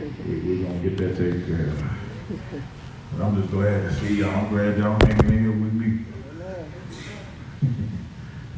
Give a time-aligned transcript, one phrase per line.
[0.00, 1.84] we, we're gonna get that taken care of.
[3.12, 4.30] But I'm just glad to see y'all.
[4.30, 6.04] I'm glad y'all hanging in here with me.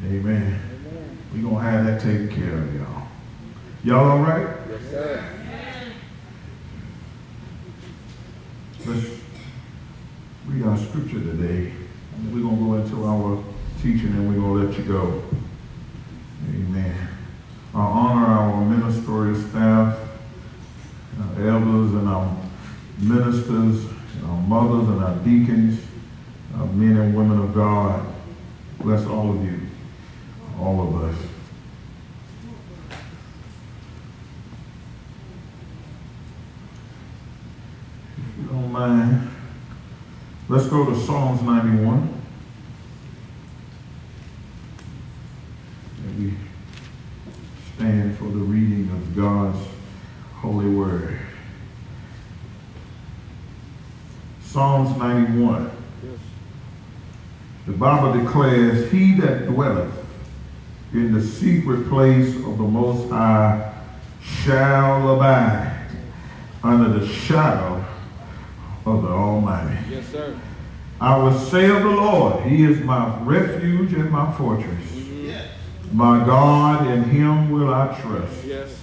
[0.05, 0.59] Amen.
[1.33, 3.07] We're gonna have that taken care of, y'all.
[3.83, 4.47] Y'all all right?
[4.69, 5.25] Yes, sir.
[8.85, 9.21] Let's
[10.47, 11.71] read our scripture today.
[12.31, 13.43] We're going to go into our
[13.81, 15.23] teaching and we're going to let you go.
[16.49, 17.07] Amen.
[17.73, 19.97] I honor our ministerial staff,
[21.47, 22.35] elders and our
[22.99, 23.85] ministers,
[24.15, 25.81] and our mothers and our deacons,
[26.57, 28.05] our men and women of God.
[28.79, 29.59] Bless all of you,
[30.59, 31.15] all of us.
[38.17, 39.29] If you don't mind,
[40.49, 42.21] let's go to Psalms 91.
[46.03, 46.33] And we
[47.75, 49.59] stand for the reading of God's
[50.33, 51.19] holy word.
[54.61, 55.71] Psalms 91.
[56.03, 56.19] Yes.
[57.65, 59.91] The Bible declares, He that dwelleth
[60.93, 63.73] in the secret place of the Most High
[64.21, 65.87] shall abide
[66.63, 67.83] under the shadow
[68.85, 69.79] of the Almighty.
[69.89, 70.39] Yes, sir.
[70.99, 74.93] I will say of the Lord, He is my refuge and my fortress.
[74.93, 75.47] Yes.
[75.91, 78.45] My God, in Him will I trust.
[78.45, 78.80] Yes.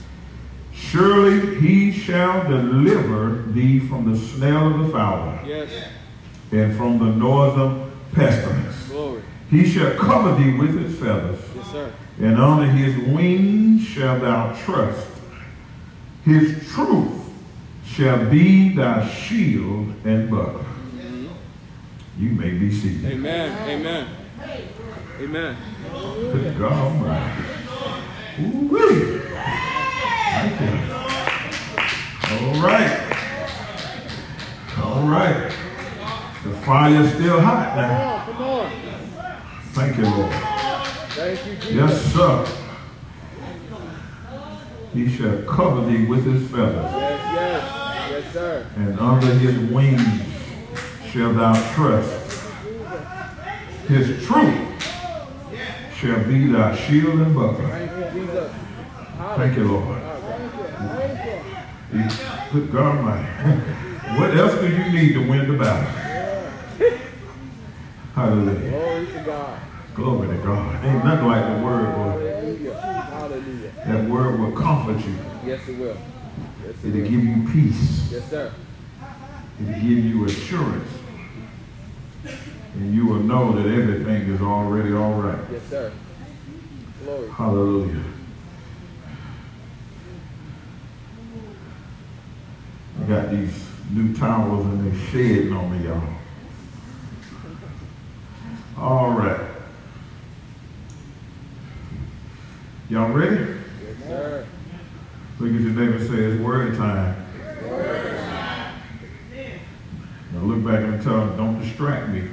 [0.90, 5.68] Surely He shall deliver thee from the snare of the fowler Yes.
[6.50, 8.88] and from the northern pestilence.
[8.88, 9.22] Glory.
[9.50, 11.92] He shall cover thee with his feathers, Yes, sir.
[12.20, 15.06] and under his wings shalt thou trust.
[16.24, 17.12] His truth
[17.84, 20.60] shall be thy shield and buckler.
[20.64, 21.26] Mm-hmm.
[22.18, 23.12] You may be seated.
[23.12, 23.68] Amen.
[23.68, 24.06] Amen.
[25.20, 25.56] Amen.
[26.32, 27.42] Good God Almighty.
[28.40, 29.20] Ooh-wee.
[32.48, 33.14] All right.
[34.82, 35.52] All right.
[36.44, 38.14] The fire's still hot Come now.
[38.14, 38.26] on.
[38.26, 39.42] Come on.
[39.72, 40.32] Thank you, Lord.
[41.12, 41.74] Thank you, Jesus.
[41.74, 42.46] Yes, sir.
[44.94, 48.10] He shall cover thee with his feathers, Yes, yes.
[48.10, 48.66] Yes, sir.
[48.76, 50.22] and under his wings
[51.12, 52.48] shall thou trust.
[53.88, 54.82] His truth
[55.94, 57.68] shall be thy shield and buckler.
[57.68, 58.52] Thank you, Jesus.
[59.36, 59.98] Thank you, Lord.
[61.92, 63.62] Good God Almighty.
[64.18, 65.86] What else do you need to win the battle?
[68.14, 68.70] Hallelujah.
[68.70, 69.60] Glory to God.
[69.94, 70.84] Glory to God.
[70.84, 72.08] Ain't nothing like the word, boy.
[72.08, 72.74] Hallelujah.
[72.74, 73.72] Hallelujah.
[73.86, 75.14] That word will comfort you.
[75.44, 75.96] Yes, it will.
[76.66, 77.08] Yes, it It'll will.
[77.10, 78.10] give you peace.
[78.10, 78.52] Yes, sir.
[79.60, 80.90] It'll give you assurance.
[82.74, 85.38] And you will know that everything is already all right.
[85.52, 85.92] Yes, sir.
[87.04, 87.28] Glory.
[87.28, 88.04] Hallelujah.
[93.00, 96.02] I got these new towels and they're shedding on me, y'all.
[98.76, 99.40] All right.
[102.90, 103.36] Y'all ready?
[103.36, 104.46] Yes, sir.
[105.38, 107.26] Look at your neighbor and say it's word time.
[110.32, 112.28] Now look back and tell them, don't distract me.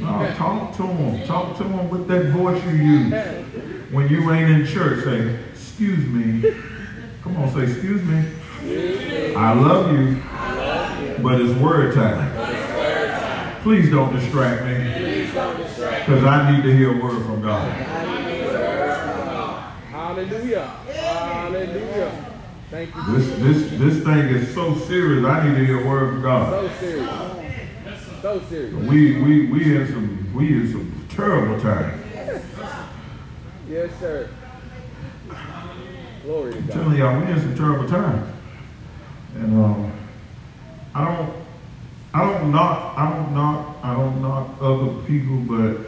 [0.00, 1.26] No, talk to them.
[1.26, 3.12] Talk to them with that voice you use.
[3.90, 6.54] When you ain't in church, say, excuse me.
[7.22, 8.24] Come on, say, excuse me.
[8.66, 10.22] I love you,
[11.22, 12.30] but it's word time.
[13.62, 15.24] Please don't distract me.
[15.24, 17.70] Because I need to hear a word from God.
[19.90, 20.66] Hallelujah.
[20.66, 22.12] Hallelujah.
[22.70, 23.02] Thank you.
[23.18, 25.24] This this this thing is so serious.
[25.24, 26.50] I need to hear a word from God.
[26.50, 27.10] So serious.
[28.22, 28.74] So serious.
[28.74, 32.00] We we we in some we in some terrible times.
[33.68, 34.28] Yes, sir.
[36.24, 36.74] Glory to I'm God.
[36.74, 38.33] telling y'all, we in some terrible times.
[39.34, 39.92] And um,
[40.94, 41.34] I don't
[42.14, 45.78] I don't knock I don't knock I don't knock other people, but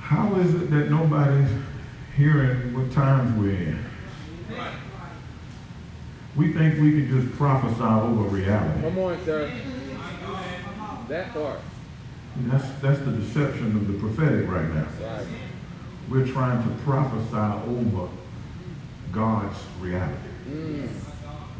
[0.00, 1.50] how is it that nobody's
[2.16, 3.84] hearing what times we're in?
[6.36, 8.80] We think we can just prophesy over reality.
[8.82, 9.52] Come on, sir.
[11.08, 11.60] That part.
[12.36, 14.86] And that's that's the deception of the prophetic right now.
[15.02, 15.26] Right.
[16.08, 18.08] We're trying to prophesy over
[19.12, 20.14] God's reality,
[20.48, 20.88] Mm.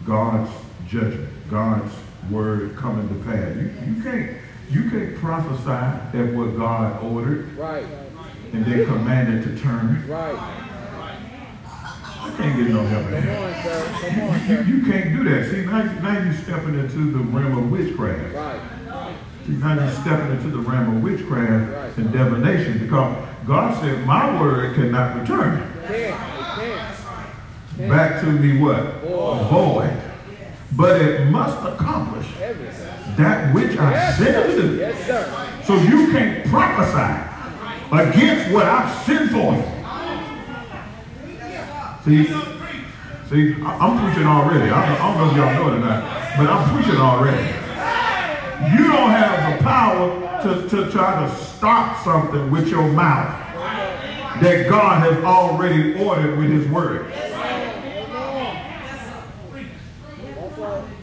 [0.06, 0.50] God's
[0.88, 1.92] judgment, God's
[2.30, 3.56] word coming to pass.
[3.56, 4.36] You, you can't
[4.70, 5.70] you can't prophesy
[6.18, 7.86] at what God ordered Right.
[8.52, 10.06] and then commanded to turn.
[10.06, 10.54] Right.
[12.26, 14.10] You can't get no help in Come on, sir.
[14.10, 14.62] Come on, You, sir.
[14.64, 15.50] you can't do that.
[15.50, 18.34] See, now, now you're stepping into the realm of witchcraft.
[18.34, 18.60] Right.
[19.46, 21.96] See, now you're stepping into the realm of witchcraft Right.
[21.96, 23.16] and divination because
[23.46, 25.72] God said, my word cannot return.
[25.86, 26.47] Can't.
[27.78, 28.82] Back to me what?
[29.50, 30.02] Void.
[30.72, 32.26] But it must accomplish
[33.16, 35.64] that which I sent it to do.
[35.64, 37.24] So you can't prophesy
[37.92, 39.64] against what I've sent forth.
[42.04, 42.24] See,
[43.30, 44.70] see, I- I'm preaching already.
[44.70, 47.46] I don't, I don't know if y'all know it or not, but I'm preaching already.
[48.76, 53.34] You don't have the power to, to try to stop something with your mouth
[54.40, 57.12] that God has already ordered with his word.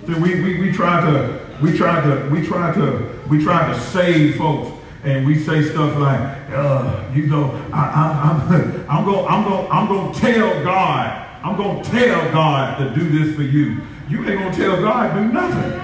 [0.07, 4.35] We, we, we try to we try to we try to we try to save
[4.35, 4.71] folks
[5.03, 6.19] and we say stuff like,
[6.49, 11.55] uh, you know, I, I, I'm I'm gonna I'm gonna I'm to tell God I'm
[11.57, 13.81] to tell God to do this for you.
[14.09, 15.81] You ain't to tell God do nothing.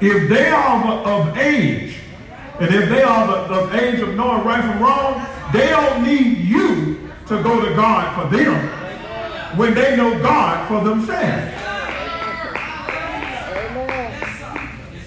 [0.00, 1.96] If they are of- age,
[2.60, 7.10] and if they are of age of knowing right from wrong, they don't need you
[7.26, 8.75] to go to God for them
[9.54, 11.52] when they know God for themselves.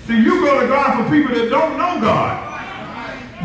[0.07, 2.49] See, you go to God for people that don't know God.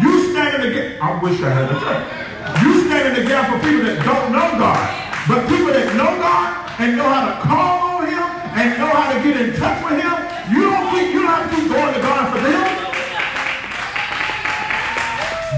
[0.01, 1.03] You stand in the gap.
[1.03, 2.65] I wish I had a church.
[2.65, 4.81] You stand in the gap for people that don't know God.
[5.29, 9.13] But people that know God and know how to call on him and know how
[9.13, 10.17] to get in touch with him,
[10.57, 12.65] you don't think you have to keep going to God for them.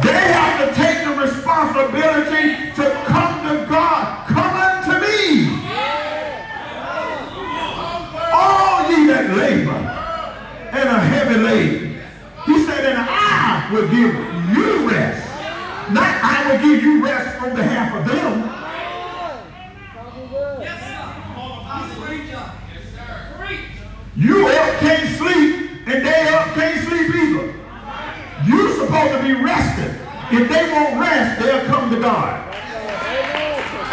[0.02, 4.26] They have to take the responsibility to come to God.
[4.26, 5.66] Come unto me.
[9.06, 12.03] That labor and a heavy laden.
[12.44, 14.12] He said, and I will give
[14.50, 15.29] you rest.
[15.93, 18.43] Not I will give you rest on behalf of them.
[24.17, 27.55] You up can't sleep, and they up can't sleep either.
[28.44, 30.00] You're supposed to be rested.
[30.32, 32.53] If they won't rest, they'll come to God.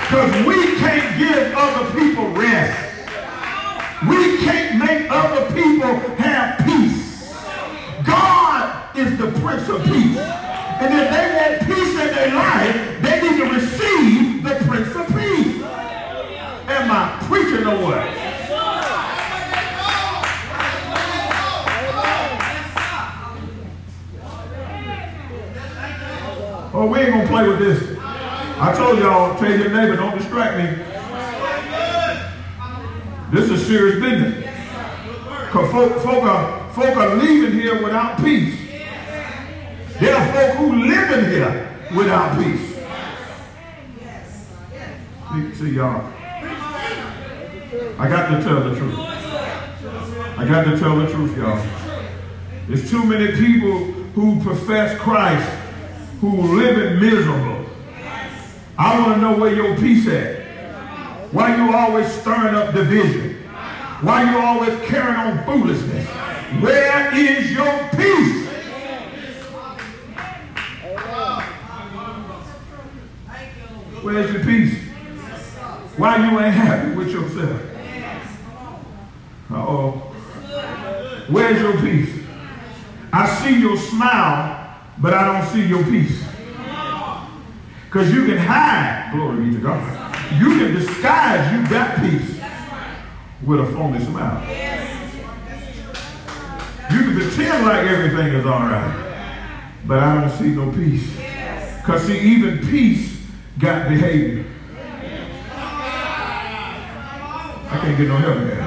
[0.09, 2.82] Because we can't give other people rest.
[4.09, 7.31] We can't make other people have peace.
[8.05, 10.17] God is the Prince of Peace.
[10.17, 15.07] And if they want peace in their life, they need to receive the Prince of
[15.07, 15.63] Peace.
[15.63, 18.23] Am I preaching or what?
[26.75, 27.99] Oh, we ain't gonna play with this.
[27.99, 30.92] I told y'all, tell your neighbor, don't distract me.
[33.33, 34.45] This is serious business.
[35.47, 38.59] Because folk, folk, are, folk are leaving here without peace.
[39.99, 42.75] There are folk who live in here without peace.
[45.31, 46.13] See, see y'all.
[47.97, 48.99] I got to tell the truth.
[48.99, 51.65] I got to tell the truth, y'all.
[52.67, 53.79] There's too many people
[54.13, 55.49] who profess Christ
[56.21, 57.65] who live in miserable.
[58.77, 60.42] I want to know where your peace at.
[61.33, 63.41] Why you always stirring up division?
[64.01, 66.07] Why you always carrying on foolishness?
[66.61, 68.47] Where is your peace?
[74.03, 74.77] Where's your peace?
[75.97, 77.61] Why you ain't happy with yourself?
[79.49, 79.91] Uh-oh.
[81.29, 82.23] Where's your peace?
[83.11, 86.23] I see your smile, but I don't see your peace.
[87.85, 90.12] Because you can hide, glory be to God.
[90.31, 92.41] You can disguise you got peace
[93.45, 94.41] with a phony smile.
[96.91, 99.41] You can pretend like everything is all right,
[99.85, 101.09] but I don't see no peace.
[101.77, 103.19] Because see, even peace
[103.59, 104.45] got behavior.
[107.69, 108.63] I can't get no help here.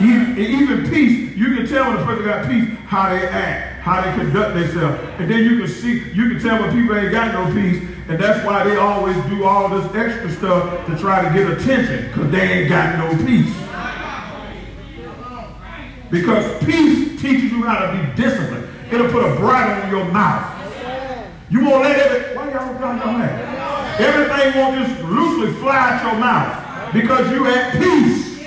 [0.00, 4.00] Even, even peace, you can tell when a person got peace how they act, how
[4.02, 5.00] they conduct themselves.
[5.18, 8.18] And then you can see, you can tell when people ain't got no peace, and
[8.18, 12.30] that's why they always do all this extra stuff to try to get attention, because
[12.30, 13.54] they ain't got no peace.
[16.10, 18.66] Because peace teaches you how to be disciplined.
[18.90, 20.54] It'll put a bridle on your mouth.
[21.50, 23.20] You won't let every, why y'all y'all y'all?
[23.98, 28.38] Everything won't just loosely fly out your mouth because you at peace.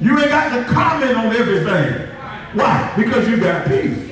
[0.00, 2.08] You ain't got to comment on everything.
[2.54, 2.92] Why?
[2.96, 4.11] Because you got peace.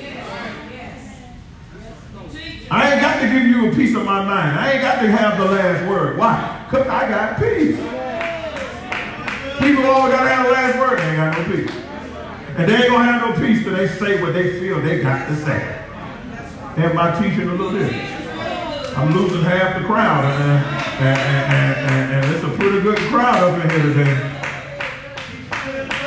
[2.71, 4.57] I ain't got to give you a piece of my mind.
[4.57, 6.17] I ain't got to have the last word.
[6.17, 6.65] Why?
[6.69, 7.75] Because I got peace.
[9.59, 10.99] People all got to have the last word.
[10.99, 11.69] They ain't got no peace.
[12.55, 15.01] And they ain't going to have no peace till they say what they feel they
[15.01, 15.83] got to say.
[16.77, 17.93] Am I teaching a little bit?
[18.97, 20.23] I'm losing half the crowd.
[20.23, 20.63] And,
[21.03, 24.15] and, and, and, and it's a pretty good crowd up in here today.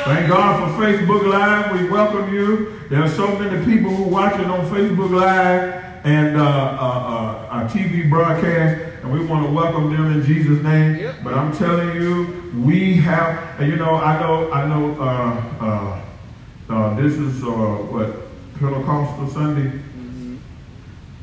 [0.05, 1.79] Thank God for Facebook Live.
[1.79, 2.81] We welcome you.
[2.89, 7.47] There are so many people who are watching on Facebook Live and uh, uh, uh,
[7.49, 8.79] our TV broadcast.
[9.01, 10.97] and we want to welcome them in Jesus' name.
[10.97, 11.15] Yep.
[11.23, 16.95] But I'm telling you, we have, you know, I know, I know, uh, uh, uh,
[16.95, 18.17] this is, uh, what,
[18.59, 19.69] Pentecostal Sunday?
[19.71, 20.35] Mm-hmm.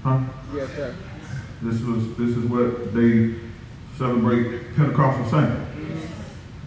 [0.02, 0.20] Huh?
[0.52, 0.94] Yes, sir.
[1.62, 3.36] This was, this is what they
[3.96, 5.64] celebrate Pentecostal Sunday.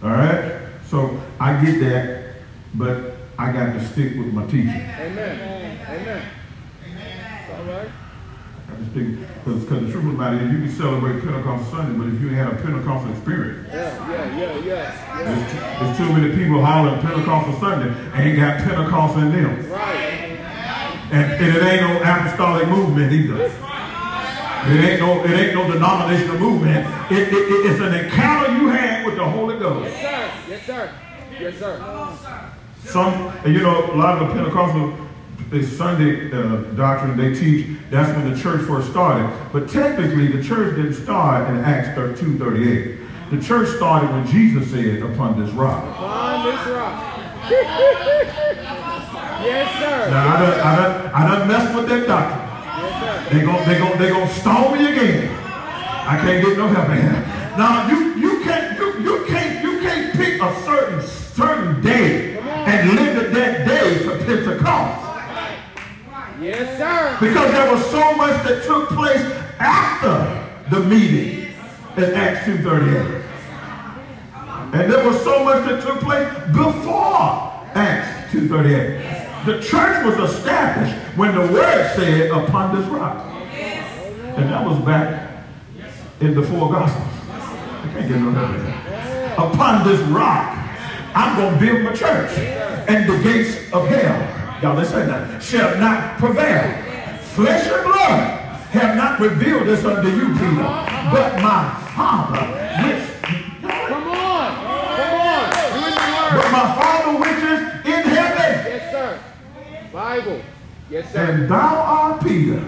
[0.02, 0.62] All right?
[0.88, 2.36] So I get that,
[2.76, 4.70] but I got to stick with my teaching.
[4.70, 5.82] Amen.
[5.86, 6.26] Amen.
[6.86, 7.90] It's all right.
[8.68, 12.08] I just think, because the truth about it is you can celebrate Pentecostal Sunday, but
[12.14, 15.24] if you ain't had a Pentecostal experience, Yeah, yeah, yeah, yeah.
[15.24, 19.72] there's, too, there's too many people hollering Pentecostal Sunday and ain't got Pentecost in them.
[19.72, 20.40] Right.
[21.12, 23.44] And, and it ain't no apostolic movement either.
[23.46, 26.88] It ain't no, it ain't no denominational movement.
[27.12, 29.92] It, it, it- it's an encounter you had with the Holy Ghost.
[29.94, 30.92] Yes, sir.
[31.40, 31.78] Yes, sir.
[31.80, 32.50] Yes, sir.
[32.92, 34.94] Some, you know, a lot of the Pentecostal
[35.56, 39.32] the Sunday uh, doctrine they teach, that's when the church first started.
[39.54, 43.00] But technically, the church didn't start in Acts 2 38.
[43.32, 45.84] The church started when Jesus said, Upon this rock.
[46.00, 47.18] On this rock.
[49.46, 50.10] yes, sir.
[50.12, 52.46] Now, I done, I done, I done messed with that doctrine.
[52.84, 53.34] Yes, sir.
[53.34, 55.30] They gon' they gon' they gon' stone me again.
[55.32, 57.24] I can't get no help here.
[57.58, 62.90] Now you you can't you you can't you can't pick a certain certain day and
[62.92, 65.15] limit that day to Pentecost
[66.42, 67.18] Yes, sir.
[67.26, 69.22] because there was so much that took place
[69.60, 71.48] after the meeting
[71.98, 73.22] in Acts two thirty eight,
[74.74, 79.02] and there was so much that took place before Acts two thirty eight.
[79.46, 83.32] The church was established when the word said, "Upon this rock."
[84.38, 85.46] And that was back
[86.20, 87.08] in the four gospels.
[87.32, 89.40] I can't get no in that.
[89.40, 90.58] Upon this rock,
[91.16, 92.38] I'm going to build my church.
[92.90, 96.74] And the gates of hell, y'all listen that, shall not prevail.
[97.36, 100.64] Flesh and blood have not revealed this unto you, Peter,
[101.14, 102.42] but my Father,
[102.82, 103.04] which,
[103.62, 104.56] Come on.
[104.98, 105.46] Come on.
[105.78, 108.72] You in the but my Father which is in heaven.
[108.72, 109.20] Yes, sir.
[109.94, 110.42] Bible.
[110.90, 111.32] Yes, sir.
[111.32, 112.68] And thou art Peter.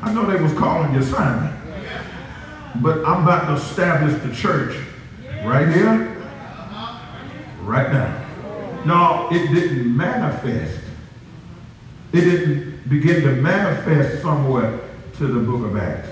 [0.00, 1.52] I know they was calling you Simon.
[2.76, 4.80] But I'm about to establish the church
[5.44, 6.24] right here,
[7.62, 8.27] right now.
[8.88, 10.80] No, it didn't manifest.
[12.14, 14.80] It didn't begin to manifest somewhere
[15.18, 16.08] to the book of Acts.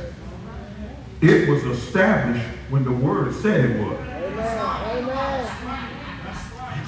[1.22, 3.98] It was established when the word said it was.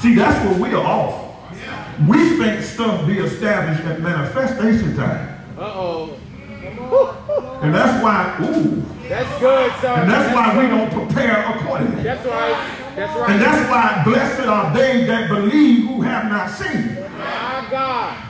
[0.02, 1.34] See, that's where we are off.
[2.06, 5.40] We think stuff be established at manifestation time.
[5.56, 6.18] Uh-oh.
[7.62, 9.94] And that's why, ooh, That's good, sir.
[9.94, 12.02] and that's why we don't prepare accordingly.
[12.02, 12.87] That's right.
[12.98, 16.94] That's And that's why blessed are they that believe who have not seen.
[17.16, 18.24] My God.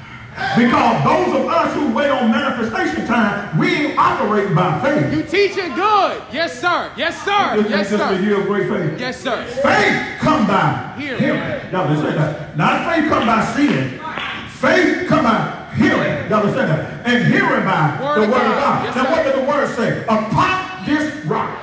[0.57, 5.13] Because those of us who wait on manifestation time, we operate by faith.
[5.13, 6.23] You teaching good.
[6.31, 6.93] Yes, sir.
[6.97, 7.57] Yes, sir.
[7.69, 8.21] Yes, is just a sir.
[8.23, 9.01] year of great faith.
[9.01, 9.45] Yes, sir.
[9.47, 11.19] Faith come by Hearing.
[11.19, 11.73] hearing.
[11.73, 12.57] Y'all to that.
[12.57, 13.99] Not faith come by seeing.
[14.61, 16.31] Faith come by hearing.
[16.31, 17.07] Y'all to that.
[17.07, 18.85] And hearing by Word the word of God.
[18.85, 19.11] Yes, now sir.
[19.11, 20.03] what did the word say?
[20.05, 21.59] Upon this rock.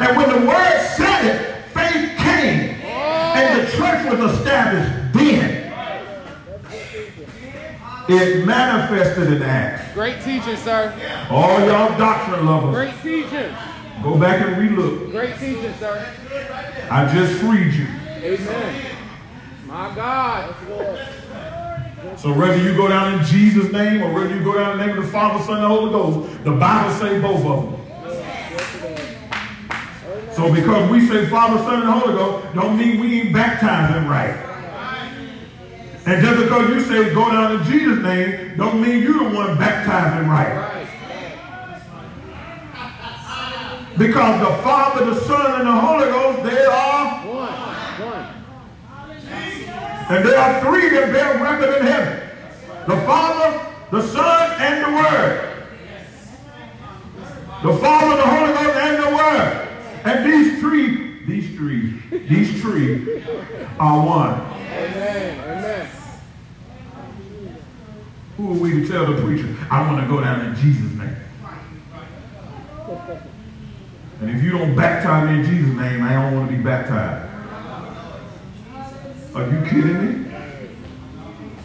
[0.00, 2.74] and when the word said it, faith came.
[2.84, 5.64] And the church was established then.
[8.16, 9.92] It manifested in Acts.
[9.94, 10.94] Great teaching, sir.
[11.30, 13.54] All y'all doctrine lovers, Great teaching.
[14.02, 15.10] go back and relook.
[15.10, 16.06] Great teaching, sir.
[16.90, 17.86] I just freed you.
[18.22, 18.96] Amen.
[19.66, 20.54] My God.
[22.16, 24.86] So whether you go down in Jesus' name or whether you go down in the
[24.86, 27.80] name of the Father, Son, and the Holy Ghost, the Bible say both of them.
[30.34, 34.53] So because we say Father, Son, and Holy Ghost, don't mean we ain't baptizing right.
[36.06, 39.56] And just because you say go down in Jesus' name, don't mean you the one
[39.56, 40.54] baptizing right.
[40.54, 40.84] Right.
[43.96, 47.52] Because the Father, the Son, and the Holy Ghost, they are, One.
[48.08, 48.26] One.
[50.10, 52.28] and there are three that bear record in heaven.
[52.86, 55.66] The Father, the Son, and the Word.
[57.62, 59.68] The Father, the Holy Ghost, and the Word.
[60.04, 63.22] And these three, these three, these three
[63.78, 64.40] are one.
[64.40, 65.40] Amen.
[65.40, 65.90] Amen.
[68.36, 71.16] Who are we to tell the preacher, I want to go down in Jesus' name?
[74.20, 77.30] And if you don't baptize me in Jesus' name, I don't want to be baptized.
[79.34, 80.30] Are you kidding me?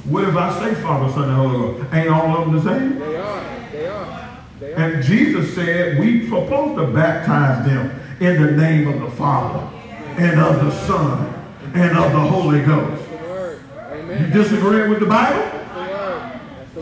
[0.06, 1.94] What if I say Father, Son, and Holy Ghost?
[1.94, 3.00] Ain't all of them the same?
[3.00, 3.44] They are.
[3.72, 4.46] They are.
[4.60, 4.80] They are.
[4.80, 9.60] And Jesus said we supposed to baptize them in the name of the Father
[10.18, 11.34] and of the Son
[11.74, 13.02] and of the Holy Ghost.
[14.10, 15.46] You disagree with the Bible?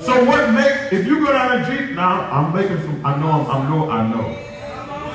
[0.02, 3.30] So what makes, if you go down a Jeep, now I'm making some, I know,
[3.30, 4.44] I'm, I know, I know.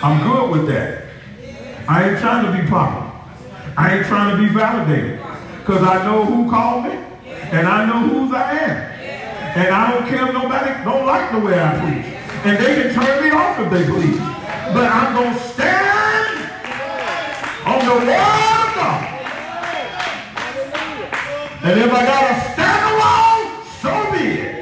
[0.03, 1.05] I'm good with that.
[1.89, 3.11] I ain't trying to be popular.
[3.77, 5.21] I ain't trying to be validated.
[5.59, 6.91] Because I know who called me,
[7.27, 8.77] and I know whose I am.
[9.57, 12.07] And I don't care if nobody don't like the way I preach.
[12.45, 14.19] And they can turn me off if they please.
[14.75, 15.92] But I'm going to stand
[17.65, 19.09] on the word of God.
[21.63, 23.43] And if I got to stand alone,
[23.79, 24.53] so be it.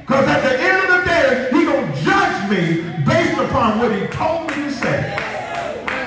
[0.00, 3.90] Because at the end of the day, he going to judge me based upon what
[3.92, 4.98] he told me to say.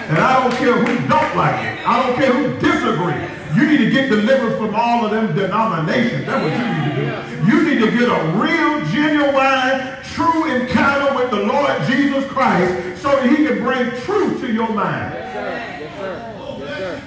[0.08, 1.88] And I don't care who don't like it.
[1.88, 3.20] I don't care who disagree.
[3.56, 6.26] You need to get delivered from all of them denominations.
[6.26, 7.52] That's what you need to do.
[7.52, 13.10] You need to get a real, genuine, true encounter with the Lord Jesus Christ so
[13.16, 15.14] that he can bring truth to your mind.
[15.14, 15.78] Yes, sir.
[15.80, 16.14] Yes, sir.
[16.60, 17.02] Yes,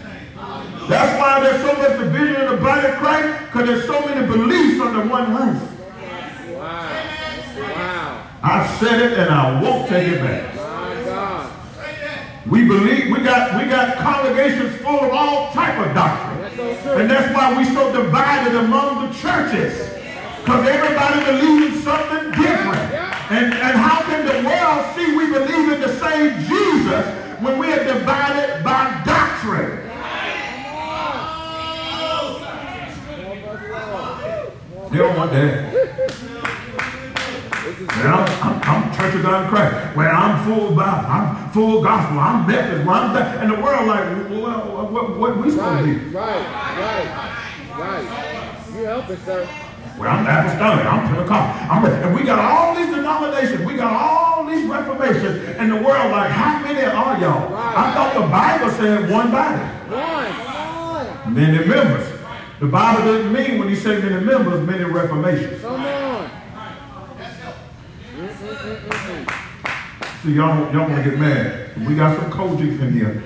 [0.80, 0.86] sir.
[0.88, 4.26] That's why there's so much division in the body of Christ, because there's so many
[4.26, 5.62] beliefs under one roof.
[6.50, 6.90] Wow.
[7.56, 8.26] Wow.
[8.42, 10.54] I said it and I won't take it back.
[10.56, 11.50] My God.
[12.46, 16.42] We believe we got we got congregations full of all type of doctrine.
[17.00, 19.94] And that's why we're so divided among the churches.
[20.44, 22.92] Because everybody believes something different.
[23.32, 27.06] And, and how can the world see we believe in the same Jesus
[27.40, 29.80] when we are divided by doctrine?
[34.90, 35.72] They don't want that.
[38.04, 39.96] Well, I'm, I'm, I'm Church of God in Christ.
[39.96, 41.08] Well, I'm full Bible.
[41.08, 42.18] I'm full gospel.
[42.18, 42.86] I'm Methodist.
[42.86, 43.42] Well, I'm that.
[43.42, 46.16] And the world like, well, what, what we supposed to Right, be?
[46.16, 46.46] right,
[46.78, 48.76] right, right.
[48.76, 49.48] You helping, sir.
[49.98, 50.84] Well, I'm apostolic.
[50.86, 51.70] I'm Pentecostal.
[51.70, 53.64] I'm, and we got all these denominations.
[53.64, 55.56] We got all these reformations.
[55.58, 57.54] in the world like, how many are y'all?
[57.54, 59.62] I thought the Bible said one body.
[59.88, 61.34] One.
[61.34, 62.08] Many members.
[62.60, 65.60] The Bible doesn't mean when he said many members, many reformations.
[65.60, 66.30] Come on.
[70.22, 71.86] See, y'all, y'all want to get mad.
[71.86, 73.22] We got some COGICs in here.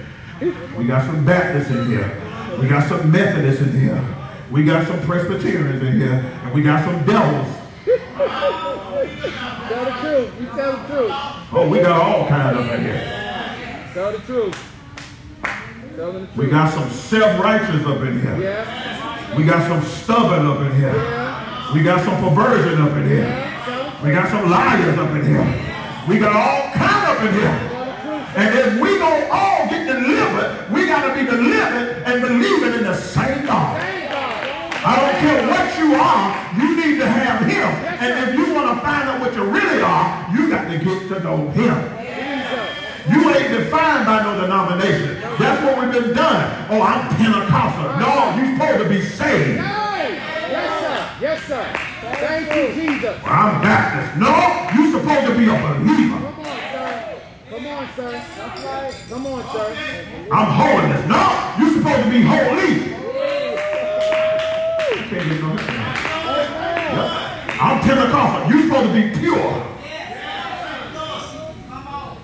[0.76, 2.20] We got some Baptists in here.
[2.60, 4.04] We got some Methodists in here.
[4.50, 6.37] We got some Presbyterians in here.
[6.48, 7.56] And we got some devils.
[9.68, 10.40] Tell the truth.
[10.40, 11.12] You tell the truth.
[11.52, 13.90] Oh, we got all kinds of them in here.
[13.92, 14.56] Tell the truth.
[15.94, 16.36] Tell the truth.
[16.38, 18.40] We got some self-righteous up in here.
[18.40, 19.36] Yeah.
[19.36, 20.96] We got some stubborn up in here.
[20.96, 21.74] Yeah.
[21.74, 23.24] We got some perversion up in here.
[23.24, 24.02] Yeah.
[24.02, 25.44] We got some liars up in here.
[26.08, 27.74] We got all kind up in here.
[28.36, 32.94] And if we gonna all get delivered, we gotta be delivered and believing in the
[32.96, 33.97] same God.
[34.78, 34.88] Thank God.
[34.88, 36.22] I don't care what you are,
[36.56, 37.68] you need to have him.
[37.98, 41.08] And if you want to find out what you really are, you got to get
[41.08, 41.76] to know him.
[43.10, 45.20] You ain't defined by no denomination.
[45.38, 46.66] That's what we've been done.
[46.70, 47.98] Oh, I'm Pentecostal.
[47.98, 49.56] No, you're supposed to be saved.
[49.58, 51.18] Yes, sir.
[51.20, 51.64] Yes, sir.
[52.18, 53.16] Thank you, Jesus.
[53.24, 54.16] I'm Baptist.
[54.18, 54.30] No,
[54.76, 56.20] you're supposed to be a believer.
[56.20, 57.22] Come on, sir.
[57.50, 58.12] Come on, sir.
[58.12, 58.94] That's right.
[59.08, 59.76] Come on, sir.
[60.30, 61.02] I'm holiness.
[61.08, 61.22] No,
[61.58, 63.07] you're supposed to be holy.
[65.10, 65.16] I'm
[67.80, 68.50] Pentecostal.
[68.50, 69.66] You're supposed to be pure.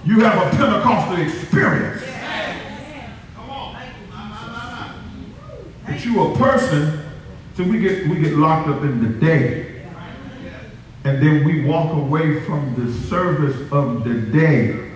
[0.05, 2.03] You have a Pentecostal experience.
[5.87, 7.01] But you a person,
[7.55, 9.87] so we get we get locked up in the day.
[11.05, 14.91] And then we walk away from the service of the day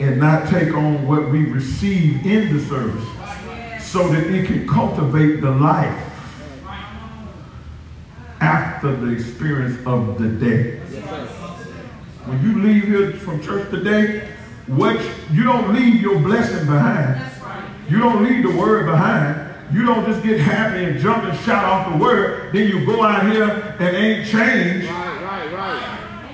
[0.00, 3.04] and not take on what we receive in the service
[3.84, 6.07] so that it can cultivate the life
[8.40, 10.78] after the experience of the day.
[12.24, 14.28] When you leave here from church today,
[14.66, 15.00] what
[15.32, 17.24] you don't leave your blessing behind.
[17.88, 19.46] You don't leave the word behind.
[19.74, 22.52] You don't just get happy and jump and shout off the word.
[22.52, 26.30] Then you go out here and ain't changed Right, right, right.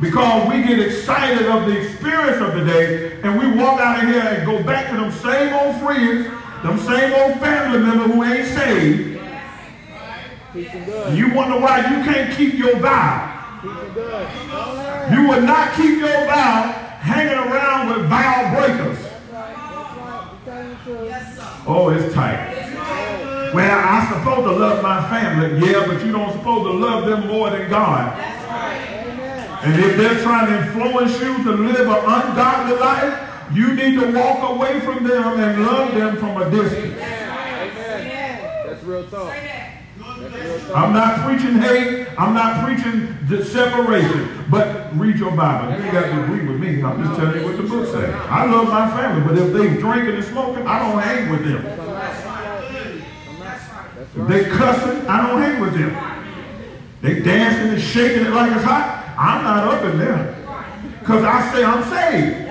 [0.00, 4.08] because we get excited of the experience of the day and we walk out of
[4.10, 6.26] here and go back to them same old friends,
[6.62, 9.17] them same old family members who ain't saved.
[10.52, 11.18] Teaching good.
[11.18, 13.60] You wonder why you can't keep your vow.
[13.62, 14.28] Teaching good.
[14.50, 15.12] Go ahead.
[15.12, 18.98] You will not keep your vow hanging around with vow breakers.
[19.02, 20.32] That's right.
[20.32, 21.64] You telling the truth.
[21.66, 22.54] Oh, it's tight.
[23.54, 25.66] Well, I'm supposed to love my family.
[25.66, 28.18] Yeah, but you don't supposed to love them more than God.
[29.64, 33.18] And if they're trying to influence you to live an ungodly life,
[33.52, 36.94] you need to walk away from them and love them from a distance.
[36.96, 39.34] That's real talk.
[40.74, 42.08] I'm not preaching hate.
[42.18, 44.44] I'm not preaching the separation.
[44.50, 45.76] But read your Bible.
[45.76, 46.82] You ain't got to agree with me.
[46.82, 48.14] I'm just telling you what the book says.
[48.28, 51.64] I love my family, but if they drinking and smoking, I don't hang with them.
[54.16, 55.96] If they cussing, I don't hang with them.
[57.02, 59.14] They dancing and shaking it like it's hot.
[59.16, 60.34] I'm not up in there.
[61.00, 62.48] Because I say I'm saved.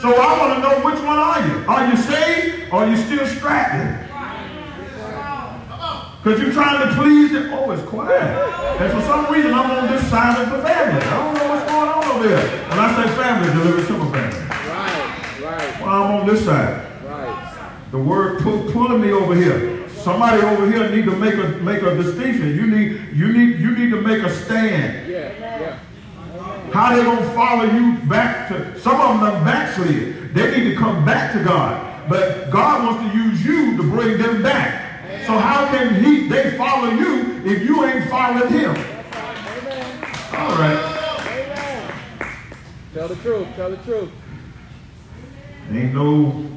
[0.00, 1.64] So I want to know which one are you?
[1.68, 4.05] Are you saved or are you still strapping?
[6.26, 7.52] Because you're trying to please them.
[7.54, 8.20] Oh, it's quiet.
[8.20, 11.00] And for some reason, I'm on this side of the family.
[11.00, 12.68] I don't know what's going on over there.
[12.68, 14.40] When I say family, deliver simple family.
[14.40, 16.84] Right, right, Well, I'm on this side.
[17.04, 17.78] right.
[17.92, 19.88] The word pull, pulling me over here.
[19.90, 22.56] Somebody over here need to make a make a distinction.
[22.56, 25.08] You need you need you need to make a stand.
[25.08, 25.78] Yeah, yeah.
[26.72, 30.34] How they gonna follow you back to some of them done backslid.
[30.34, 32.08] They need to come back to God.
[32.08, 34.85] But God wants to use you to bring them back.
[35.26, 38.70] So how can he they follow you if you ain't following him?
[40.30, 40.92] All right.
[42.94, 44.10] Tell the truth, tell the truth.
[45.72, 46.48] Ain't no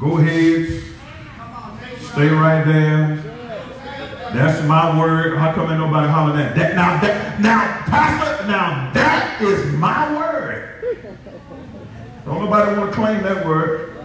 [0.00, 0.82] go aheads.
[2.10, 3.16] Stay right there.
[4.34, 5.38] That's my word.
[5.38, 6.56] How come ain't nobody hollering that?
[6.56, 10.82] that now, that, now, Pastor, now that is my word.
[12.24, 13.96] Don't nobody want to claim that word.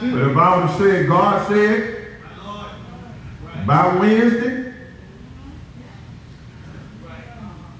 [0.00, 2.03] But if I would have said, God said,
[3.66, 4.74] by Wednesday,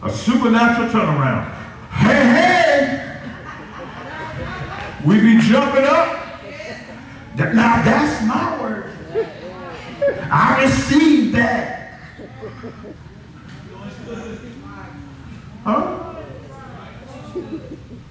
[0.03, 1.53] a supernatural turnaround.
[1.91, 3.21] Hey, hey!
[5.05, 6.21] We be jumping up.
[7.37, 8.91] Now that's my word.
[10.31, 12.01] I received that.
[15.65, 16.15] Huh?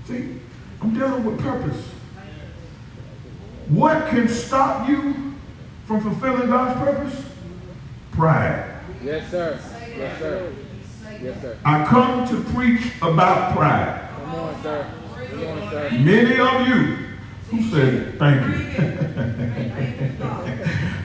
[0.06, 0.40] See,
[0.82, 1.90] I'm dealing with purpose.
[3.70, 5.34] What can stop you
[5.86, 7.33] from fulfilling God's purpose?
[8.16, 8.80] Pride.
[9.04, 9.60] Yes, sir.
[9.98, 10.54] Yes, sir.
[11.22, 11.58] Yes, sir.
[11.66, 14.10] I come to preach about pride.
[14.18, 14.88] Come on, sir.
[15.16, 15.90] Come on, sir.
[15.92, 16.98] Many of you
[17.50, 18.56] who said thank you.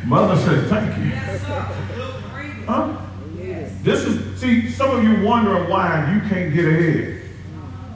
[0.07, 1.11] Mother said thank you.
[2.67, 3.05] Huh?
[3.83, 7.23] This is see, some of you wondering why you can't get ahead.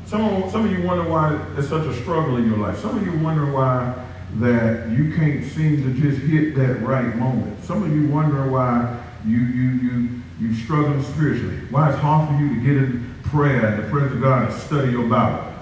[0.07, 2.79] Some of, some of you wonder why there's such a struggle in your life.
[2.79, 3.95] Some of you wonder why
[4.37, 7.63] that you can't seem to just hit that right moment.
[7.65, 10.09] Some of you wonder why you you you
[10.41, 11.59] you struggling spiritually.
[11.71, 14.93] Why it's hard for you to get in prayer the presence of God and study
[14.93, 15.53] your Bible.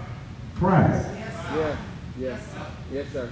[0.57, 1.07] Pride.
[1.17, 1.79] Yes,
[2.19, 2.41] yes.
[2.93, 3.31] Yes, sir.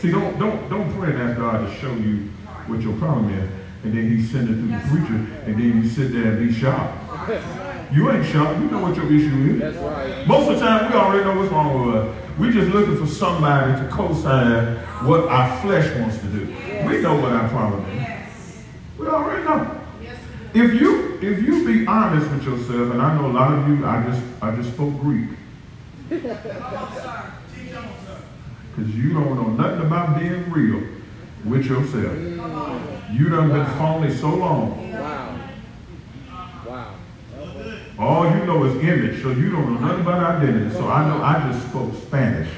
[0.00, 2.30] See, don't don't don't pray and ask God to show you
[2.66, 3.48] what your problem is,
[3.84, 6.52] and then He send it through the preacher, and then you sit there and be
[6.52, 7.64] shocked.
[7.92, 8.60] You ain't shocked.
[8.60, 9.60] You know what your issue is.
[9.60, 10.26] That's right.
[10.26, 12.38] Most of the time, we already know what's wrong with us.
[12.38, 16.46] We just looking for somebody to co-sign what our flesh wants to do.
[16.86, 18.62] We know what our problem is.
[18.98, 19.80] We already know.
[20.54, 23.84] If you if you be honest with yourself, and I know a lot of you,
[23.84, 25.30] I just I just spoke Greek.
[26.08, 26.34] Because
[28.94, 30.82] you don't know nothing about being real
[31.44, 32.16] with yourself.
[33.12, 34.92] You done been phony so long.
[34.92, 35.47] Wow.
[37.98, 40.74] All you know is image, so you don't know nothing about identity.
[40.74, 42.48] So I know I just spoke Spanish.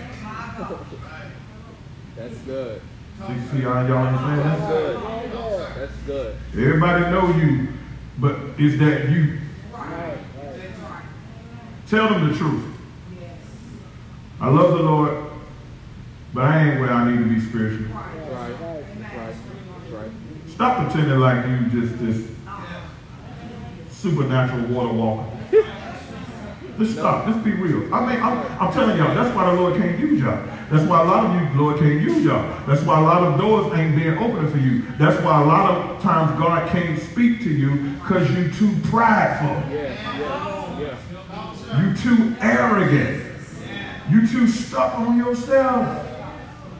[2.16, 2.82] That's good.
[3.26, 4.96] See, see how y'all understand That's good.
[5.76, 6.36] That's good.
[6.52, 7.68] Everybody know you,
[8.18, 9.38] but is that you?
[11.88, 12.64] Tell them the truth.
[14.40, 15.16] I love the Lord,
[16.32, 17.92] but I ain't where I need to be spiritually.
[17.92, 18.54] Right.
[20.48, 22.30] Stop pretending like you just this
[24.00, 25.30] supernatural water walker.
[26.78, 27.26] Just stop.
[27.26, 27.94] Just be real.
[27.94, 30.42] I mean, I'm, I'm telling y'all, that's why the Lord can't use y'all.
[30.70, 32.66] That's why a lot of you, Lord can't use y'all.
[32.66, 34.82] That's why a lot of doors ain't being opened for you.
[34.98, 39.60] That's why a lot of times God can't speak to you because you too prideful.
[41.78, 43.30] You too arrogant.
[44.10, 46.06] You too stuck on yourself.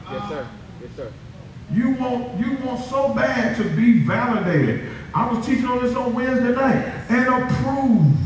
[0.09, 0.47] Yes, sir.
[1.73, 4.89] You want you want so bad to be validated.
[5.13, 8.17] I was teaching on this on Wednesday night and approved.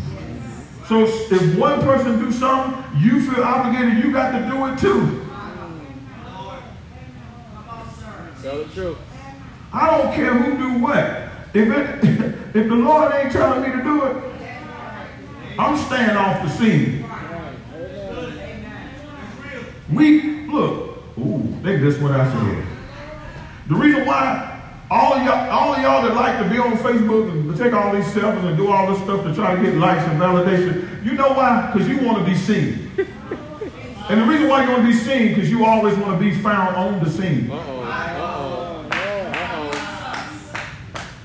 [0.88, 4.04] So if one person do something, you feel obligated.
[4.04, 5.22] You got to do it too.
[8.42, 8.98] Tell the truth.
[9.74, 11.30] I don't care who do what.
[11.54, 12.04] If it
[12.56, 14.24] if the Lord ain't telling me to do it,
[15.58, 17.06] I'm staying off the scene.
[19.92, 21.04] We look.
[21.18, 22.75] Ooh, they just what I said.
[23.68, 24.56] The reason why
[24.92, 28.06] all y'all, all of y'all that like to be on Facebook and take all these
[28.06, 31.30] selfies and do all this stuff to try to get likes and validation, you know
[31.30, 31.72] why?
[31.72, 32.92] Because you want to be seen.
[34.08, 36.32] And the reason why you want to be seen, because you always want to be
[36.40, 37.50] found on the scene.
[37.50, 37.82] Uh-oh.
[37.82, 38.88] Uh-oh.
[38.92, 39.72] Uh-oh.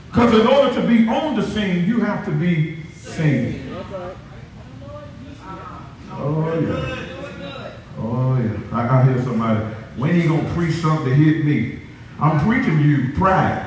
[0.06, 3.76] Because in order to be on the scene, you have to be seen.
[6.12, 7.06] Oh yeah.
[7.98, 8.58] Oh yeah.
[8.72, 9.60] I, I hear somebody.
[9.96, 11.79] When he gonna preach something to hit me?
[12.20, 13.66] I'm preaching you pride.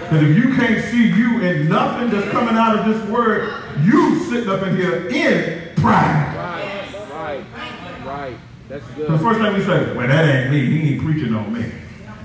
[0.00, 3.52] Because if you can't see you in nothing that's coming out of this word,
[3.82, 6.36] you sitting up in here in pride.
[6.36, 7.10] Right.
[7.10, 8.04] Right.
[8.06, 8.36] Right.
[8.68, 9.20] That's The good.
[9.20, 10.66] first thing we say, well, that ain't me.
[10.66, 11.64] He ain't preaching on me.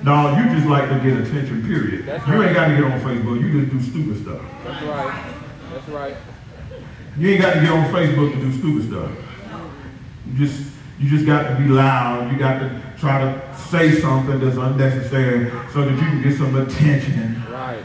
[0.04, 2.06] No, you just like to get attention, period.
[2.06, 2.48] That's you right.
[2.48, 3.42] ain't got to get on Facebook.
[3.42, 4.42] You just do stupid stuff.
[4.64, 5.34] That's right.
[5.74, 6.16] That's right.
[7.18, 9.12] You ain't got to get on Facebook to do stupid stuff.
[10.28, 12.32] You just you just got to be loud.
[12.32, 16.56] You got to try to say something that's unnecessary so that you can get some
[16.56, 17.44] attention.
[17.52, 17.84] Right.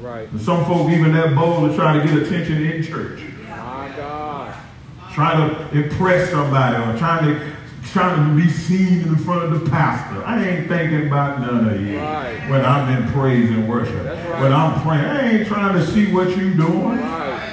[0.00, 0.30] Right.
[0.30, 3.20] And some folk even that bold to try to get attention in church.
[3.48, 4.54] My God.
[5.12, 7.52] Trying to impress somebody or trying to
[7.90, 10.22] trying to be seen in front of the pastor.
[10.22, 12.38] I ain't thinking about none of you Right.
[12.50, 14.04] when I'm in praise and worship.
[14.04, 14.42] Right.
[14.42, 16.98] When I'm praying, I ain't trying to see what you doing.
[17.00, 17.00] Right.
[17.00, 17.47] Right.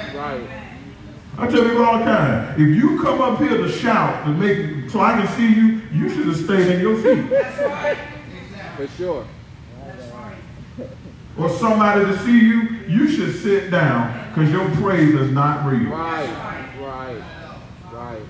[1.38, 4.88] I tell people all the time, if you come up here to shout to make
[4.90, 7.28] so I can see you, you should have stayed in your seat.
[7.28, 7.98] That's right.
[8.42, 8.86] Exactly.
[8.86, 9.26] For sure.
[9.84, 10.36] That's right.
[11.38, 15.90] Or somebody to see you, you should sit down because your praise is not real.
[15.90, 16.28] Right.
[16.80, 17.22] Right.
[17.92, 18.22] Right.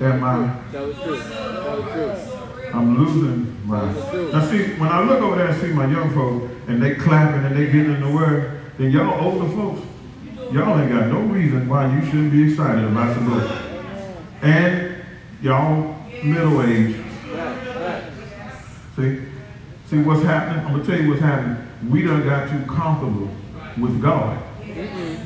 [0.00, 0.60] Am I?
[0.72, 1.18] that was true.
[1.18, 2.70] That was true.
[2.72, 3.92] I'm losing my.
[4.32, 7.44] Now see, when I look over there and see my young folks and they clapping
[7.44, 9.82] and they getting in the word, then y'all older folks,
[10.52, 13.50] y'all ain't got no reason why you shouldn't be excited about the book.
[14.42, 15.02] And
[15.42, 16.96] y'all middle age,
[18.96, 19.22] see,
[19.86, 20.64] see what's happening.
[20.66, 21.56] I'm gonna tell you what's happening.
[21.88, 23.30] We done got too comfortable
[23.78, 24.42] with God.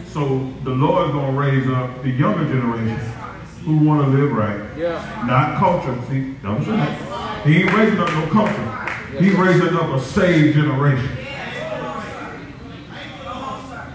[0.08, 2.98] So the Lord's gonna raise up the younger generation
[3.64, 4.78] who want to live right.
[5.26, 5.98] Not culture.
[6.08, 7.46] See, don't say that.
[7.46, 8.70] He ain't raising up no culture.
[9.18, 11.08] He raising up a saved generation.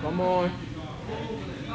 [0.01, 0.51] Come on.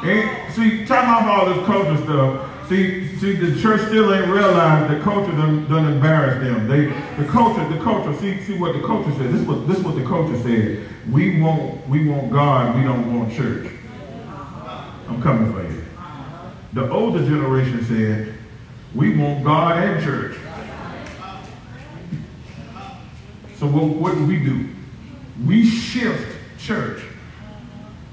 [0.05, 2.69] Ain't, see, time off all this culture stuff.
[2.69, 6.67] See, see, the church still ain't realized the culture done, done embarrassed them.
[6.67, 6.85] They,
[7.21, 8.13] the culture, the culture.
[8.19, 9.31] See, see what the culture said.
[9.31, 10.87] This is what this is what the culture said.
[11.11, 12.75] We want, we want God.
[12.75, 13.71] We don't want church.
[15.07, 15.83] I'm coming for you.
[16.73, 18.33] The older generation said,
[18.95, 20.37] we want God and church.
[23.57, 24.69] So what, what do we do?
[25.45, 27.03] We shift church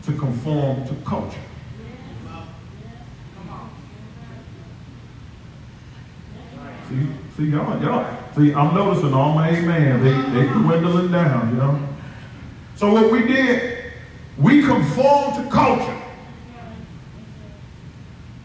[0.04, 1.38] to conform to culture.
[6.92, 8.04] See, see y'all, y'all.
[8.36, 10.02] See, I'm noticing all my amen.
[10.04, 11.88] They they dwindling down, you know.
[12.76, 13.92] So what we did,
[14.36, 15.98] we conformed to culture.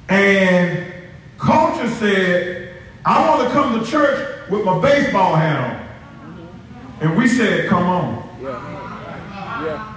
[0.07, 0.93] And
[1.37, 5.87] culture said, I want to come to church with my baseball hat on.
[7.01, 8.29] And we said, come on.
[8.41, 8.73] Yeah.
[9.57, 9.93] Yeah.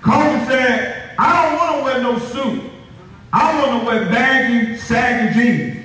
[0.00, 2.70] Culture said, I don't want to wear no suit.
[3.30, 5.79] I want to wear baggy, saggy jeans.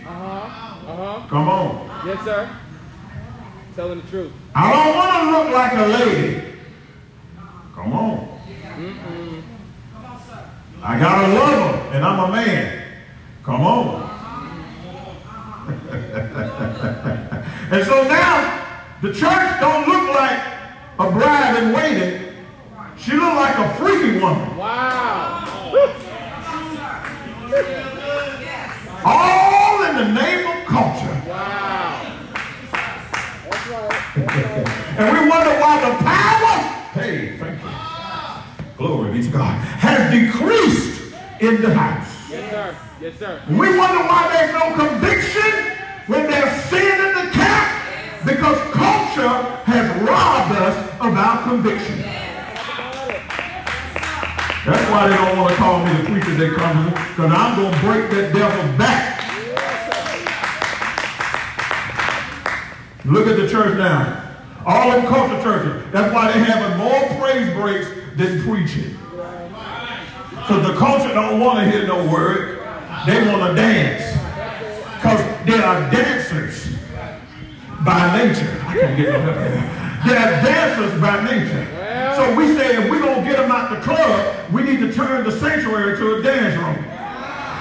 [0.95, 1.27] Uh-huh.
[1.27, 2.07] Come on.
[2.07, 2.47] Yes, sir.
[3.75, 4.31] Telling the truth.
[4.55, 6.53] I don't want to look like a lady.
[7.75, 8.39] Come on.
[10.81, 12.83] I got a lover and I'm a man.
[13.43, 14.03] Come on.
[17.71, 18.63] and so now
[19.01, 20.39] the church don't look like
[20.99, 22.21] a bride in waiting.
[22.97, 24.55] She look like a freaky woman.
[24.55, 25.41] Wow.
[29.03, 29.54] All
[29.97, 31.21] in the name of culture.
[31.27, 32.17] Wow.
[32.71, 34.13] That's right.
[34.15, 34.99] That's right.
[34.99, 36.55] And we wonder why the power,
[36.99, 37.69] hey, thank you.
[38.77, 42.29] Glory be to God, has decreased in the house.
[42.29, 42.77] Yes, sir.
[42.99, 43.41] Yes, sir.
[43.49, 45.77] We wonder why there's no conviction
[46.07, 52.01] when there's sin in the camp because culture has robbed us of our conviction.
[54.65, 57.55] That's why they don't want to call me the preacher they come to because I'm
[57.55, 59.24] going to break that devil's back.
[63.05, 64.23] Look at the church now.
[64.65, 65.91] All them culture churches.
[65.91, 68.97] That's why they're having more praise breaks than preaching.
[70.29, 72.59] Because the culture don't want to hear no word.
[73.05, 74.11] They want to dance.
[74.95, 76.75] Because they are dancers
[77.85, 78.63] by nature.
[78.65, 80.05] I can't get no help.
[80.05, 81.75] They're dancers by nature.
[82.15, 84.91] So we say if we're going to get them out the club, we need to
[84.93, 86.83] turn the sanctuary to a dance room.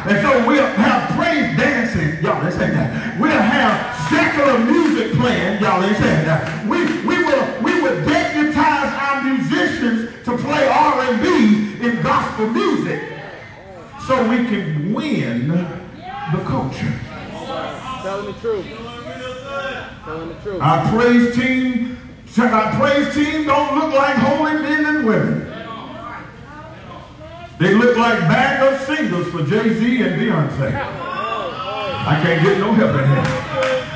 [0.06, 2.22] And so we'll have praise dancing.
[2.22, 3.18] Y'all ain't saying that.
[3.18, 5.62] We'll have secular music playing.
[5.62, 6.66] Y'all ain't saying that.
[6.66, 13.02] We, we will we will deputize our musicians to play R&B in gospel music
[14.06, 16.92] so we can win the culture.
[18.02, 18.66] Telling the truth.
[20.04, 20.60] Telling the truth.
[20.60, 21.98] Our praise team,
[22.38, 25.50] our praise team don't look like holy men and women.
[27.58, 30.74] They look like backup singers for Jay-Z and Beyonce.
[32.06, 33.43] I can't get no help in here.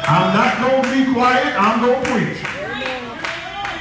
[0.09, 1.55] I'm not going to be quiet.
[1.59, 2.44] I'm going to preach.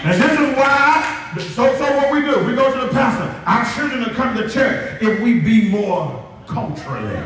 [0.04, 3.34] And this is why, so, so what we do, we go to the pastor.
[3.46, 7.24] Our children will come to church if we be more culturally.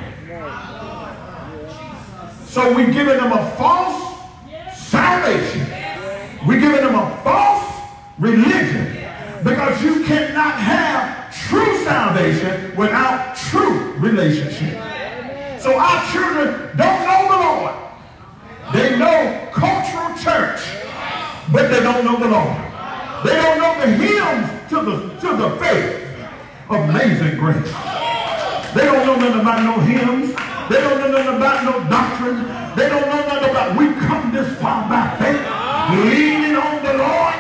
[2.46, 4.20] So we're giving them a false
[4.76, 5.68] salvation.
[6.46, 7.74] We're giving them a false
[8.20, 8.98] religion.
[9.44, 14.74] Because you cannot have true salvation without true relationship.
[15.60, 17.91] So our children don't know the Lord.
[18.74, 20.62] They know cultural church,
[21.52, 22.56] but they don't know the Lord.
[23.26, 26.08] They don't know the hymns to the, to the faith.
[26.70, 27.72] Amazing grace.
[28.74, 30.34] They don't know nothing about no hymns.
[30.70, 32.48] They don't know nothing about no doctrine.
[32.78, 35.44] They don't know nothing about we come this far by faith,
[36.08, 37.36] leaning on the Lord,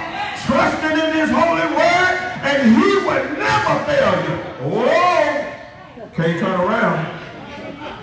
[0.45, 4.35] trusting in his holy word, and he would never fail you.
[4.75, 7.20] Oh, can't turn around.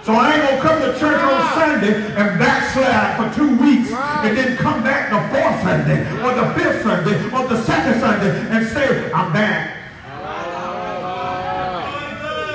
[0.08, 4.34] So I ain't gonna come to church on Sunday and backslide for two weeks and
[4.34, 8.66] then come back the fourth Sunday or the fifth Sunday or the second Sunday and
[8.68, 9.76] say, I'm back.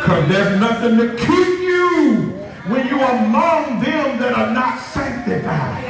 [0.02, 2.34] Because there's nothing to keep you
[2.74, 5.84] when you're among them that are not sanctified.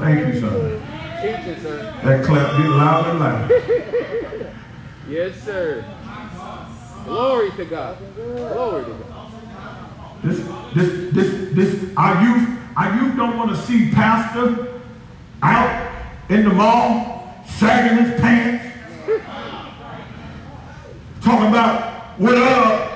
[0.00, 0.80] Thank you, sir.
[2.04, 3.52] That clap get loud and loud.
[5.08, 5.84] Yes, sir.
[7.06, 7.98] Glory to God.
[8.16, 9.32] Glory to God.
[10.24, 10.38] This,
[10.74, 14.80] this, this, this, our youth, our youth don't want to see pastor
[15.40, 15.92] out
[16.28, 18.64] in the mall sagging his pants,
[21.22, 22.92] talking about what up.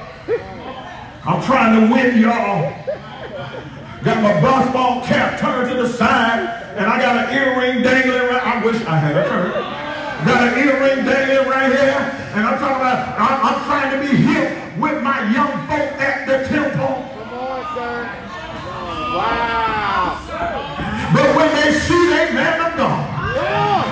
[1.24, 2.74] I'm trying to win y'all.
[4.02, 8.42] Got my baseball cap turned to the side, and I got an earring dangling right.
[8.44, 9.89] I wish I had a.
[10.26, 11.96] Got an earring dangling right here,
[12.36, 16.28] and I'm talking about I'm, I'm trying to be hip with my young folk at
[16.28, 17.08] the temple.
[17.08, 17.94] Come on, sir.
[19.16, 20.20] Wow.
[21.16, 23.00] But when they see they man of God,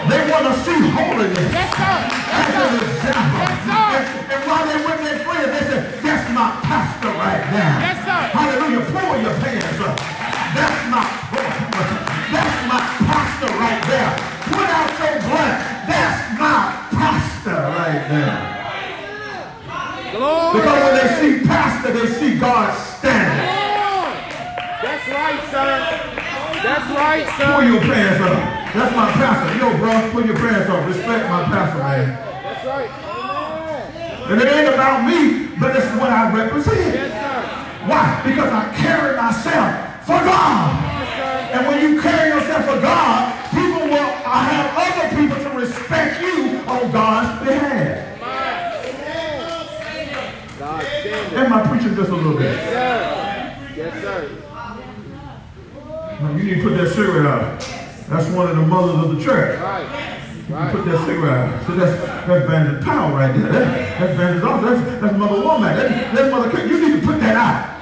[0.07, 1.97] they want to see holiness Yes, sir.
[1.97, 3.41] an example.
[3.41, 3.89] Yes, sir.
[3.99, 7.75] And, and while they with their friends, they say, that's my pastor right there.
[7.83, 8.21] Yes, sir.
[8.37, 8.85] Hallelujah.
[8.85, 9.97] Pull your pants up.
[10.55, 11.03] That's my
[12.29, 13.88] that's my pastor right there.
[17.89, 18.37] Right there.
[20.13, 20.61] Glory.
[20.61, 23.49] Because when they see pastor, they see God standing.
[24.83, 25.69] That's right, sir.
[26.63, 27.55] That's right, sir.
[27.55, 28.39] Pull your pants up.
[28.75, 29.59] That's my pastor.
[29.59, 30.87] Yo, bro, pull your pants up.
[30.87, 32.09] Respect my pastor, man.
[32.43, 32.91] That's right.
[33.09, 34.33] Amen.
[34.33, 36.95] And it ain't about me, but it's what I represent.
[36.95, 37.89] Yes, sir.
[37.89, 38.21] Why?
[38.25, 40.77] Because I carry myself for God.
[40.85, 41.55] Yes.
[41.55, 46.21] And when you carry yourself for God, people will I have other people to respect
[46.21, 48.21] you on God's behalf.
[50.59, 51.39] God stand it.
[51.39, 52.55] Am I preaching just a little bit?
[52.55, 53.75] Yes, sir.
[53.77, 54.31] Yes, sir.
[56.21, 57.61] No, you need to put that cigarette out.
[58.09, 59.61] That's one of the mothers of the church.
[59.61, 60.73] Right.
[60.73, 61.67] Put that cigarette out.
[61.67, 63.53] So that's that's Vander's power right there.
[63.53, 64.81] That, that's Vander's office.
[64.81, 65.77] That's, that's Mother Woman.
[65.77, 66.69] That, that's Mother King.
[66.69, 67.75] You need to put that out.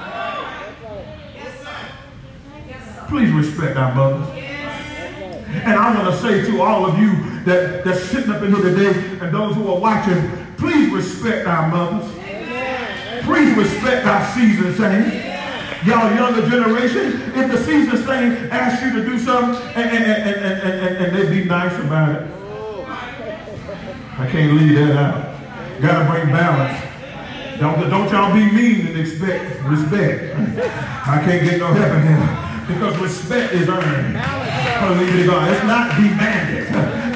[3.09, 4.27] Please respect our mothers.
[5.47, 7.13] And I want to say to all of you
[7.47, 11.69] that, that's sitting up in here today and those who are watching, please respect our
[11.69, 12.11] mothers.
[13.23, 15.25] Please respect our seasoned saints.
[15.85, 20.45] Y'all younger generation, if the seasoned saint asks you to do something and, and, and,
[20.45, 22.27] and, and, and, they be nice about it,
[24.17, 25.81] I can't leave that out.
[25.81, 26.83] Gotta bring balance.
[27.59, 30.35] Don't, don't y'all be mean and expect respect.
[30.35, 32.46] I can't get no help in here.
[32.67, 34.17] Because respect is earned.
[34.17, 35.51] Hallelujah to God.
[35.53, 36.67] It's not demanded.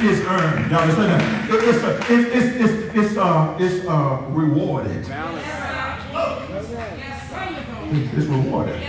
[0.04, 0.72] It's earned.
[0.72, 1.50] Y'all understand that?
[1.50, 5.06] It- It's, a, it's, it's, it's, uh, it's uh, rewarded.
[7.94, 8.82] It's, rewarded.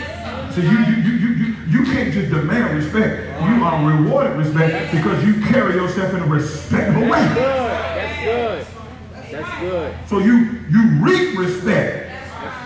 [0.54, 3.40] So you, you, you, you, you, you can't just demand respect.
[3.42, 7.10] You are rewarded respect because you carry yourself in a respectable Good.
[7.10, 7.18] way.
[7.18, 8.66] That's good.
[9.10, 9.44] That's good.
[9.44, 10.08] That's good.
[10.08, 12.10] So you, you reap respect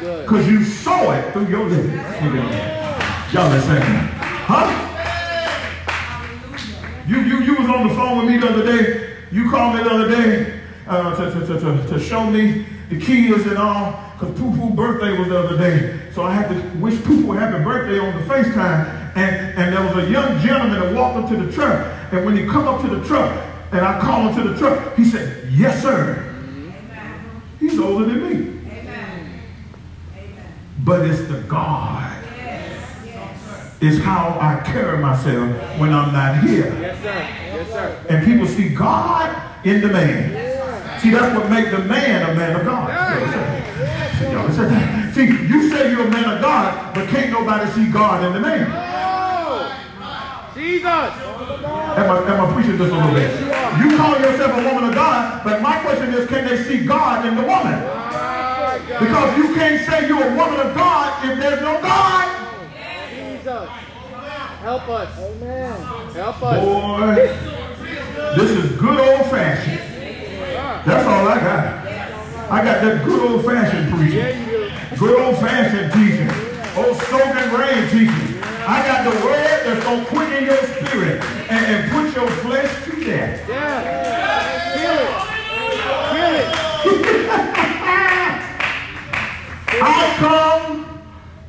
[0.00, 2.85] because you saw it through your living.
[3.36, 3.82] Y'all listen.
[4.48, 4.64] Huh?
[7.06, 9.18] You, you, you was on the phone with me the other day.
[9.30, 12.98] You called me the other day uh, to, to, to, to, to show me the
[12.98, 14.02] kids and all.
[14.14, 16.10] Because Poo Poo birthday was the other day.
[16.14, 19.14] So I had to wish Poo Poo happy birthday on the FaceTime.
[19.16, 21.94] And, and there was a young gentleman that walked up to the truck.
[22.14, 23.36] And when he come up to the truck,
[23.70, 26.22] and I called him to the truck, he said, yes, sir.
[27.60, 28.70] He's older than me.
[28.70, 29.42] Amen.
[30.78, 32.22] But it's the God.
[33.78, 36.72] It's how I carry myself when I'm not here.
[36.80, 37.12] Yes, sir.
[37.12, 38.06] Yes, sir.
[38.08, 41.00] And people see God in the man.
[41.00, 42.88] See, that's what makes the man a man of God.
[44.18, 45.14] See, y'all that?
[45.14, 48.40] See, you say you're a man of God, but can't nobody see God in the
[48.40, 48.66] man.
[48.72, 49.70] Oh.
[50.54, 50.86] Jesus.
[50.86, 53.30] Am I, am I preaching this a little bit?
[53.78, 57.26] You call yourself a woman of God, but my question is, can they see God
[57.26, 57.78] in the woman?
[58.88, 62.45] Because you can't say you're a woman of God if there's no God.
[63.46, 63.68] Jesus.
[64.58, 65.18] Help us.
[65.20, 65.80] Amen.
[66.14, 66.64] Help us.
[66.64, 67.14] Boy,
[68.34, 69.78] this is good old fashioned.
[70.84, 71.86] That's all I got.
[72.50, 74.98] I got that good old fashioned Yeah, preaching.
[74.98, 76.28] Good old fashioned teaching.
[76.76, 78.42] Old soak and rain teaching.
[78.42, 82.84] I got the word that's going to quicken your spirit and, and put your flesh
[82.86, 83.48] to death.
[83.48, 84.74] Yeah.
[84.74, 85.14] Kill it.
[86.10, 86.46] Kill it.
[89.82, 90.85] I come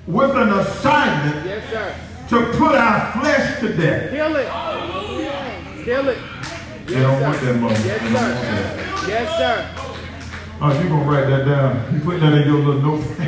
[0.07, 1.95] with an assignment Yes, sir.
[2.29, 4.09] to put our flesh to death.
[4.11, 4.47] Kill it.
[5.83, 6.17] Kill it.
[6.85, 7.73] They don't want that money.
[7.83, 8.99] Yes, They want that.
[9.01, 9.09] sir.
[9.09, 9.73] Yes, sir.
[10.59, 11.93] Oh, you gonna write that down.
[11.93, 13.03] You put that in your little note.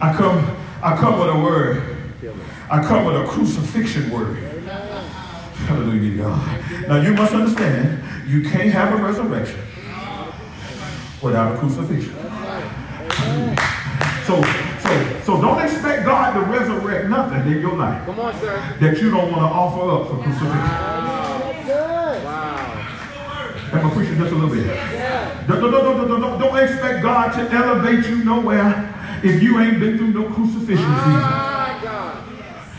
[0.00, 1.96] I come, I come with a word.
[2.70, 4.38] I come with a crucifixion word.
[5.66, 6.88] Hallelujah God.
[6.88, 9.58] Now you must understand, you can't have a resurrection
[11.22, 12.14] without a crucifixion.
[14.26, 14.42] So,
[14.80, 18.76] so, so don't expect God to resurrect nothing in your life Come on, sir.
[18.80, 20.48] that you don't want to offer up for crucifixion.
[22.24, 22.52] Wow.
[23.72, 24.66] Am I preaching just a little bit?
[24.66, 25.46] Yeah.
[25.48, 28.94] Don't, don't, don't, don't, don't, don't expect God to elevate you nowhere
[29.24, 30.84] if you ain't been through no crucifixion season.
[30.84, 32.24] My God.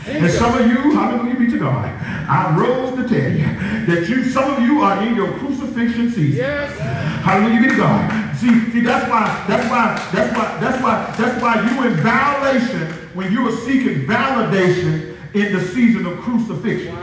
[0.06, 1.86] And some of you, hallelujah be to God,
[2.28, 3.46] I rose to tell you
[3.86, 6.36] that you, some of you are in your crucifixion season.
[6.36, 6.78] Yes.
[7.24, 8.23] Hallelujah be to God.
[8.44, 12.92] See, see, that's why, that's why, that's why, that's why, that's why you in violation
[13.14, 16.94] when you are seeking validation in the season of crucifixion.
[16.94, 17.00] That's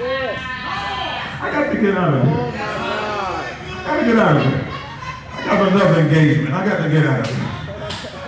[0.00, 0.36] it.
[1.40, 2.34] I got to get out of here.
[3.86, 4.68] I gotta get out of here.
[5.30, 6.52] I got another engagement.
[6.52, 7.48] I got to get out of here.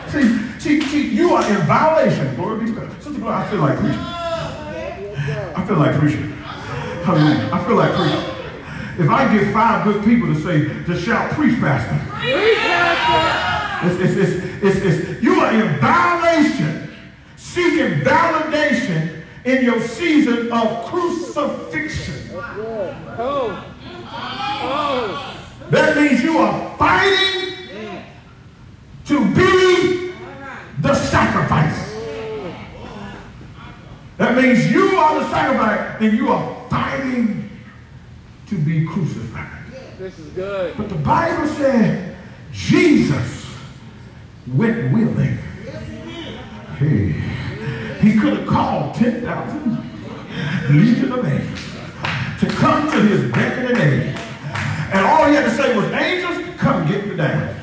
[0.07, 2.37] See, see, see, you are in violation.
[2.37, 3.03] Glory be to God.
[3.03, 3.99] Sister Gloria, I feel like preaching.
[3.99, 6.33] I feel like preaching.
[6.39, 8.36] I feel like preaching.
[8.99, 11.99] If I get five good people to say, to shout, preach, Pastor.
[12.19, 13.89] Preach, Pastor.
[13.89, 14.33] It's, it's, it's,
[14.65, 16.91] it's, it's, you are in violation,
[17.37, 22.31] seeking validation in your season of crucifixion.
[22.33, 22.95] Oh.
[23.19, 23.63] Oh.
[25.71, 27.53] That means you are fighting
[29.05, 30.13] to be
[30.81, 31.93] the sacrifice.
[34.17, 37.46] That means you are the sacrifice and you are fighting
[38.49, 39.65] to be crucified.
[39.99, 40.77] This is good.
[40.77, 42.17] But the Bible said
[42.53, 43.47] Jesus
[44.55, 45.39] went willing.
[46.79, 47.13] Hey,
[48.01, 49.87] he could have called 10,000
[50.71, 51.61] legion of angels
[52.41, 54.15] to come to his beckoning aid.
[54.93, 57.55] And all he had to say was, angels, come get me down.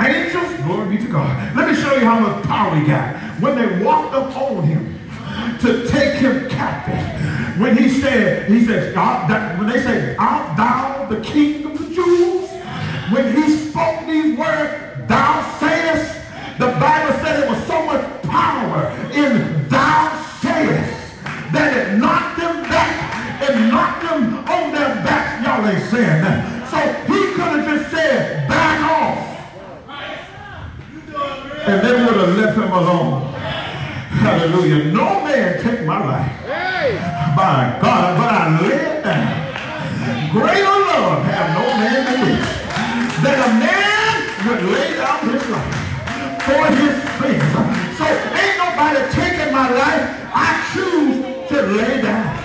[0.00, 1.56] Angels, glory be to God.
[1.56, 3.16] Let me show you how much power he got.
[3.40, 5.00] When they walked up on him
[5.60, 11.06] to take him captive, when he said, he "Art thou-" when they said, art thou
[11.08, 12.50] the king of the Jews?
[13.10, 16.20] When he spoke these words, thou sayest,
[16.58, 22.62] the Bible said it was so much power in thou sayest that it knocked them
[22.64, 25.44] back and knocked them on their backs.
[25.46, 26.68] Y'all ain't saying that.
[26.68, 26.78] So
[27.10, 29.18] he could have just said, back off.
[31.68, 33.32] And they would have left him alone.
[33.32, 34.92] Hallelujah.
[34.92, 36.32] No man take my life.
[36.42, 37.25] Hey.
[37.36, 40.32] By God, but I lay it down.
[40.32, 42.48] Greater love have no man than this.
[43.20, 44.16] That a man
[44.48, 45.76] would lay down his life
[46.48, 47.44] for his friends.
[48.00, 50.16] So ain't nobody taking my life.
[50.32, 52.35] I choose to lay down.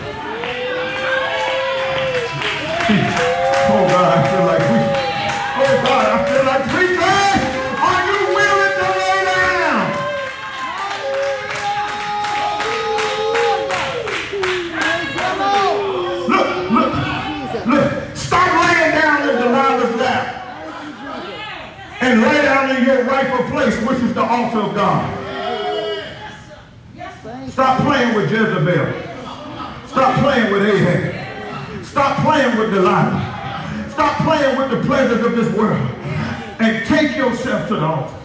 [22.12, 25.08] And lay down in your rightful place, which is the altar of God.
[27.50, 28.94] Stop playing with Jezebel.
[29.88, 31.86] Stop playing with Ahab.
[31.86, 33.88] Stop playing with Delilah.
[33.94, 35.90] Stop playing with the pleasures of this world.
[36.60, 38.18] And take yourself to the altar.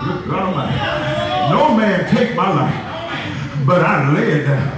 [0.00, 1.50] Good God.
[1.50, 4.68] No man take my life, but I lay it down.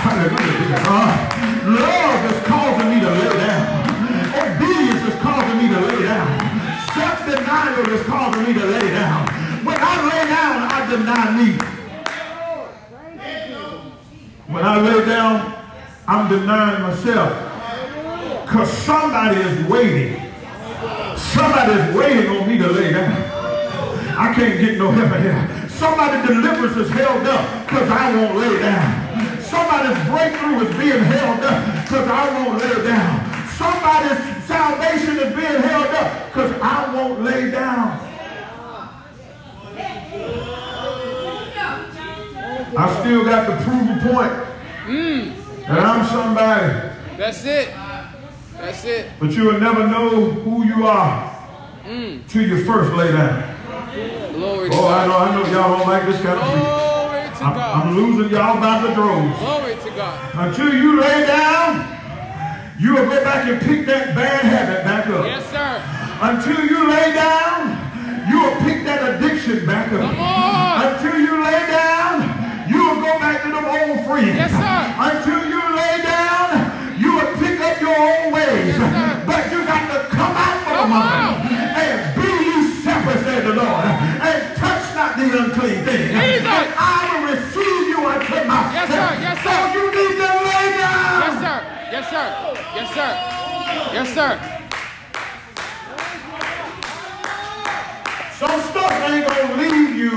[0.00, 1.78] Hallelujah.
[1.78, 3.79] Love is causing me to lay down.
[7.70, 9.26] Self-denial is causing me to lay down.
[9.64, 11.50] When I lay down, I deny me.
[14.48, 15.54] When I lay down,
[16.08, 17.30] I'm denying myself.
[18.44, 20.20] Because somebody is waiting.
[21.16, 23.12] Somebody's waiting on me to lay down.
[24.18, 25.68] I can't get no help here.
[25.68, 29.40] Somebody's deliverance is held up because I won't lay down.
[29.42, 33.48] Somebody's breakthrough is being held up because I won't lay down.
[33.56, 38.06] Somebody's salvation is being held up because I won't lay down.
[42.76, 44.32] I still got to prove a point
[44.86, 45.32] Mm.
[45.68, 46.72] that I'm somebody.
[47.16, 47.68] That's it.
[48.58, 49.06] That's it.
[49.20, 51.30] But you'll never know who you are
[51.86, 52.26] Mm.
[52.28, 53.42] till you first lay down.
[54.34, 55.28] Glory to Oh, I know, God.
[55.28, 56.44] I know y'all don't like this kind of.
[56.44, 57.56] Glory I'm.
[57.58, 59.38] I'm losing y'all by the droves.
[59.38, 60.18] Glory to God.
[60.34, 61.99] Until you lay down,
[62.80, 65.26] you will go back and pick that bad habit back up.
[65.26, 65.72] Yes, sir.
[66.20, 67.76] Until you lay down,
[68.28, 70.00] you will pick that addiction back up.
[70.00, 70.96] Come on.
[70.96, 72.24] Until you lay down,
[72.68, 74.32] you will go back to them old friends.
[74.32, 74.80] Yes, sir.
[74.96, 76.48] Until you lay down,
[76.96, 78.72] you will pick up your old ways.
[78.72, 79.24] Yes, sir.
[79.28, 81.52] but you got to come out from Come on.
[81.52, 83.84] and be ye separate, said the Lord,
[84.24, 86.16] and touch not the unclean thing.
[86.16, 86.48] Jesus.
[86.48, 88.72] And I will receive you unto myself.
[88.72, 89.08] Yes, sir.
[89.20, 89.64] Yes, So sir.
[89.76, 89.84] you
[92.10, 92.26] sir.
[92.74, 93.10] Yes, sir.
[93.94, 93.94] Yes, sir.
[93.94, 94.38] Yes, sir.
[98.38, 100.12] Some stuff ain't gonna leave you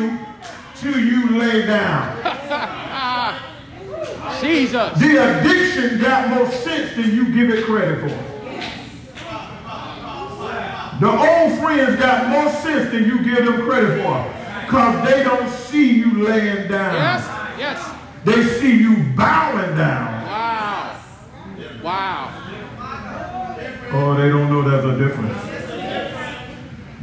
[0.76, 2.04] till you lay down.
[4.42, 5.00] Jesus.
[5.00, 8.10] The addiction got more sense than you give it credit for.
[11.00, 14.26] The old friends got more sense than you give them credit for.
[14.66, 16.94] Because they don't see you laying down.
[16.94, 17.28] Yes.
[17.60, 17.80] Yes.
[18.24, 20.23] They see you bowing down.
[21.84, 22.32] Wow.
[22.80, 23.56] Wow.
[23.92, 25.38] Oh, they don't know there's a difference.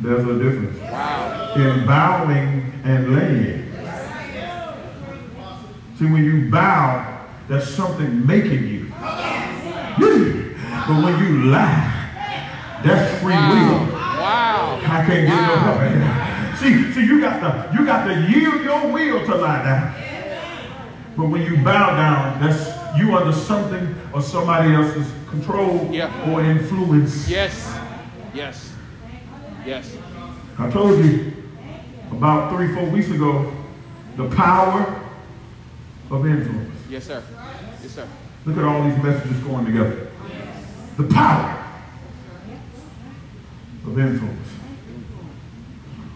[0.00, 1.52] There's a difference Wow.
[1.54, 3.70] in bowing and laying.
[5.98, 8.86] See, when you bow, that's something making you.
[10.88, 12.08] But when you lie,
[12.82, 13.50] that's free Wow.
[13.50, 13.92] will.
[13.92, 14.80] Wow.
[14.82, 16.56] I can't get no help.
[16.56, 19.94] See, see, you got to you got to yield your will to lie down.
[21.18, 26.30] But when you bow down, that's you under something or somebody else's control Yeah.
[26.30, 27.28] or influence.
[27.28, 27.72] Yes.
[28.34, 28.72] Yes.
[29.66, 29.96] Yes.
[30.58, 31.32] I told you
[32.12, 33.52] about three, four weeks ago,
[34.16, 35.00] the power
[36.10, 36.74] of influence.
[36.88, 37.22] Yes, sir.
[37.82, 38.06] Yes, sir.
[38.44, 40.08] Look at all these messages going together.
[40.96, 41.64] The power
[43.86, 44.48] of influence.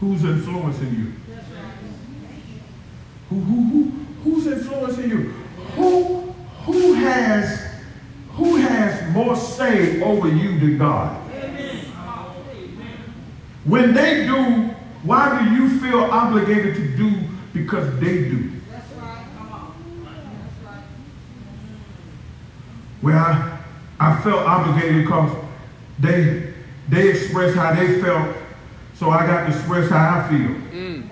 [0.01, 1.13] Who's influencing you?
[3.31, 3.91] Who, who, who,
[4.23, 5.19] who's influencing you?
[5.77, 6.24] Who,
[6.65, 7.67] who has,
[8.33, 11.21] who has more say over you than God?
[13.65, 14.71] When they do,
[15.03, 17.13] why do you feel obligated to do
[17.53, 18.51] because they do?
[23.07, 23.59] I,
[24.01, 25.37] I felt obligated because
[25.99, 26.53] they
[26.89, 28.37] they expressed how they felt,
[28.95, 30.49] so I got to express how I feel.
[30.49, 31.09] Mm.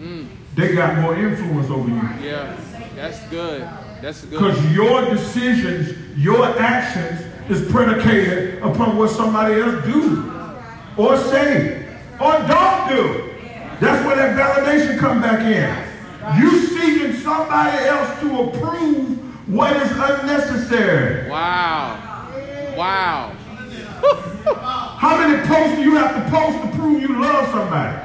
[0.00, 0.28] Mm.
[0.56, 2.28] They got more influence over you.
[2.28, 2.56] Yeah.
[2.96, 3.68] That's good.
[4.02, 4.30] That's good.
[4.30, 7.20] Because your decisions, your actions
[7.50, 10.32] is predicated upon what somebody else do
[10.96, 11.86] or say
[12.20, 13.30] or don't do.
[13.80, 15.90] That's where that validation come back in.
[16.40, 21.28] You seeking somebody else to approve what is unnecessary.
[21.30, 21.96] Wow.
[22.76, 23.32] Wow.
[24.98, 27.96] How many posts do you have to post to prove you love somebody?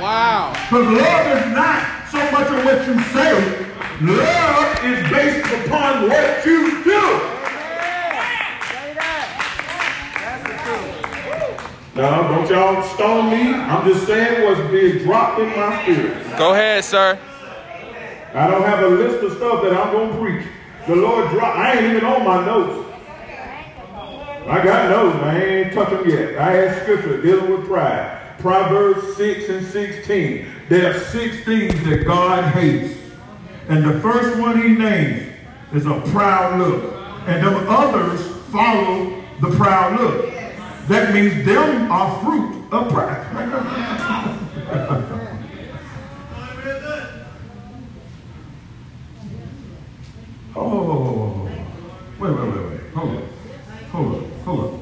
[0.00, 0.52] Wow.
[0.52, 3.63] Because love is not so much of what you say.
[4.02, 7.30] Love is based upon what you do.
[11.94, 13.54] Now, don't y'all stone me.
[13.54, 16.36] I'm just saying what's being dropped in my spirit.
[16.36, 17.16] Go ahead, sir.
[18.34, 20.46] I don't have a list of stuff that I'm going to preach.
[20.88, 21.56] The Lord dropped.
[21.56, 22.90] I ain't even on my notes.
[24.48, 25.22] I got notes.
[25.22, 26.36] I ain't touch them yet.
[26.36, 28.38] I had scripture dealing with pride.
[28.40, 30.46] Proverbs 6 and 16.
[30.68, 33.03] There are six things that God hates.
[33.68, 35.32] And the first one he names
[35.72, 36.92] is a proud look.
[37.26, 40.30] And them others follow the proud look.
[40.88, 43.20] That means them are fruit of pride.
[50.56, 51.50] Oh,
[52.20, 52.80] wait, wait, wait, wait.
[52.94, 53.24] Hold up.
[53.90, 54.30] Hold up.
[54.44, 54.80] Hold up.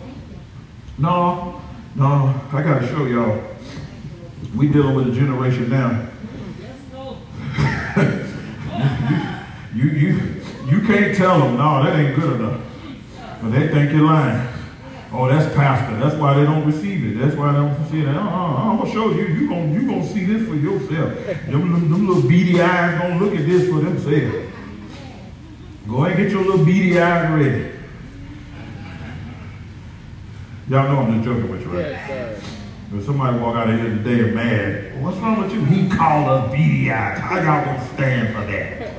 [0.98, 1.62] No,
[1.94, 3.42] no, I got to show y'all.
[4.54, 6.08] We dealing with a generation now.
[9.74, 12.60] you, you, you can't tell them, no, that ain't good enough.
[13.42, 14.48] But they think you're lying.
[15.12, 15.98] Oh, that's pastor.
[15.98, 17.20] That's why they don't receive it.
[17.20, 18.08] That's why they don't see it.
[18.08, 19.26] Uh, uh, I'm gonna show you.
[19.26, 21.14] You gonna you gonna see this for yourself.
[21.46, 24.50] Them, them, them little beady eyes gonna look at this for themselves.
[25.86, 27.72] Go ahead and get your little beady eyes ready.
[30.68, 31.78] Y'all know I'm just joking with you, right?
[31.90, 32.61] Yes, sir.
[32.94, 35.64] If somebody walk out of here today and mad, what's wrong with you?
[35.64, 37.18] He called us eyes.
[37.18, 38.92] How y'all gonna stand for that?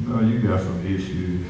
[0.00, 1.46] No, you got some issues.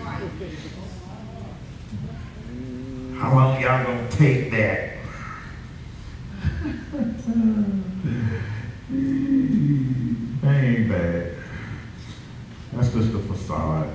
[3.18, 4.99] How long y'all gonna take that?
[10.43, 11.35] that ain't bad.
[12.73, 13.89] That's just a facade.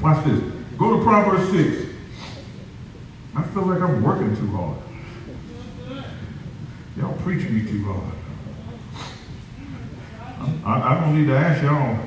[0.00, 0.61] Watch this.
[0.82, 1.86] Go to Proverbs 6.
[3.36, 4.78] I feel like I'm working too hard.
[6.96, 8.12] Y'all preaching me too hard.
[10.64, 12.00] I, I don't need to ask y'all.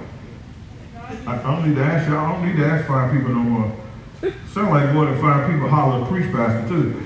[1.26, 2.18] I, don't need to ask y'all.
[2.18, 3.72] I don't need to ask five people no more.
[4.52, 7.02] Sound like more than five people holler preach pastor too.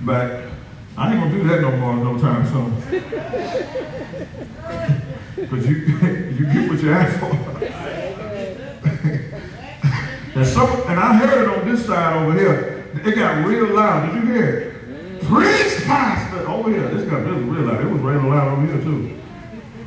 [0.00, 0.44] But
[0.96, 2.82] I ain't gonna do that no more no time soon.
[5.36, 5.76] Because you
[6.38, 7.36] you get what you ask for.
[10.36, 12.84] and some and I heard it on this side over here.
[12.94, 14.12] It got real loud.
[14.12, 15.22] Did you hear it?
[15.24, 16.88] Preach pastor over here.
[16.88, 17.80] This got this was real loud.
[17.80, 19.20] It was real loud over here too.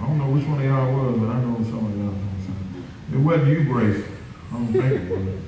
[0.02, 3.20] I don't know which one of y'all was, but I know some of y'all.
[3.20, 4.06] It wasn't you, Grace.
[4.52, 5.40] I don't think it was.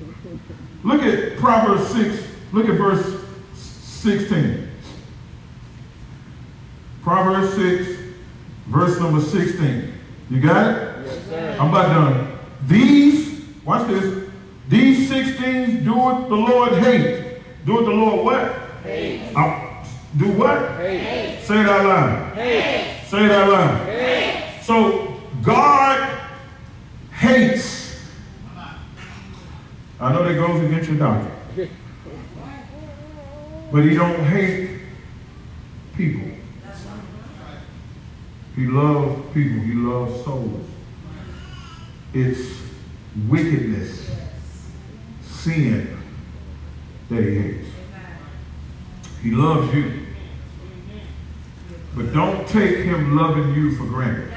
[0.84, 2.28] Look at Proverbs 6.
[2.52, 3.24] Look at verse
[3.54, 4.68] 16.
[7.02, 7.98] Proverbs 6,
[8.66, 9.92] verse number 16.
[10.30, 11.06] You got it?
[11.06, 11.56] Yes, sir.
[11.58, 12.38] I'm about done.
[12.66, 14.30] These, watch this.
[15.22, 17.36] These six things doeth the Lord hate.
[17.64, 18.52] Doeth the Lord what?
[18.82, 19.32] Hate.
[19.36, 19.84] Uh,
[20.16, 20.76] do what?
[20.76, 21.42] Hate.
[21.44, 22.34] Say it out loud.
[22.34, 23.06] Hate.
[23.06, 23.86] Say it out loud.
[23.86, 24.62] Hate.
[24.62, 26.20] So God
[27.12, 28.00] hates.
[30.00, 31.70] I know that goes against your doctrine.
[33.70, 34.80] But he don't hate
[35.96, 36.30] people.
[38.56, 39.60] He loves people.
[39.60, 40.66] He loves souls.
[42.12, 42.60] It's
[43.28, 44.10] wickedness,
[45.42, 45.98] sin
[47.10, 47.68] that he hates.
[49.22, 50.06] He loves you.
[51.96, 54.30] But don't take him loving you for granted.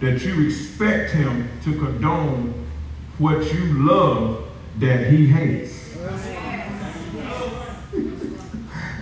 [0.00, 2.66] That you expect him to condone
[3.18, 4.48] what you love
[4.78, 5.96] that he hates.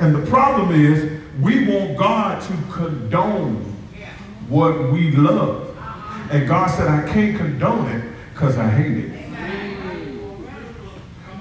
[0.00, 3.56] And the problem is, we want God to condone
[4.48, 5.76] what we love.
[6.30, 9.19] And God said, I can't condone it because I hate it.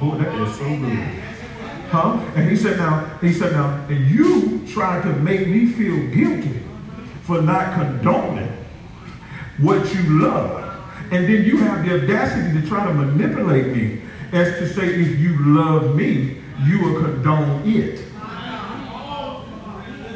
[0.02, 1.24] Oh, that is so good.
[1.89, 2.20] Huh?
[2.36, 6.62] And he said, now, he said, now, and you tried to make me feel guilty
[7.24, 8.52] for not condoning
[9.58, 10.66] what you love.
[11.12, 15.20] And then you have the audacity to try to manipulate me as to say, if
[15.20, 17.97] you love me, you will condone it.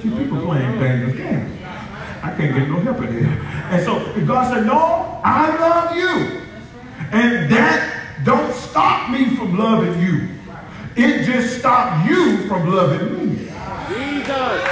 [0.02, 1.60] See, people playing dangerous games.
[2.22, 3.40] I can't get no help in here.
[3.72, 6.42] And so God said, no, I love you.
[7.12, 10.30] And that don't stop me from loving you.
[10.96, 13.36] It just stopped you from loving me.
[13.90, 14.64] Jesus.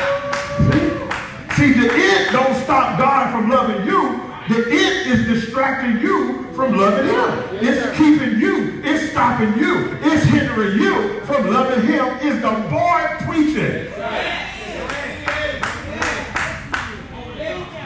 [1.56, 1.74] See?
[1.74, 4.22] See, the it don't stop God from loving you.
[4.48, 7.66] The it is distracting you from loving him.
[7.68, 8.82] It's keeping you.
[8.84, 9.98] It's stopping you.
[10.02, 12.06] It's hindering you from loving him.
[12.20, 13.92] Is the boy preaching?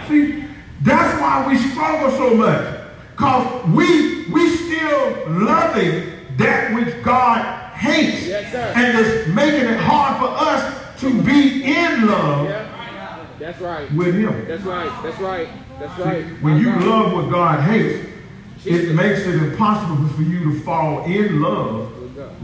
[0.07, 0.47] See,
[0.81, 2.84] that's why we struggle so much.
[3.15, 8.27] Because we we still loving that which God hates.
[8.27, 8.53] Yes.
[8.75, 12.71] And it's making it hard for us to be in love Yeah.
[13.39, 13.91] That's right.
[13.93, 14.47] with him.
[14.47, 15.03] That's right.
[15.03, 15.47] That's right.
[15.79, 16.25] That's right.
[16.41, 18.09] When you love what God hates,
[18.65, 21.91] it makes it impossible for you to fall in love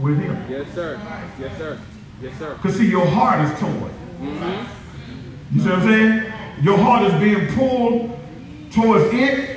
[0.00, 0.46] with him.
[0.48, 1.00] Yes, sir.
[1.40, 1.78] Yes, sir.
[2.22, 2.54] Yes, sir.
[2.54, 3.74] Because see, your heart is torn.
[3.74, 5.56] Mm-hmm.
[5.56, 6.32] You see what I'm saying?
[6.62, 8.18] Your heart is being pulled
[8.70, 9.51] towards it,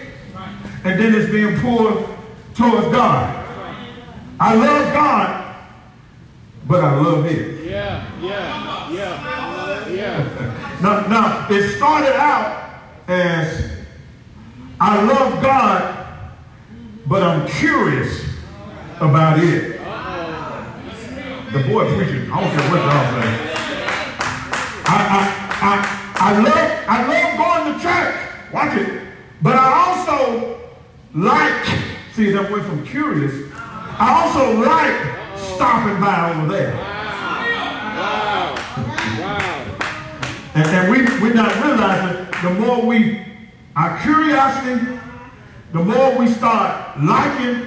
[0.85, 2.07] and then it's being pulled
[2.53, 3.43] towards God.
[4.39, 5.55] I love God,
[6.67, 7.65] but I love it.
[7.65, 8.21] Yeah.
[8.21, 8.91] Yeah.
[8.91, 9.89] Yeah.
[9.89, 10.61] Yeah.
[10.81, 13.71] Now, now it started out as
[14.79, 16.33] I love God,
[17.07, 18.25] but I'm curious
[18.97, 19.79] about it.
[21.53, 23.55] The boy preaching, I don't care what y'all say.
[24.85, 28.53] I, I, I, I love I love going to church.
[28.53, 29.01] Watch it.
[29.41, 30.64] But I also
[31.15, 31.65] like,
[32.13, 33.51] see, that went from curious.
[33.53, 36.73] I also like stopping by over there.
[40.55, 43.25] And, and we, we're not realizing the more we,
[43.77, 44.99] our curiosity,
[45.71, 47.65] the more we start liking,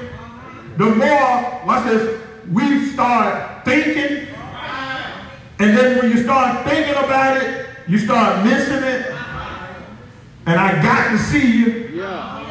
[0.77, 2.23] the more, watch this,
[2.53, 4.29] we start thinking.
[5.59, 9.07] And then when you start thinking about it, you start missing it.
[10.47, 11.91] And I got to see you.
[11.95, 12.48] Yeah.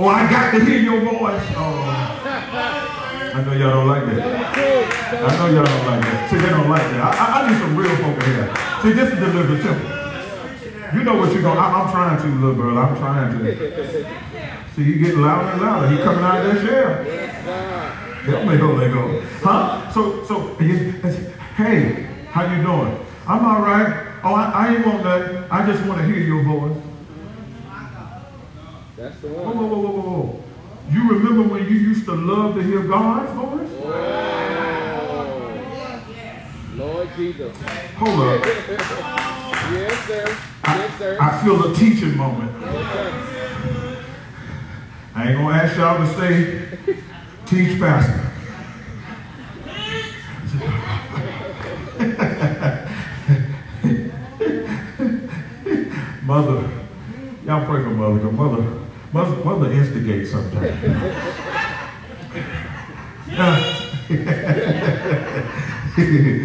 [0.00, 1.44] Oh, I got to hear your voice.
[1.60, 1.84] Oh.
[3.36, 4.16] I know y'all don't like that.
[5.12, 6.30] I know y'all don't like that.
[6.30, 7.00] See, they don't like that.
[7.04, 8.48] I, I, I need some real folk here.
[8.80, 10.96] See, this is the delivery temple.
[10.96, 12.78] You know what you're going I'm trying to, little girl.
[12.78, 13.44] I'm trying to.
[14.74, 15.88] See, you getting louder and louder.
[15.94, 17.04] He coming out of that shell.
[18.24, 19.28] Help me, Holy Ghost.
[19.42, 19.90] Huh?
[19.92, 20.54] So, so,
[21.56, 22.98] hey, how you doing?
[23.26, 24.06] I'm all right.
[24.24, 25.52] Oh, I, I ain't want that.
[25.52, 26.89] I just want to hear your voice.
[29.00, 29.46] That's the one.
[29.46, 30.42] whoa, whoa, whoa, whoa, whoa.
[30.90, 33.70] You remember when you used to love to hear God's voice?
[33.82, 35.56] Wow.
[36.74, 37.56] Lord Jesus.
[37.96, 38.44] Hold up.
[39.70, 40.24] Yes, sir.
[40.64, 41.16] Yes, sir.
[41.20, 42.50] I feel a teaching moment.
[42.60, 44.04] Yes.
[45.14, 46.66] I ain't gonna ask y'all to say,
[47.46, 48.26] teach pastor.
[56.24, 56.68] mother,
[57.46, 58.80] y'all pray for mother, because mother,
[59.12, 61.06] mother, mother instigates sometimes.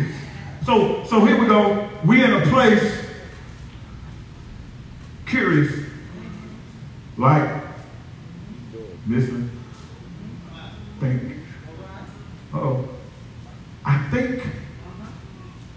[0.65, 1.87] So, so here we go.
[2.03, 3.05] We in a place
[5.27, 5.85] curious,
[7.17, 7.61] like
[9.07, 9.51] listen,
[10.99, 11.33] think.
[12.51, 12.89] Oh,
[13.85, 14.41] I think,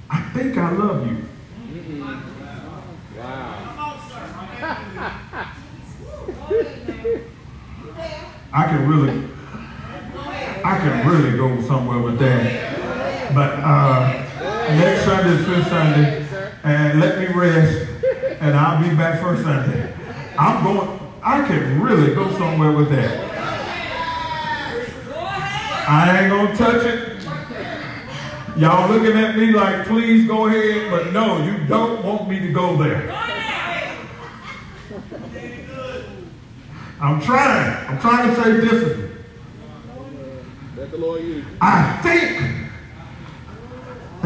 [0.08, 1.28] I think I love you.
[3.18, 3.64] Wow.
[8.50, 9.28] I can really,
[10.64, 13.34] I can really go somewhere with that.
[13.34, 14.24] But uh,
[14.70, 16.26] next Sunday is Fifth Sunday,
[16.64, 17.90] and let me rest,
[18.40, 19.92] and I'll be back first Sunday.
[20.38, 20.98] I'm going.
[21.22, 23.28] I can really go somewhere with that.
[25.86, 27.18] I ain't gonna touch it.
[28.56, 32.50] Y'all looking at me like, please go ahead, but no, you don't want me to
[32.52, 33.37] go there.
[37.00, 37.86] I'm trying.
[37.88, 39.24] I'm trying to say discipline.
[40.76, 41.44] Let the Lord use.
[41.60, 42.56] I think.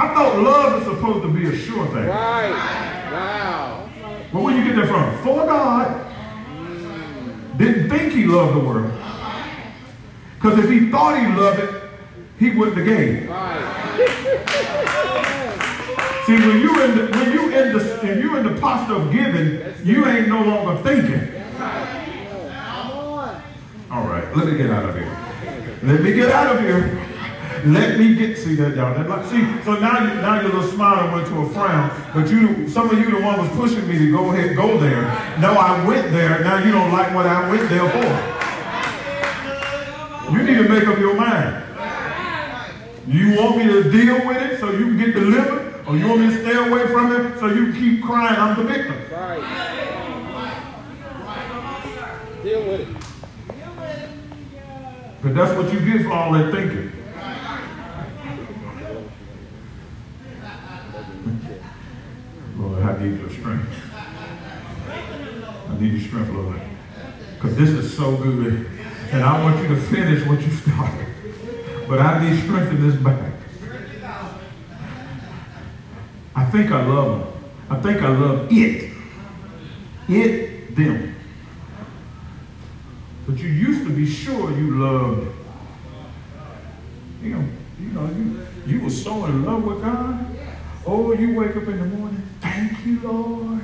[0.00, 2.06] I thought love is supposed to be a sure thing.
[2.06, 2.50] Right.
[3.12, 3.88] Wow.
[4.32, 5.18] Well, where you get that from?
[5.22, 6.04] For God
[7.56, 8.92] didn't think he loved the world.
[10.34, 11.70] Because if he thought he loved it,
[12.38, 13.28] he wouldn't have gave.
[13.28, 15.44] Right.
[16.28, 19.10] See, when you in the when you in the when you in the posture of
[19.10, 21.22] giving, you ain't no longer thinking.
[23.90, 25.16] All right, let me get out of here.
[25.84, 27.02] Let me get out of here.
[27.64, 28.76] Let me get see that.
[28.76, 32.28] That, like, see, so now you now your little smile went to a frown, but
[32.30, 35.04] you some of you the one was pushing me to go ahead go there.
[35.40, 36.40] No, I went there.
[36.44, 38.06] Now you don't like what I went there for.
[40.34, 41.64] You need to make up your mind.
[43.06, 46.20] You want me to deal with it so you can get delivered, or you want
[46.20, 48.96] me to stay away from it so you keep crying I'm the victim.
[49.10, 49.40] Right.
[52.42, 52.96] Deal with it.
[55.16, 56.92] Because that's what you get for all that thinking.
[62.58, 63.72] Lord, I need your strength.
[64.88, 66.60] I need your strength, Lord.
[67.34, 68.68] Because this is so good.
[69.10, 71.06] And I want you to finish what you started.
[71.88, 73.37] But I need strength in this back.
[76.48, 77.32] I think I love them.
[77.68, 78.90] I think I love it.
[80.08, 81.14] It, them.
[83.26, 85.28] But you used to be sure you loved,
[87.22, 87.44] you know,
[87.78, 90.26] you know, you, you were so in love with God.
[90.86, 93.60] Oh, you wake up in the morning, thank you, Lord.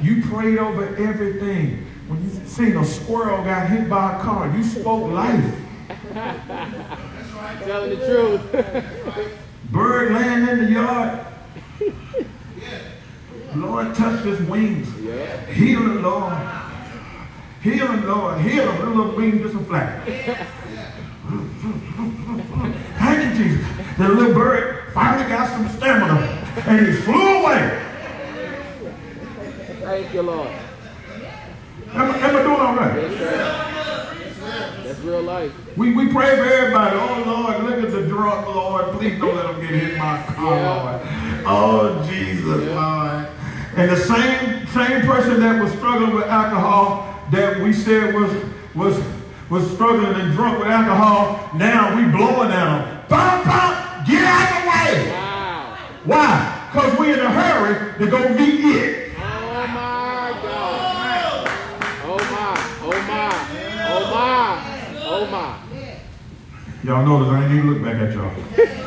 [0.00, 1.84] You prayed over everything.
[2.06, 5.52] When you seen a squirrel got hit by a car, you spoke life.
[7.64, 9.40] Telling the truth.
[9.72, 11.33] Bird laying in the yard.
[13.54, 14.88] Lord, touch his wings.
[15.00, 15.46] yeah.
[15.46, 16.34] Heal him, Lord.
[17.62, 18.40] Heal him, Lord.
[18.40, 18.96] Heal him.
[18.98, 20.04] Little wing just a flap.
[22.98, 23.66] Thank you, Jesus.
[23.98, 26.20] The little bird finally got some stamina
[26.66, 27.80] and he flew away.
[29.82, 30.48] Thank you, Lord.
[31.92, 32.96] Am, I- am I doing all right?
[33.02, 33.70] Yes, sir.
[34.84, 35.52] That's real life.
[35.76, 36.96] We, we pray for everybody.
[36.98, 38.84] Oh, Lord, look at the drunk, Lord.
[38.98, 40.82] Please don't let them get hit by a car, Yeah.
[40.82, 41.00] Lord.
[41.46, 43.28] Oh, Jesus, Lord.
[43.76, 48.32] And the same, same person that was struggling with alcohol that we said was,
[48.74, 49.02] was,
[49.50, 53.04] was struggling and drunk with alcohol, now we blowing at them.
[53.08, 55.10] Bum, bum, get out of the way.
[55.10, 55.76] Wow.
[56.04, 56.68] Why?
[56.72, 59.12] Because we in a hurry to go meet it.
[59.18, 61.48] Oh my God.
[62.04, 62.54] Oh my.
[62.82, 63.34] Oh my.
[63.90, 64.98] Oh my.
[65.04, 65.58] Oh my.
[66.84, 68.80] Y'all notice I ain't even look back at y'all.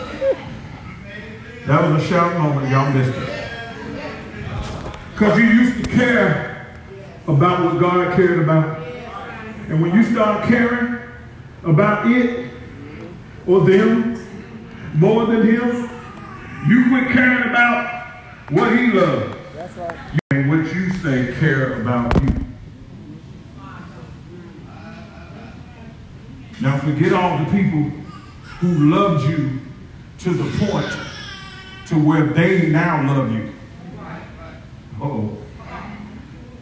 [1.68, 2.70] That was a shout moment.
[2.72, 3.50] Y'all missed it.
[5.12, 6.66] Because you used to care
[7.28, 8.88] about what God cared about.
[9.68, 11.02] And when you start caring
[11.66, 12.52] about it
[13.46, 14.14] or them
[14.94, 15.90] more than him,
[16.70, 18.14] you quit caring about
[18.50, 19.36] what he loves.
[19.78, 19.94] Right.
[20.32, 22.46] And what you say care about you.
[26.62, 27.92] Now forget all the people
[28.62, 29.60] who loved you
[30.20, 31.08] to the point
[31.88, 33.54] to where they now love you.
[35.02, 35.38] oh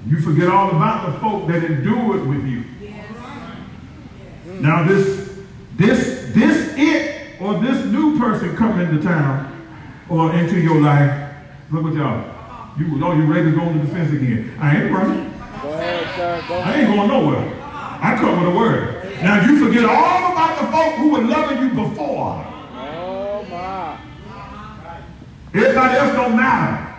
[0.08, 2.64] You forget all about the folk that endured with you.
[4.62, 5.38] Now this,
[5.76, 9.52] this, this it or this new person coming into town
[10.10, 11.34] or into your life.
[11.72, 12.32] Look what y'all.
[12.78, 14.56] You, oh, you ready to go on the defense again?
[14.60, 15.34] I ain't running.
[15.62, 16.48] Go ahead, sir.
[16.48, 17.62] Go I ain't going nowhere.
[17.64, 19.06] I come with a word.
[19.24, 22.55] Now you forget all about the folk who were loving you before.
[25.56, 26.96] Everybody else don't matter.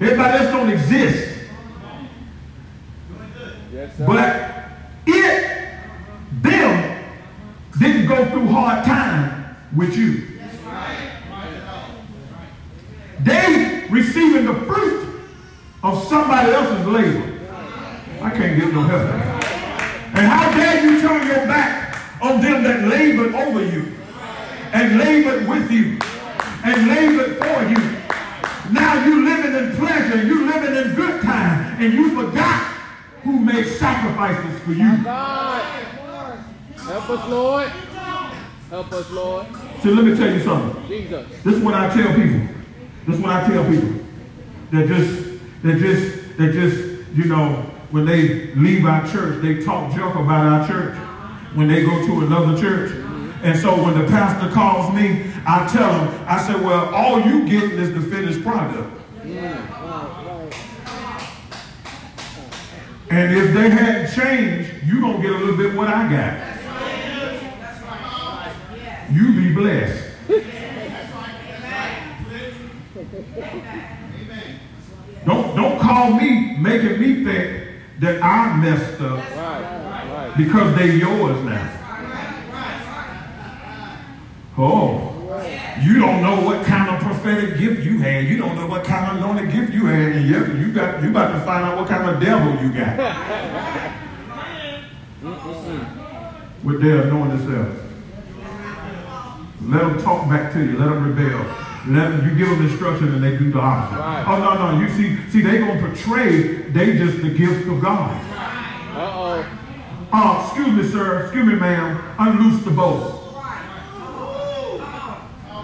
[0.00, 1.38] Everybody else don't exist.
[3.72, 3.92] Yes.
[4.06, 4.70] But
[5.04, 5.68] it,
[6.42, 7.04] them,
[7.76, 10.28] didn't go through hard time with you.
[13.24, 15.22] They receiving the fruit
[15.82, 17.40] of somebody else's labor.
[18.22, 19.10] I can't get no help.
[20.16, 23.96] And how dare you turn your back on them that labored over you
[24.72, 25.98] and labored with you
[26.64, 27.96] and labored for you.
[28.72, 32.62] Now you living in pleasure, you living in good time, and you forgot
[33.22, 35.02] who made sacrifices for you.
[35.02, 35.62] God.
[36.76, 37.68] Help us, Lord.
[38.68, 39.46] Help us, Lord.
[39.82, 40.88] So let me tell you something.
[40.88, 41.26] Jesus.
[41.42, 42.54] This is what I tell people.
[43.06, 44.04] This is what I tell people.
[44.72, 49.94] That just, that just, that just, you know, when they leave our church, they talk
[49.94, 50.96] junk about our church.
[51.54, 52.99] When they go to another church.
[53.42, 57.48] And so when the pastor calls me, I tell him, I say, well, all you
[57.48, 58.96] getting is the finished product.
[63.12, 66.50] And if they hadn't changed, you gonna get a little bit what I got.
[69.12, 70.06] You be blessed.
[75.26, 77.66] Don't don't call me making me think
[78.00, 79.36] that I messed up Right.
[79.36, 80.34] Right.
[80.36, 81.79] because they yours now.
[84.62, 85.06] Oh.
[85.80, 88.26] You don't know what kind of prophetic gift you had.
[88.26, 90.12] You don't know what kind of anointed gift you had.
[90.12, 92.98] And you, you got you about to find out what kind of devil you got.
[96.62, 97.68] With their anointed self.
[99.62, 100.76] Let them talk back to you.
[100.76, 101.38] Let them rebel.
[101.88, 103.98] Let them, you give them instruction and they do the opposite.
[103.98, 104.24] Right.
[104.28, 104.78] Oh no, no.
[104.80, 108.14] You see, see, they gonna portray they just the gift of God.
[108.94, 109.46] Uh-oh.
[110.12, 111.22] Oh, excuse me, sir.
[111.22, 111.98] Excuse me, ma'am.
[112.18, 113.19] Unloose the bolt.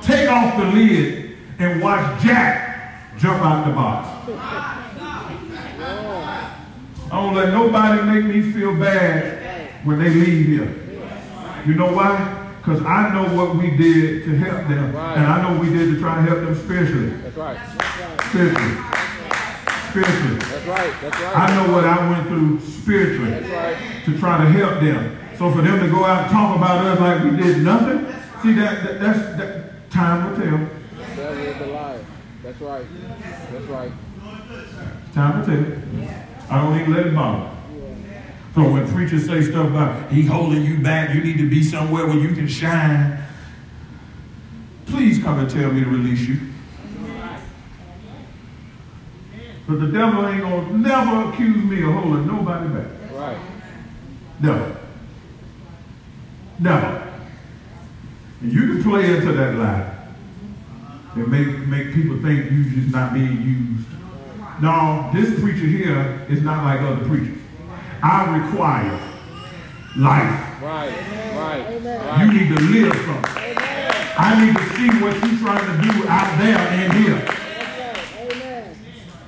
[0.07, 4.09] Take off the lid and watch Jack jump out the box.
[7.11, 10.72] I don't let nobody make me feel bad when they leave here.
[11.66, 12.52] You know why?
[12.59, 14.94] Because I know what we did to help them.
[14.94, 15.16] Right.
[15.16, 17.11] And I know we did to try to help them spiritually.
[17.22, 17.59] That's right.
[18.28, 18.76] Spiritually.
[19.90, 20.38] Spiritually.
[20.38, 20.94] That's right.
[21.00, 21.36] That's right.
[21.36, 23.76] I know what I went through spiritually right.
[24.04, 25.18] to try to help them.
[25.36, 28.07] So for them to go out and talk about us like we did nothing,
[28.42, 29.66] see that, that that's that,
[29.97, 31.16] time will tell.
[31.16, 32.05] Devil is a liar.
[32.42, 32.86] That's right.
[33.51, 33.92] That's right.
[35.14, 36.51] Time will tell.
[36.51, 37.51] I don't even let it bother.
[38.55, 42.07] So when preachers say stuff about he holding you back, you need to be somewhere
[42.07, 43.22] where you can shine.
[44.86, 46.40] Please come and tell me to release you.
[49.66, 53.12] But the devil ain't gonna never accuse me of holding nobody back.
[53.12, 53.38] Right.
[54.40, 54.76] Never.
[56.61, 57.05] Never.
[58.41, 59.93] And you can play into that lie
[61.14, 63.89] and make, make people think you're just not being used.
[64.61, 67.39] No, this preacher here is not like other preachers.
[68.03, 68.99] I require
[69.97, 70.62] life.
[70.62, 70.93] Right.
[71.34, 72.20] Right.
[72.20, 73.57] You need to live something.
[74.18, 77.37] I need to see what you're trying to do out there and here.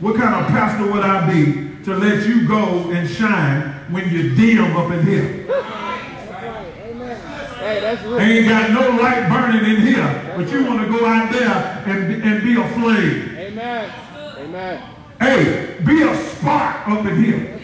[0.00, 4.34] What kind of pastor would I be to let you go and shine when you're
[4.34, 5.46] dim up in here?
[7.68, 8.18] Hey, that's real.
[8.18, 12.22] Ain't got no light burning in here, but you want to go out there and,
[12.22, 13.36] and be a flame.
[13.36, 13.92] Amen.
[14.38, 14.94] Amen.
[15.20, 17.60] Hey, be a spark up in here.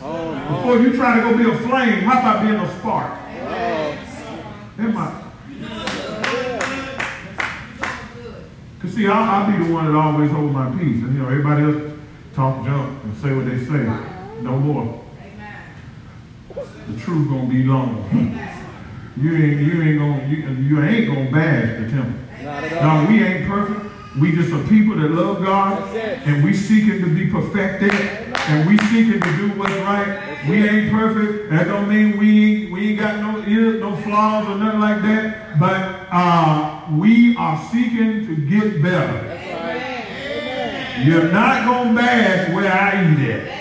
[0.00, 0.56] Oh.
[0.56, 3.12] Before you try to go be a flame, how about being a spark?
[3.12, 3.98] Uh-oh.
[4.78, 5.22] Am I?
[8.80, 11.28] Cause see, I'll, I'll be the one that always holds my peace, and you know
[11.28, 11.92] everybody else
[12.34, 13.84] talk junk and say what they say.
[14.40, 15.05] No more.
[16.56, 18.08] The truth gonna be long.
[19.18, 22.20] You ain't you ain't gonna you, you ain't gonna bash the temple.
[22.80, 23.80] No, we ain't perfect.
[24.18, 28.78] We just are people that love God, and we seeking to be perfected, and we
[28.88, 30.48] seeking to do what's right.
[30.48, 31.50] We ain't perfect.
[31.50, 35.02] That don't mean we ain't, we ain't got no ears, no flaws, or nothing like
[35.02, 35.58] that.
[35.60, 39.34] But uh, we are seeking to get better.
[41.04, 43.55] You're not gonna bash where I eat at.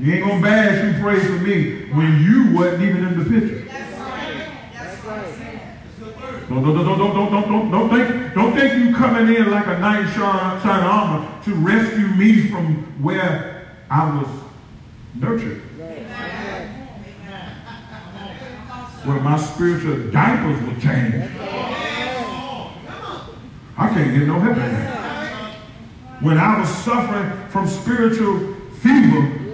[0.00, 3.64] You ain't gonna bash who prays for me when you wasn't even in the picture.
[3.68, 5.30] That's right.
[6.48, 9.66] Don't, don't, don't, don't, don't, don't, don't, don't think, don't think you coming in like
[9.66, 14.26] a knight in shine armor to rescue me from where I was
[15.14, 15.60] nurtured.
[19.04, 21.30] Where my spiritual diapers were changed.
[23.76, 25.56] I can't get no help in that.
[26.22, 29.49] When I was suffering from spiritual fever,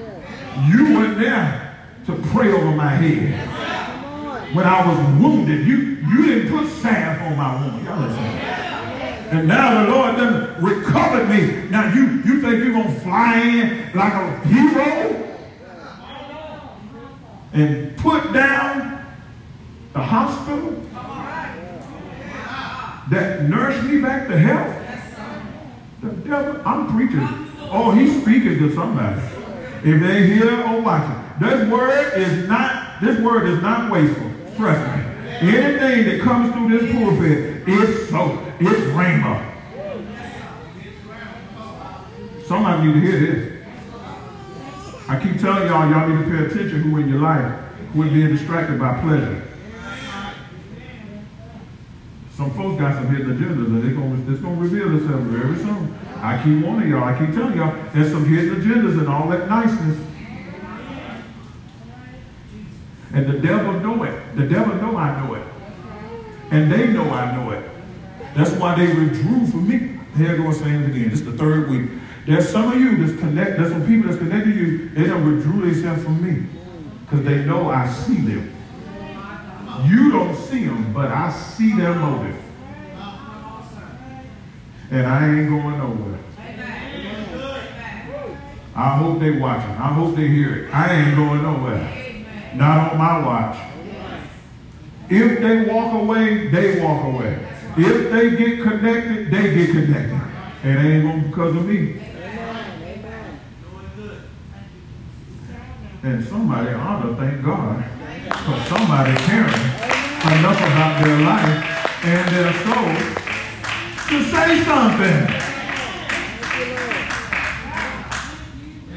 [0.64, 1.76] you went there
[2.06, 3.56] to pray over my head
[4.56, 7.84] when I was wounded, you, you didn't put salve on my wound.
[7.84, 8.24] Y'all listen.
[9.28, 11.68] And now the Lord done recovered me.
[11.68, 15.22] Now you, you think you're going to fly in like a hero
[17.52, 19.04] and put down
[19.92, 20.82] the hospital
[23.10, 24.82] that nursed me back to health?
[26.02, 27.28] The devil, I'm preaching.
[27.70, 29.20] Oh, he's speaking to somebody.
[29.84, 31.40] If they hear or watch it.
[31.40, 34.30] This word is not, this word is not wasteful.
[34.56, 35.02] Trust me.
[35.40, 38.42] Anything that comes through this pulpit is so.
[38.58, 39.52] It's rainbow.
[42.46, 43.66] Somebody need to hear this.
[45.08, 47.60] I keep telling y'all, y'all need to pay attention who in your life
[47.92, 49.45] who is being distracted by pleasure.
[52.36, 55.98] Some folks got some hidden agendas and they're gonna, it's gonna reveal itself very soon.
[56.16, 59.48] I keep warning y'all, I keep telling y'all, there's some hidden agendas and all that
[59.48, 59.98] niceness.
[63.14, 64.36] And the devil know it.
[64.36, 65.46] The devil know I know it.
[66.50, 67.70] And they know I know it.
[68.34, 69.98] That's why they withdrew from me.
[70.18, 71.08] Here goes saying it again.
[71.08, 71.88] This is the third week.
[72.26, 73.56] There's some of you that's connect.
[73.56, 74.88] There's some people that's connected to you.
[74.90, 76.46] They don't withdrew themselves from me
[77.04, 78.55] because they know I see them.
[79.84, 82.42] You don't see them, but I see their motive.
[84.90, 86.18] And I ain't going nowhere.
[88.74, 89.70] I hope they watching.
[89.70, 90.74] I hope they hear it.
[90.74, 92.24] I ain't going nowhere.
[92.54, 93.58] Not on my watch.
[95.08, 97.46] If they walk away, they walk away.
[97.76, 100.20] If they get connected, they get connected.
[100.62, 102.00] And It ain't going because of me.
[106.02, 107.84] And somebody ought to thank God
[108.32, 109.46] for somebody caring
[110.38, 112.92] enough about their life and uh, their soul
[114.08, 115.20] to say something.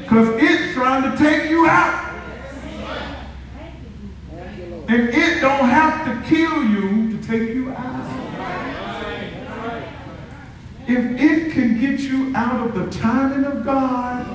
[0.02, 2.08] Because it's trying to take you out.
[4.88, 8.00] And it don't have to kill you to take you out.
[10.88, 14.26] If it can get you out of the timing of God,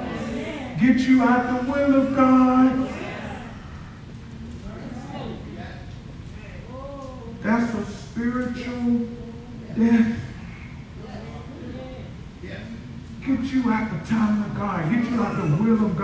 [0.80, 2.89] get you out the will of God,
[7.41, 9.08] that's a spiritual
[9.78, 10.20] death.
[13.26, 15.98] Get you out the timing of God, get you out the will of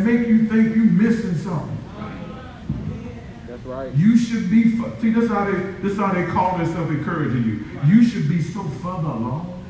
[0.00, 1.76] Make you think you're missing something.
[3.46, 3.94] That's right.
[3.94, 7.44] You should be, see, this is how they, this is how they call themselves encouraging
[7.44, 7.66] you.
[7.86, 9.62] You should be so further along.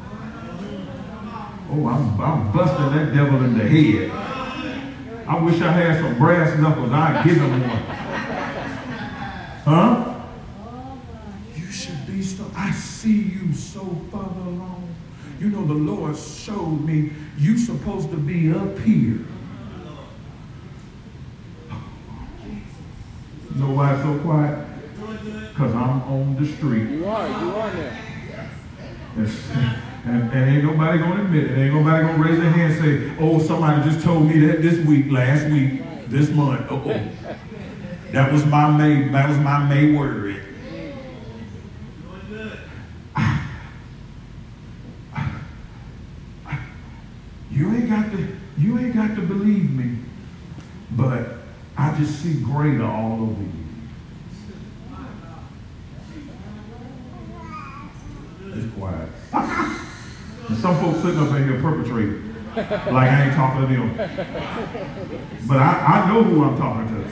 [1.72, 4.10] Oh, I'm, I'm busting that devil in the head.
[5.26, 6.92] I wish I had some brass knuckles.
[6.92, 7.82] I'd give him one.
[9.64, 10.20] Huh?
[11.54, 14.94] You should be so, I see you so further along.
[15.40, 19.24] You know, the Lord showed me you supposed to be up here.
[23.54, 24.66] You know why it's so quiet?
[25.48, 26.88] Because I'm on the street.
[26.90, 27.28] You are.
[27.28, 27.98] You are there.
[29.18, 29.50] It's-
[30.02, 31.58] and, and ain't nobody gonna admit it.
[31.58, 34.84] Ain't nobody gonna raise their hand and say, oh, somebody just told me that this
[34.86, 36.66] week, last week, this month.
[36.70, 37.08] Oh, oh.
[38.12, 40.42] That was my May, that was my May word.
[47.50, 49.98] You ain't got to, you ain't got to believe me,
[50.92, 51.39] but
[51.80, 53.48] I just see greater all over you.
[58.52, 59.08] It's quiet.
[60.60, 63.96] Some folks sitting up in here perpetrating like I ain't talking to them.
[65.48, 67.10] But I, I know who I'm talking to.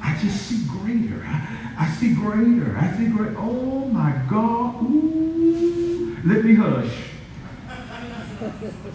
[0.00, 1.22] I just see greater.
[1.26, 2.78] I, I see greater.
[2.78, 3.36] I see greater.
[3.36, 4.82] Oh my God.
[4.84, 6.16] Ooh.
[6.24, 6.94] Let me hush.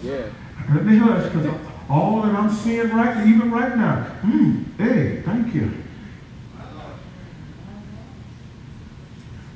[0.02, 0.30] Yeah.
[0.74, 4.02] Let me hush because all that I'm seeing right, even right now.
[4.20, 4.62] Hmm.
[4.76, 5.72] Hey, thank you.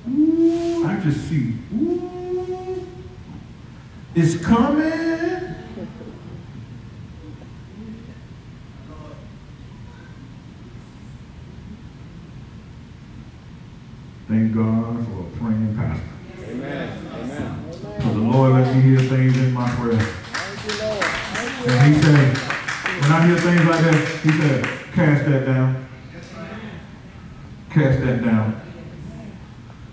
[0.09, 1.55] Ooh, I just see.
[1.75, 2.87] Ooh,
[4.15, 5.13] it's coming.
[14.29, 16.03] Thank God for a praying pastor.
[16.49, 17.07] Amen.
[17.13, 17.65] Amen.
[17.69, 20.22] Because the Lord let me hear things in my prayer.
[21.65, 25.87] And he said, when I hear things like that, he said, cast that down.
[27.71, 28.61] Cast that down.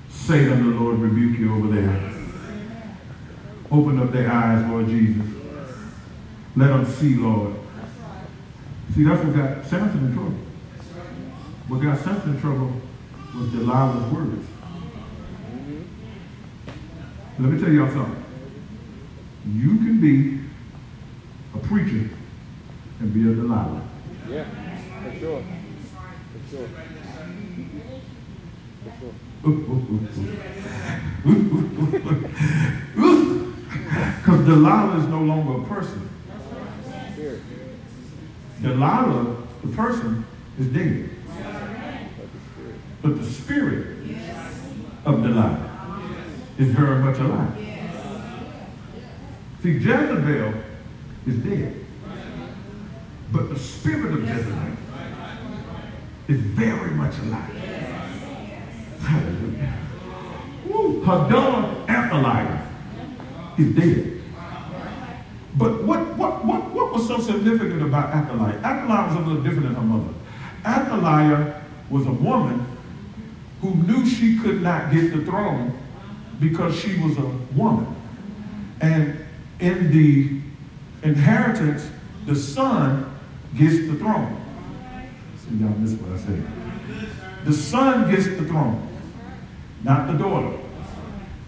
[0.10, 2.12] Satan, the Lord, rebuke you over there.
[3.70, 5.24] Open up their eyes, Lord Jesus.
[6.56, 7.54] Let them see, Lord.
[8.96, 10.34] See, that's what got Samson in trouble.
[11.68, 12.74] What got Samson in trouble
[13.36, 14.48] was Delilah's words.
[17.38, 18.26] Let me tell y'all something.
[19.54, 20.39] You can be
[21.54, 22.10] a preacher
[23.00, 23.84] and be a Delilah.
[24.30, 24.46] Yeah,
[25.04, 25.44] for sure.
[26.34, 26.68] For sure.
[29.42, 30.30] For sure.
[34.18, 36.10] Because Delilah is no longer a person.
[38.62, 40.26] Delilah, the person,
[40.60, 41.10] is dead.
[43.02, 43.98] But the spirit
[45.06, 45.96] of Delilah
[46.58, 47.56] is very much alive.
[49.64, 50.54] See, Jezebel
[51.28, 51.86] is dead.
[53.32, 54.78] But the spirit of Jezebel
[56.28, 57.56] is very much alive.
[59.02, 59.74] Hallelujah.
[60.68, 61.02] Woo.
[61.02, 62.68] Her daughter, Athaliah,
[63.58, 64.22] is dead.
[65.56, 68.58] But what, what, what, what was so significant about Athaliah?
[68.60, 70.14] Athaliah was a little different than her mother.
[70.66, 72.66] Athaliah was a woman
[73.62, 75.78] who knew she could not get the throne
[76.40, 77.96] because she was a woman.
[78.80, 79.26] And
[79.60, 80.39] in the
[81.04, 81.90] inheritance,
[82.26, 83.18] the son
[83.56, 84.36] gets the throne.
[85.38, 86.46] See, y'all missed what I said.
[87.46, 88.88] The son gets the throne,
[89.84, 90.58] not the daughter.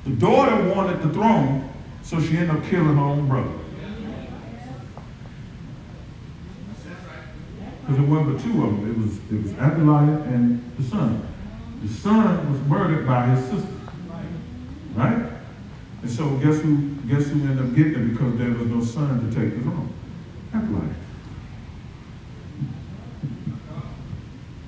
[0.06, 1.70] The daughter wanted the throne,
[2.02, 3.52] so she ended up killing her own brother.
[7.82, 8.90] Because there were but two of them.
[8.90, 11.28] It was it was Athaliah and the son.
[11.84, 13.74] The son was murdered by his sister.
[14.96, 15.32] Right?
[16.02, 19.30] And so guess who guess who ended up getting it because there was no son
[19.30, 19.94] to take the throne?
[20.54, 20.96] Athaliah.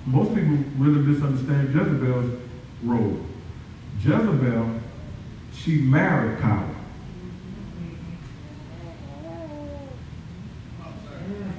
[0.05, 2.39] Most people really misunderstand Jezebel's
[2.83, 3.19] role.
[3.99, 4.79] Jezebel,
[5.55, 6.69] she married power.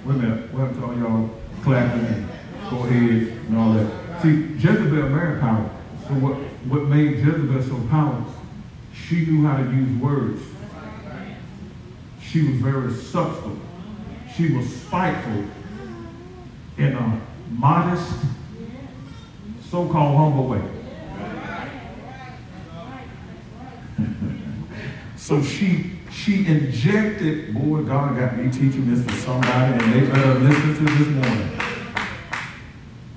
[0.04, 1.30] Wait a minute, what happened to all y'all
[1.62, 2.28] clapping and
[2.70, 4.22] go ahead and all that?
[4.22, 5.70] See, Jezebel married power.
[6.06, 6.34] So what,
[6.66, 8.33] what made Jezebel so powerful?
[8.94, 10.42] She knew how to use words.
[12.22, 13.58] She was very subtle.
[14.34, 15.44] She was spiteful
[16.78, 17.20] in a
[17.50, 18.12] modest,
[19.70, 20.62] so-called humble way.
[25.16, 30.38] so she she injected, boy, God got me teaching this to somebody, and they better
[30.38, 31.60] listen to this morning.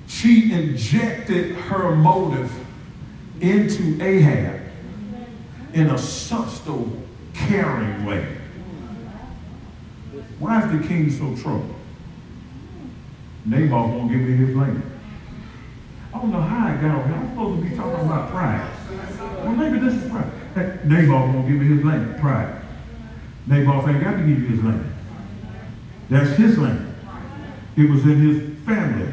[0.06, 2.52] She injected her motive
[3.40, 4.57] into Ahab
[5.74, 6.90] in a subtle,
[7.34, 8.36] caring way.
[10.38, 11.74] Why is the king so troubled?
[13.44, 14.82] Naboth won't give me his land.
[16.12, 17.14] I don't know how I got here.
[17.14, 18.70] I'm supposed to be talking about pride.
[19.44, 20.30] Well, maybe this is pride.
[20.54, 22.20] Hey, Naboth won't give me his land.
[22.20, 22.62] Pride.
[23.46, 24.94] Naboth ain't got to give you his land.
[26.10, 26.94] That's his land.
[27.76, 29.12] It was in his family.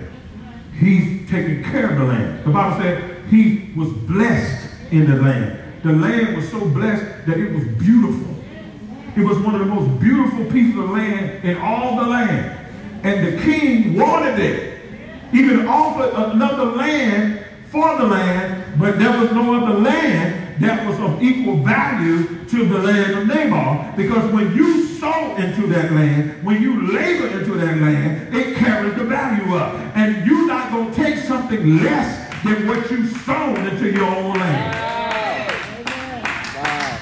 [0.80, 2.44] He's taking care of the land.
[2.46, 5.62] The Bible said he was blessed in the land.
[5.86, 8.36] The land was so blessed that it was beautiful.
[9.16, 12.58] It was one of the most beautiful pieces of land in all the land.
[13.04, 14.80] And the king wanted it.
[15.32, 20.88] He even offered another land for the land, but there was no other land that
[20.88, 23.96] was of equal value to the land of Naboth.
[23.96, 28.96] Because when you sow into that land, when you labor into that land, it carries
[28.96, 29.76] the value up.
[29.96, 34.34] And you're not going to take something less than what you sown into your own
[34.34, 34.96] land.
[36.56, 37.00] Wow.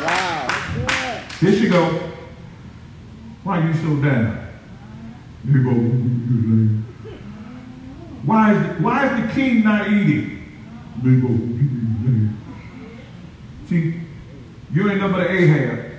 [0.00, 1.22] Wow.
[1.40, 2.12] Here she go.
[3.44, 4.46] Why are you so down?
[5.44, 5.92] Naboth,
[8.24, 10.42] why is, why is the king not eating?
[11.02, 11.40] Naboth,
[13.68, 14.00] See,
[14.72, 15.92] you ain't an Ahab.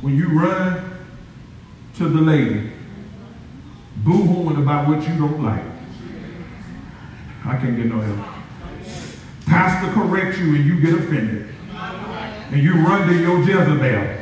[0.00, 0.98] When you run
[1.96, 2.70] to the lady,
[3.96, 5.64] boo-hooing about what you don't like.
[7.44, 8.26] I can't get no help.
[9.44, 11.54] Pastor corrects you and you get offended.
[12.50, 14.19] And you run to your Jezebel.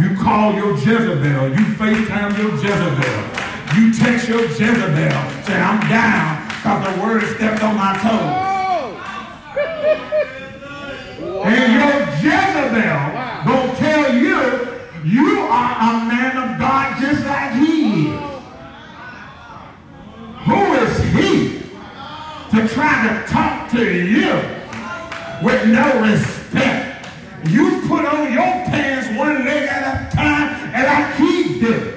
[0.00, 1.48] You call your Jezebel.
[1.48, 3.46] You FaceTime your Jezebel.
[3.76, 5.44] You text your Jezebel.
[5.44, 8.46] Say, I'm down because the word stepped on my toes.
[11.46, 13.00] And your Jezebel
[13.46, 14.40] will tell you
[15.04, 18.20] you are a man of God just like he is.
[20.44, 21.58] Who is he
[22.50, 24.32] to try to talk to you
[25.42, 27.08] with no respect?
[27.48, 28.65] You put on your
[29.26, 31.94] one leg at a time, and I keep doing.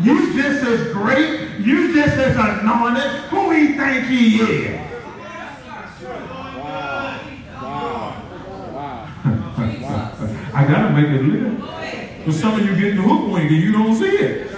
[0.00, 3.10] You just as great, you just as anointed.
[3.30, 4.80] Who he think he is?
[6.02, 7.20] Wow.
[7.62, 8.22] Wow.
[8.72, 9.08] Wow.
[10.54, 12.24] I gotta make it live.
[12.24, 14.50] But some of you getting the hook wing and you don't see it.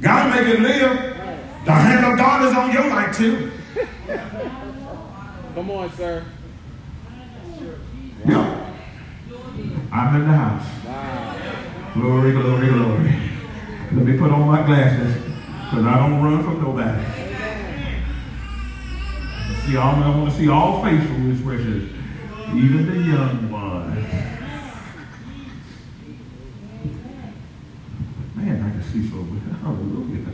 [0.00, 1.16] Gotta make it live.
[1.64, 3.52] The hand of God is on your life too.
[5.54, 6.24] Come on, sir.
[8.26, 8.57] Yeah.
[9.90, 11.94] I'm in the house.
[11.94, 13.14] Glory, glory, glory.
[13.92, 15.14] Let me put on my glasses
[15.64, 17.04] because I don't run from nobody.
[19.64, 21.92] See, all, I want to see all facial expressions,
[22.54, 24.12] even the young ones.
[28.34, 29.42] Man, I can see so good.
[29.62, 30.26] Hallelujah.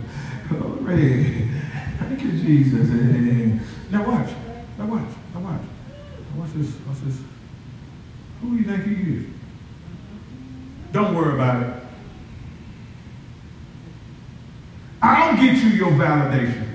[0.48, 1.48] Glory.
[1.98, 2.88] Thank you, Jesus.
[3.90, 4.30] Now watch.
[4.78, 5.08] Now watch.
[5.32, 5.60] Now watch.
[5.62, 6.74] Now watch this.
[6.86, 7.20] Watch this.
[8.40, 9.33] Who do you think he is?
[10.94, 11.74] Don't worry about it.
[15.02, 16.68] I'll get you your validation.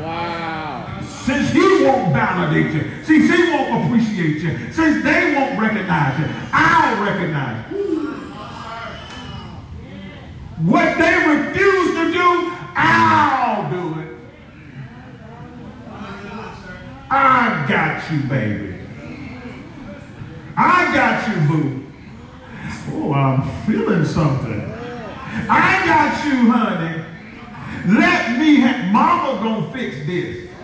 [0.00, 1.00] Wow.
[1.24, 6.26] Since he won't validate you, since he won't appreciate you, since they won't recognize you,
[6.52, 8.08] I'll recognize you.
[10.64, 14.18] What they refuse to do, I'll do it.
[17.08, 18.80] I got you, baby.
[20.56, 21.85] I got you, boo.
[22.88, 24.60] Oh, I'm feeling something.
[25.48, 27.04] I got you, honey.
[27.98, 30.50] Let me have, mama gonna fix this.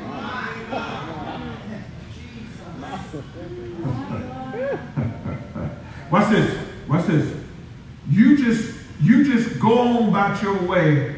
[6.10, 6.58] What's this?
[6.86, 7.36] What's this?
[8.08, 11.16] You just, you just go on about your way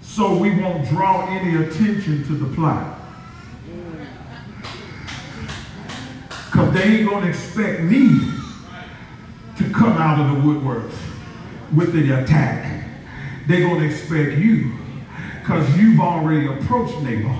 [0.00, 2.98] so we won't draw any attention to the plot.
[6.28, 8.41] Because they ain't gonna expect me
[9.72, 10.94] to come out of the woodworks
[11.74, 12.84] with the attack.
[13.46, 14.72] They're going to expect you
[15.40, 17.36] because you've already approached Nabal.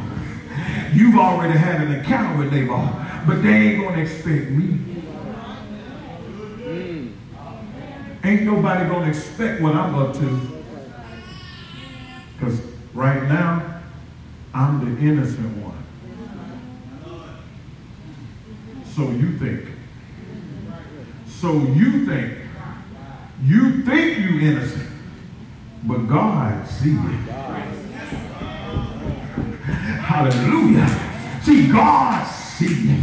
[0.92, 2.90] You've already had an encounter with Nabal,
[3.26, 4.78] but they ain't going to expect me.
[6.64, 7.08] Hmm.
[8.24, 10.62] Ain't nobody going to expect what I'm up to
[12.42, 12.60] because
[12.92, 13.80] right now,
[14.52, 15.78] I'm the innocent one.
[18.94, 19.71] So you think.
[21.42, 22.38] So you think.
[23.42, 24.88] You think you innocent,
[25.82, 27.32] but God sees it.
[29.98, 31.40] Hallelujah.
[31.42, 33.00] See, God sees it.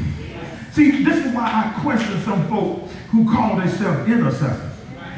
[0.72, 4.74] See, this is why I question some folks who call themselves intercessors.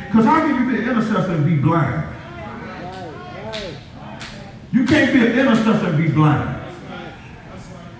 [0.07, 2.07] Because how can you be an intercessor and be blind?
[4.71, 6.59] You can't be an intercessor and be blind.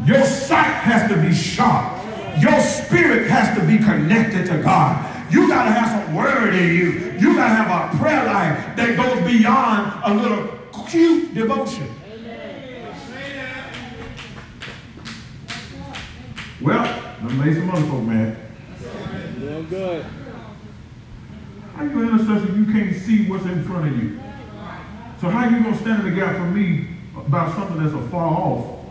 [0.04, 2.00] Your sight has to be sharp.
[2.42, 5.10] Your spirit has to be connected to God.
[5.32, 6.92] You got to have some word in you.
[7.20, 10.48] You got to have a prayer life that goes beyond a little
[10.90, 11.88] cute devotion.
[16.62, 18.38] Well, I made some other folk mad.
[19.70, 20.06] Good.
[21.76, 24.20] How you an intercessor if you can't see what's in front of you?
[25.22, 28.28] So how you to stand in the gap for me about something that's a far
[28.28, 28.86] off?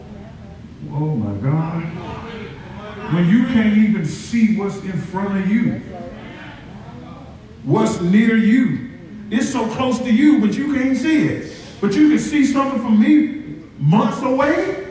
[0.90, 1.82] Oh my God.
[3.14, 5.82] When you can't even see what's in front of you.
[7.70, 8.90] What's near you.
[9.30, 11.56] It's so close to you, but you can't see it.
[11.80, 14.88] But you can see something from me months away.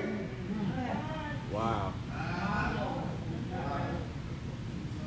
[1.52, 1.92] Wow.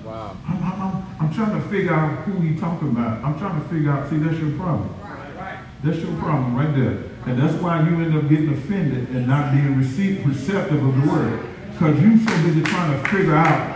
[0.04, 0.36] Wow.
[0.46, 3.24] I'm, I'm, I'm, trying to figure out who he talking about.
[3.24, 4.94] I'm trying to figure out, see, that's your problem.
[5.82, 7.04] That's your problem right there.
[7.24, 11.10] And that's why you end up getting offended and not being receive, receptive of the
[11.10, 11.48] word.
[11.72, 13.71] Because you so busy trying to figure out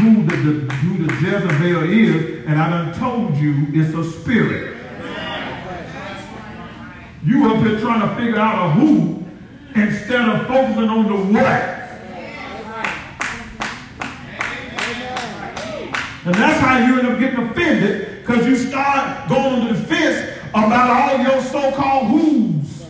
[0.00, 4.78] who the, the, who the Jezebel is, and I done told you it's a spirit.
[7.22, 9.22] You up here trying to figure out a who
[9.74, 11.76] instead of focusing on the what.
[16.24, 20.38] And that's how you end up getting offended because you start going on the defense
[20.50, 22.86] about all your so-called who's.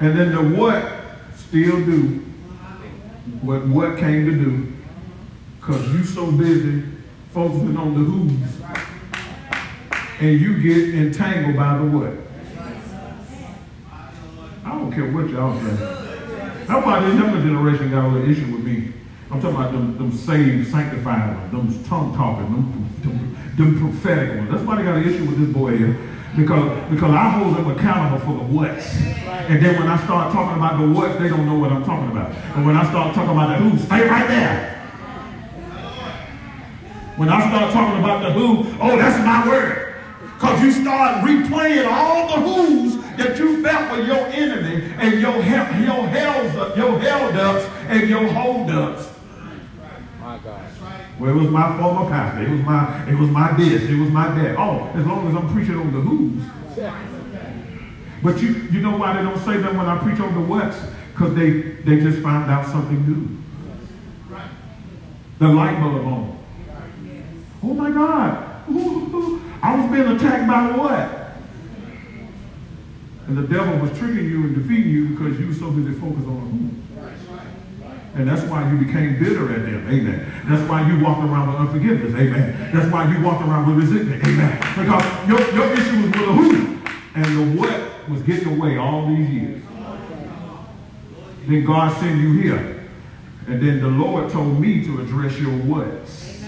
[0.00, 0.92] And then the what
[1.36, 2.31] still do
[3.42, 4.72] what what came to do
[5.60, 6.84] because you so busy
[7.32, 8.62] focusing on the who's
[10.20, 12.12] and you get entangled by the what.
[14.64, 15.74] I don't care what y'all say.
[15.74, 18.92] That's why this younger generation got a little issue with me.
[19.30, 24.36] I'm talking about them, them saved, sanctified ones, them tongue talking, them, them, them prophetic
[24.38, 24.50] ones.
[24.52, 25.98] That's why they got an issue with this boy here.
[26.36, 28.96] Because, because I hold them accountable for the what's.
[28.96, 32.10] And then when I start talking about the what, they don't know what I'm talking
[32.10, 32.32] about.
[32.56, 34.72] And when I start talking about the who, stay right there.
[37.16, 39.94] When I start talking about the who, oh, that's my word.
[40.34, 45.36] Because you start replaying all the who's that you felt were your enemy and your,
[45.36, 49.10] your, held, your held ups and your hold ups.
[50.18, 50.61] My God.
[51.18, 52.42] Well, it was my former pastor.
[52.42, 53.82] It was my, it was my this.
[53.82, 54.56] It was my that.
[54.58, 56.42] Oh, as long as I'm preaching on the who's.
[58.22, 60.78] But you, you know why they don't say that when I preach on the what's?
[61.12, 63.42] Because they, they just found out something new.
[65.38, 66.44] The light bulb on.
[67.64, 68.48] Oh my God.
[69.62, 71.22] I was being attacked by what?
[73.26, 76.26] And the devil was tricking you and defeating you because you were so busy focused
[76.26, 76.81] on who.
[78.14, 79.88] And that's why you became bitter at them.
[79.88, 80.30] Amen.
[80.46, 82.14] That's why you walked around with unforgiveness.
[82.14, 82.70] Amen.
[82.72, 84.22] That's why you walked around with resentment.
[84.22, 84.58] Amen.
[84.76, 86.82] Because your, your issue was with a who.
[87.14, 89.62] And the what was getting away all these years.
[91.46, 92.88] Then God sent you here.
[93.48, 96.40] And then the Lord told me to address your whats.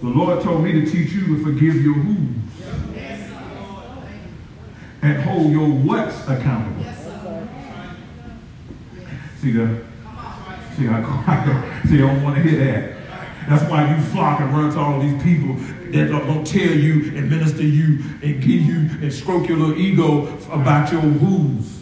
[0.00, 2.36] The Lord told me to teach you to forgive your who's.
[5.00, 6.83] And hold your what's accountable.
[9.44, 9.78] See the
[10.74, 11.86] see how quiet.
[11.88, 12.96] See, I don't want to hear that.
[13.46, 15.56] That's why you flock and run to all these people
[15.92, 20.34] that to tell you and minister you and give you and stroke your little ego
[20.50, 21.78] about your who's.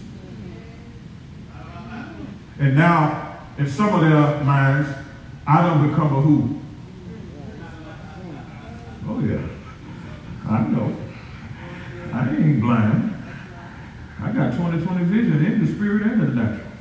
[2.58, 4.88] And now, in some of their minds,
[5.46, 6.60] I don't become a who.
[9.06, 9.46] Oh yeah,
[10.50, 10.96] I know.
[12.12, 13.14] I ain't blind.
[14.20, 16.71] I got 20/20 vision in the spirit and in the natural.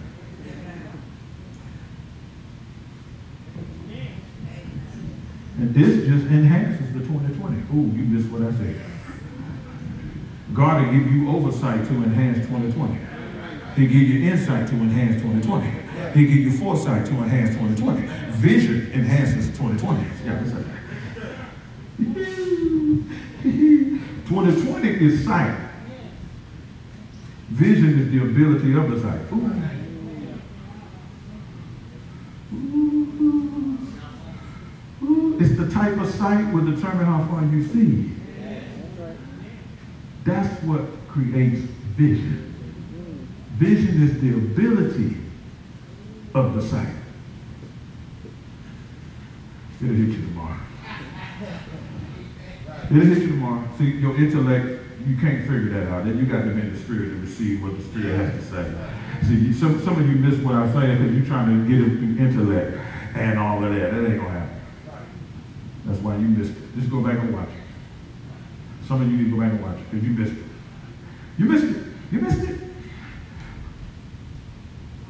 [5.73, 7.55] This just enhances the 2020.
[7.73, 8.75] Ooh, you missed what I said.
[10.53, 12.99] God will give you oversight to enhance 2020.
[13.75, 15.69] He'll give you insight to enhance 2020.
[16.13, 18.01] He'll give you foresight to enhance 2020.
[18.33, 20.03] Vision enhances 2020.
[20.25, 20.65] Yeah, that's right.
[24.27, 25.57] 2020 is sight.
[27.49, 29.21] Vision is the ability of the sight.
[29.31, 29.51] Ooh.
[32.51, 33.50] The
[35.81, 38.11] type of sight will determine how far you see.
[40.23, 41.61] That's what creates
[41.97, 42.53] vision.
[43.57, 45.17] Vision is the ability
[46.35, 46.93] of the sight.
[49.81, 50.59] It'll hit you tomorrow.
[52.91, 53.67] It'll hit you tomorrow.
[53.79, 56.05] See, your intellect, you can't figure that out.
[56.05, 58.51] Then you got to be in the spirit to receive what the spirit has to
[58.51, 59.27] say.
[59.27, 62.17] See, some, some of you miss what I'm saying because you're trying to get an
[62.19, 62.77] intellect
[63.15, 63.91] and all of that.
[63.91, 64.50] That ain't going to happen.
[65.85, 66.75] That's why you missed it.
[66.75, 68.87] Just go back and watch it.
[68.87, 70.43] Some of you need to go back and watch it because you missed it.
[71.37, 71.85] You missed it.
[72.11, 72.61] You missed it.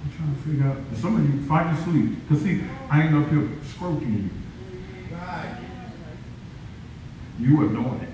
[0.03, 0.77] I'm trying to figure out.
[0.95, 2.27] Some of you fight to sleep.
[2.27, 4.29] Because see, I ain't up here scroking you.
[7.39, 8.07] You anointed.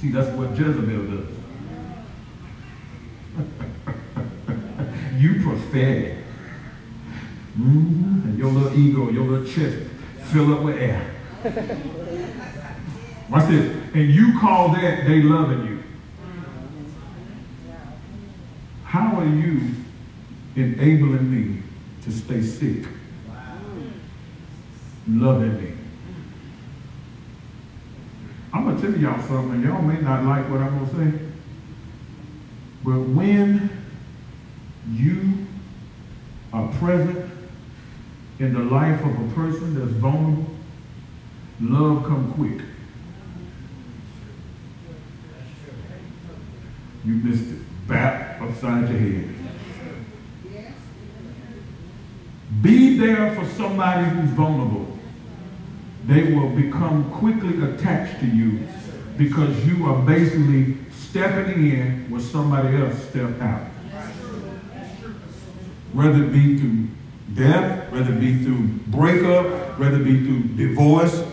[0.00, 1.26] See, that's what Jezebel does.
[5.16, 6.16] you prophetic.
[7.58, 8.28] Mm-hmm.
[8.28, 9.76] And your little ego, your little chest
[10.32, 11.19] fill up with air.
[13.30, 13.76] Watch this.
[13.94, 15.82] And you call that they loving you.
[18.84, 19.74] How are you
[20.56, 21.62] enabling me
[22.02, 22.86] to stay sick?
[25.08, 25.72] Loving me.
[28.52, 29.62] I'm going to tell y'all something.
[29.62, 31.26] Y'all may not like what I'm going to say.
[32.84, 33.70] But when
[34.92, 35.46] you
[36.52, 37.30] are present
[38.38, 40.46] in the life of a person that's vulnerable,
[41.60, 42.64] love come quick.
[47.04, 47.88] You missed it.
[47.88, 49.34] Back upside your head.
[52.62, 54.98] Be there for somebody who's vulnerable.
[56.06, 58.66] They will become quickly attached to you
[59.16, 63.66] because you are basically stepping in where somebody else stepped out.
[65.92, 66.88] Whether it be through
[67.34, 71.24] death, whether it be through breakup, whether it be through divorce.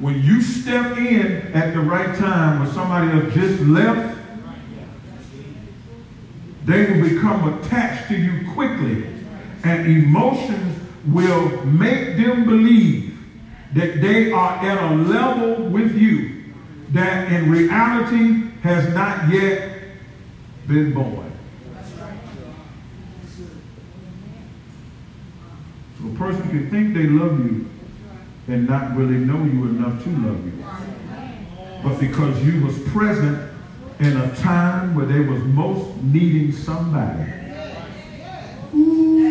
[0.00, 4.18] When you step in at the right time when somebody else just left,
[6.64, 9.04] they will become attached to you quickly.
[9.62, 13.18] And emotions will make them believe
[13.74, 16.44] that they are at a level with you
[16.90, 19.70] that in reality has not yet
[20.66, 21.30] been born.
[25.98, 27.68] So a person can think they love you
[28.52, 30.64] and not really know you enough to love you.
[31.82, 33.50] But because you was present
[34.00, 37.32] in a time where they was most needing somebody.
[38.74, 39.24] Ooh,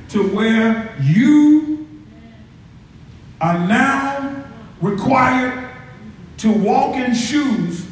[0.09, 1.87] to where you
[3.39, 4.45] are now
[4.81, 5.69] required
[6.37, 7.85] to walk in shoes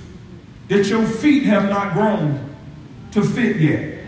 [0.67, 2.55] that your feet have not grown
[3.11, 3.98] to fit yet.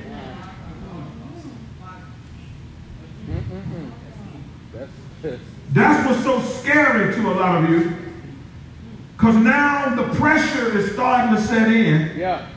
[5.73, 7.95] That's what's so scary to a lot of you.
[9.15, 12.17] Because now the pressure is starting to set in.
[12.17, 12.47] Yeah.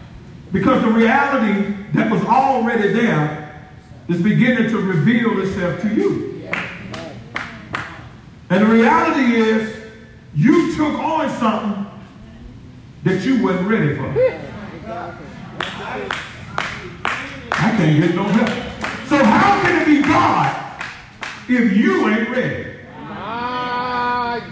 [0.52, 3.68] Because the reality that was already there
[4.08, 6.48] is beginning to reveal itself to you.
[8.50, 9.74] And the reality is,
[10.34, 11.86] you took on something
[13.04, 14.06] that you wasn't ready for.
[17.52, 18.48] I can't get no help.
[19.08, 20.63] So how can it be God
[21.48, 22.70] if you ain't ready?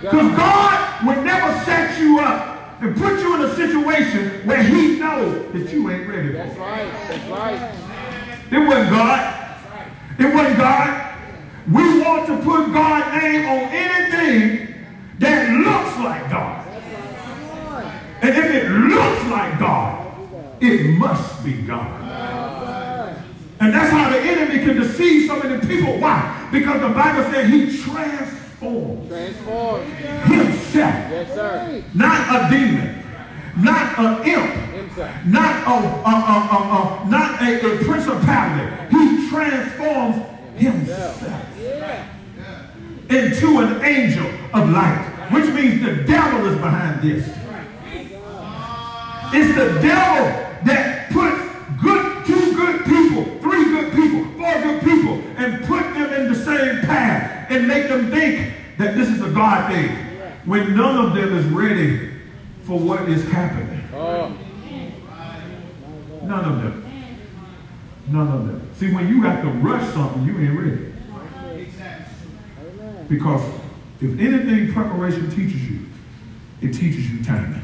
[0.00, 0.92] Because God.
[1.04, 5.72] Would never set you up and put you in a situation where he knows that
[5.72, 6.60] you ain't ready for That's it.
[6.60, 6.92] right.
[7.08, 8.52] That's right.
[8.52, 9.58] It wasn't God.
[10.20, 11.16] It wasn't God.
[11.72, 14.74] We want to put God's name on anything
[15.18, 16.68] that looks like God.
[18.22, 20.28] And if it looks like God,
[20.60, 22.00] it must be God.
[23.58, 25.98] And that's how the enemy can deceive so many people.
[25.98, 26.41] Why?
[26.52, 29.84] Because the Bible said he transforms Transform.
[29.90, 30.94] himself.
[31.10, 31.84] Yes, sir.
[31.94, 33.02] Not a demon,
[33.58, 35.10] not an imp, Himself.
[35.26, 38.96] not a, a, a, a, a- not a, a principality.
[38.96, 40.16] He transforms
[40.56, 41.22] himself
[43.10, 47.26] into an angel of light, which means the devil is behind this.
[49.34, 50.26] It's the devil
[50.66, 51.51] that puts
[51.82, 56.44] good, two good people, three good people, four good people, and put them in the
[56.44, 59.88] same path and make them think that this is a God thing
[60.44, 62.10] when none of them is ready
[62.62, 63.82] for what is happening.
[63.92, 64.38] None
[66.44, 66.78] of them.
[68.08, 68.70] None of them.
[68.76, 70.92] See, when you have to rush something, you ain't ready.
[73.08, 73.42] Because
[74.00, 75.80] if anything preparation teaches you,
[76.60, 77.60] it teaches you timing.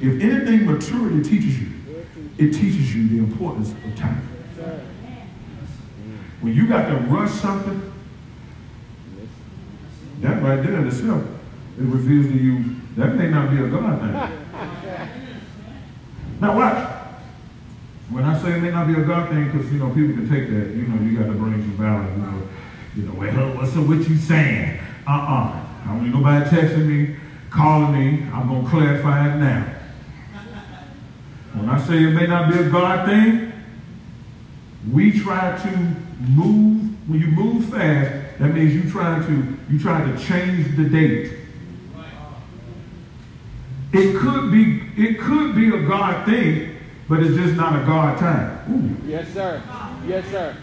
[0.00, 1.68] If anything maturity teaches you,
[2.38, 4.28] it teaches you the importance of time.
[6.40, 7.92] When you got to rush something,
[10.20, 11.22] that right there in itself,
[11.78, 14.12] it reveals to you that may not be a God thing.
[16.40, 16.88] Now watch.
[18.10, 20.28] When I say it may not be a God thing, because you know people can
[20.28, 22.10] take that, you know, you got to bring some balance.
[22.16, 22.48] You know,
[22.94, 23.86] you know, well, what's up?
[23.86, 24.80] What you saying?
[25.06, 25.62] Uh-uh.
[25.84, 27.16] I don't need nobody texting me,
[27.50, 28.24] calling me.
[28.32, 29.64] I'm gonna clarify it now.
[31.54, 33.52] When I say it may not be a God thing,
[34.90, 35.76] we try to
[36.30, 36.80] move.
[37.08, 41.32] When you move fast, that means you try to you try to change the date.
[43.92, 46.76] It could be it could be a God thing,
[47.08, 48.58] but it's just not a God time.
[48.70, 49.08] Ooh.
[49.08, 49.62] Yes, sir.
[50.06, 50.56] Yes, sir.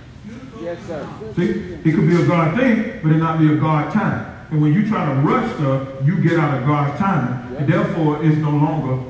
[0.62, 1.08] Yes, sir.
[1.36, 1.50] See,
[1.88, 4.48] it could be a God thing, but it not be a God time.
[4.52, 8.24] And when you try to rush stuff, you get out of God's time, and therefore
[8.26, 9.04] it's no longer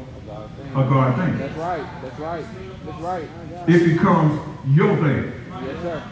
[0.71, 1.37] a God thing.
[1.37, 2.01] That's right.
[2.01, 2.45] That's right.
[2.85, 3.29] That's right.
[3.67, 4.39] It becomes
[4.75, 5.33] your thing.
[5.63, 6.03] Yes, sir.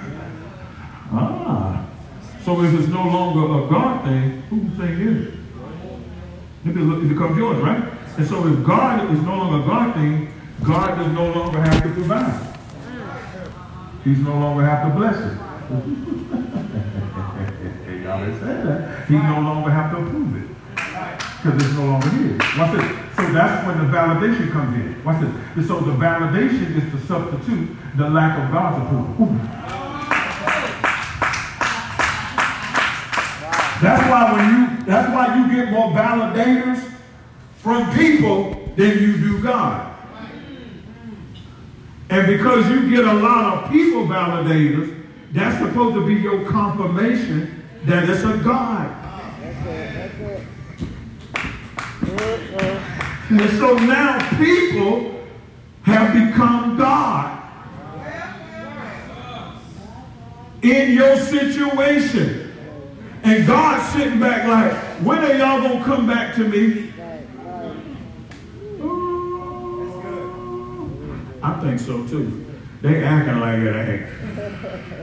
[1.13, 1.87] ah.
[2.45, 5.35] So if it's no longer a God thing, whose thing is it?
[6.65, 7.85] It It becomes yours, right?
[8.17, 10.33] And so if God is no longer a God thing,
[10.65, 12.49] God does no longer have to provide.
[14.05, 16.39] He's no longer have to bless it.
[18.19, 19.09] Y'all that.
[19.09, 20.49] He no longer have to approve it.
[20.75, 22.39] Because it's no longer his.
[22.59, 23.17] Watch this.
[23.17, 25.03] So that's when the validation comes in.
[25.03, 25.35] Watch this.
[25.57, 29.27] And so the validation is to substitute the lack of God's approval.
[29.27, 29.39] Ooh.
[33.81, 36.93] That's why when you that's why you get more validators
[37.57, 39.89] from people than you do God.
[42.11, 45.03] And because you get a lot of people validators,
[45.33, 48.99] that's supposed to be your confirmation that it's a God.
[53.31, 55.25] And so now people
[55.83, 57.39] have become God
[60.63, 62.53] in your situation.
[63.25, 64.73] And God's sitting back like,
[65.05, 66.93] when are y'all gonna come back to me?
[71.43, 72.45] I think so too.
[72.83, 75.02] They acting like it ain't.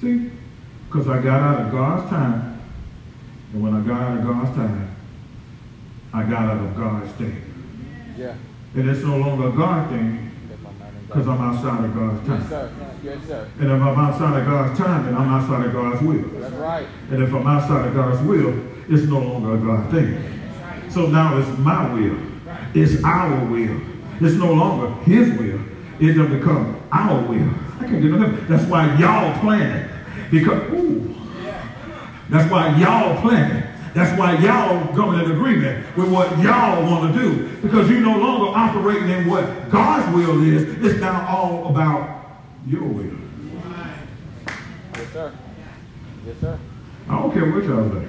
[0.00, 0.30] See,
[0.86, 2.60] Because I got out of God's time.
[3.52, 4.96] And when I got out of God's time,
[6.12, 7.36] I got out of God's thing.
[8.16, 8.34] Yeah.
[8.74, 12.28] And it's no longer a God thing Let my mind because I'm outside of God's
[12.28, 12.48] Yes, time.
[12.48, 12.72] sir.
[13.02, 13.48] Yes, sir.
[13.58, 16.22] And if I'm outside of God's time, then I'm outside of God's will.
[16.40, 16.86] That's right.
[17.10, 18.54] And if I'm outside of God's will,
[18.88, 20.22] it's no longer a God thing.
[20.90, 22.18] So now it's my will.
[22.74, 23.80] It's our will.
[24.20, 25.60] It's no longer his will.
[26.00, 27.48] It will become our will.
[27.80, 28.46] I can't get enough.
[28.46, 29.88] That's why y'all planning.
[30.30, 31.14] Because, ooh.
[32.28, 33.64] That's why y'all planning.
[33.94, 37.48] That's why y'all going in agreement with what y'all want to do.
[37.62, 40.62] Because you're no longer operating in what God's will is.
[40.84, 43.16] It's now all about your will.
[44.94, 45.32] Yes, sir.
[46.26, 46.58] Yes, sir.
[47.08, 48.08] I don't care what y'all think.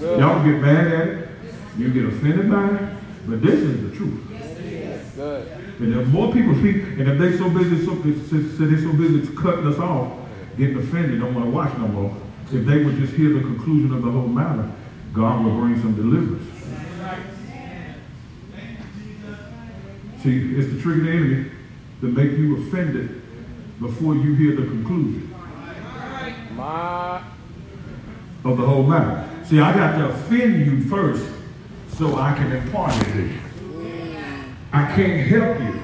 [0.00, 0.18] Good.
[0.18, 1.28] Y'all get mad at it.
[1.76, 2.96] You get offended by it.
[3.28, 4.20] But this is the truth.
[5.14, 5.69] Good.
[5.80, 9.34] And if more people speak, and if they so busy, so, so they so busy
[9.34, 10.12] cutting us off,
[10.58, 12.14] getting offended, don't want to watch no more.
[12.52, 14.70] If they would just hear the conclusion of the whole matter,
[15.14, 16.46] God will bring some deliverance.
[20.22, 21.50] See, it's the trick of the enemy
[22.02, 23.22] to make you offended
[23.80, 25.34] before you hear the conclusion
[28.44, 29.26] of the whole matter.
[29.46, 31.26] See, I got to offend you first
[31.96, 33.49] so I can impart it to you.
[34.72, 35.80] I can't help you.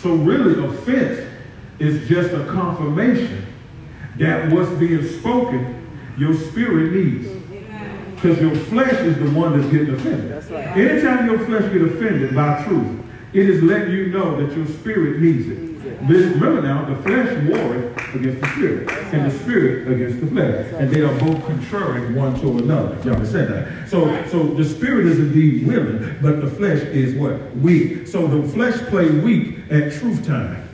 [0.00, 1.26] So really, offense
[1.78, 3.46] is just a confirmation
[4.16, 7.28] that what's being spoken, your spirit needs.
[8.14, 10.32] Because your flesh is the one that's getting offended.
[10.32, 10.76] That's right.
[10.76, 13.00] Anytime your flesh get offended by truth,
[13.32, 15.67] it is letting you know that your spirit needs it.
[16.00, 20.90] Remember now, the flesh warreth against the spirit, and the spirit against the flesh, and
[20.90, 22.96] they are both contrary one to another.
[23.04, 23.88] You understand that?
[23.88, 28.06] So, so the spirit is indeed willing, but the flesh is what weak.
[28.06, 30.68] So the flesh play weak at truth time.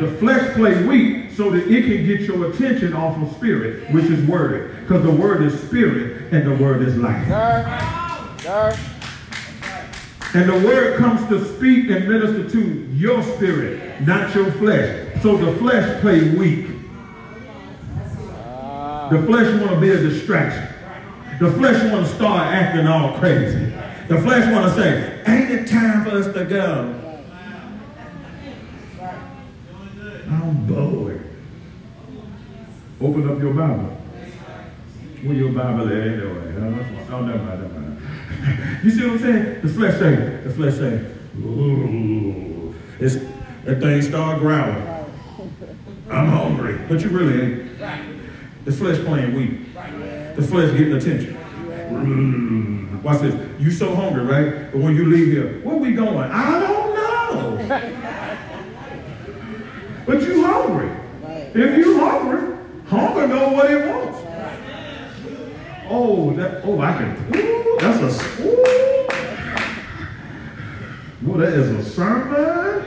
[0.00, 4.06] The flesh play weak so that it can get your attention off of spirit, which
[4.06, 4.80] is word.
[4.80, 7.26] Because the word is spirit and the word is life.
[7.28, 8.74] Sir.
[8.74, 8.93] Sir.
[10.34, 12.60] And the word comes to speak and minister to
[12.92, 15.22] your spirit, not your flesh.
[15.22, 16.66] So the flesh play weak.
[19.10, 20.66] The flesh want to be a distraction.
[21.38, 23.72] The flesh want to start acting all crazy.
[24.08, 27.00] The flesh want to say, ain't it time for us to go?
[30.28, 31.30] I'm bored.
[33.00, 33.96] Open up your Bible.
[35.22, 36.54] Where your Bible at anyway?
[37.10, 37.83] Oh, never mind, never mind.
[38.82, 39.60] You see what I'm saying?
[39.62, 40.14] The flesh say,
[40.44, 41.00] the flesh say,
[41.40, 42.74] ooh.
[43.00, 43.16] It's,
[43.64, 44.86] that thing start growling.
[46.10, 46.78] I'm hungry.
[46.88, 47.78] But you really ain't.
[48.64, 49.74] The flesh playing weak.
[50.36, 51.36] The flesh getting attention.
[51.90, 53.02] Mm.
[53.02, 53.34] Watch this.
[53.60, 54.72] You so hungry, right?
[54.72, 56.30] But when you leave here, where we going?
[56.30, 57.56] I don't know.
[60.06, 60.90] but you hungry.
[61.54, 62.56] If you hungry,
[62.86, 64.18] hunger know what it wants.
[65.88, 66.64] Oh, that.
[66.64, 67.36] Oh, I can.
[67.36, 68.42] Ooh, that's a.
[68.42, 68.64] Ooh.
[71.22, 72.84] Well, that is a sermon.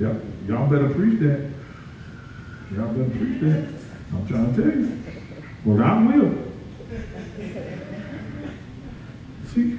[0.00, 0.22] Yep.
[0.48, 1.50] Y'all better preach that.
[2.74, 3.68] Y'all better preach that.
[4.12, 5.02] I'm trying to tell you.
[5.64, 6.38] Well, I will.
[9.48, 9.78] See,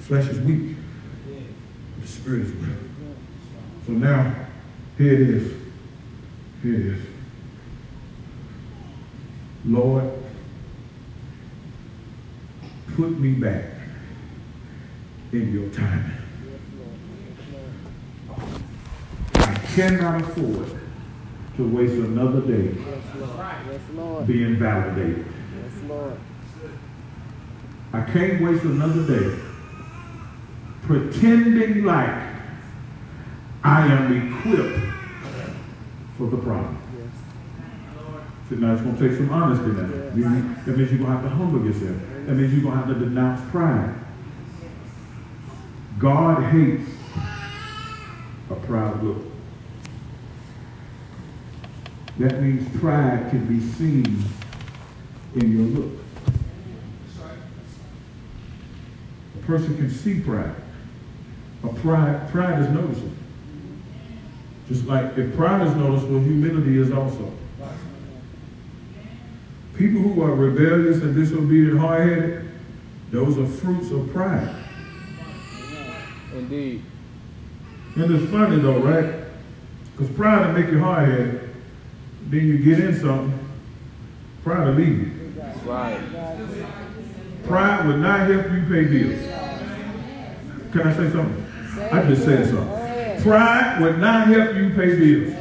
[0.00, 0.76] flesh is weak.
[2.00, 2.76] The spirit is weak.
[3.86, 4.34] So now,
[4.98, 5.52] here it is.
[6.62, 7.02] Here it is.
[9.64, 10.10] Lord,
[12.96, 13.64] put me back
[15.32, 16.16] in your timing.
[19.34, 20.70] I cannot afford
[21.58, 22.74] to waste another day
[24.26, 25.26] being validated.
[27.92, 29.38] I can't waste another day
[30.82, 32.22] pretending like
[33.62, 34.86] I am equipped
[36.16, 36.78] for the problem.
[38.48, 39.86] So now it's going to take some honesty now.
[39.86, 42.15] That means you're going to have to humble yourself.
[42.26, 43.94] That means you're going to have to denounce pride.
[45.96, 46.90] God hates
[48.50, 49.22] a proud look.
[52.18, 54.24] That means pride can be seen
[55.36, 55.92] in your look.
[59.36, 60.56] A person can see pride.
[61.62, 63.12] A pride, pride is noticeable.
[64.66, 67.32] Just like if pride is noticeable, humility is also.
[69.78, 72.48] People who are rebellious and disobedient, hard-headed,
[73.10, 74.54] those are fruits of pride.
[76.34, 76.82] Indeed.
[77.94, 79.24] And it's funny though, right?
[79.92, 81.54] Because pride will make you hard-headed.
[82.28, 83.38] Then you get in something,
[84.42, 85.12] pride will leave you.
[85.64, 86.00] Right.
[87.44, 89.20] Pride will not help you pay bills.
[90.72, 91.46] Can I say something?
[91.92, 93.22] I just said something.
[93.22, 95.34] Pride would not help you pay bills.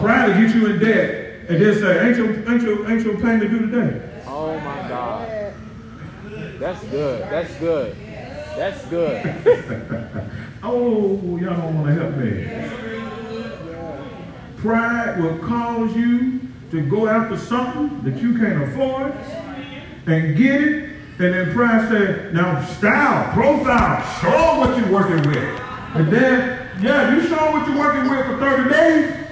[0.00, 3.14] Pride will get you in debt and then say, ain't your, ain't your, ain't your
[3.16, 4.22] payment due today?
[4.26, 5.54] Oh my God.
[6.58, 7.22] That's good.
[7.22, 7.96] That's good.
[8.56, 10.30] That's good.
[10.62, 12.48] oh, y'all don't want to help me.
[14.56, 16.40] Pride will cause you
[16.70, 19.12] to go after something that you can't afford
[20.06, 20.90] and get it.
[21.18, 25.60] And then pride said, now style, profile, show what you're working with.
[25.94, 29.25] And then, yeah, you show what you're working with for 30 days.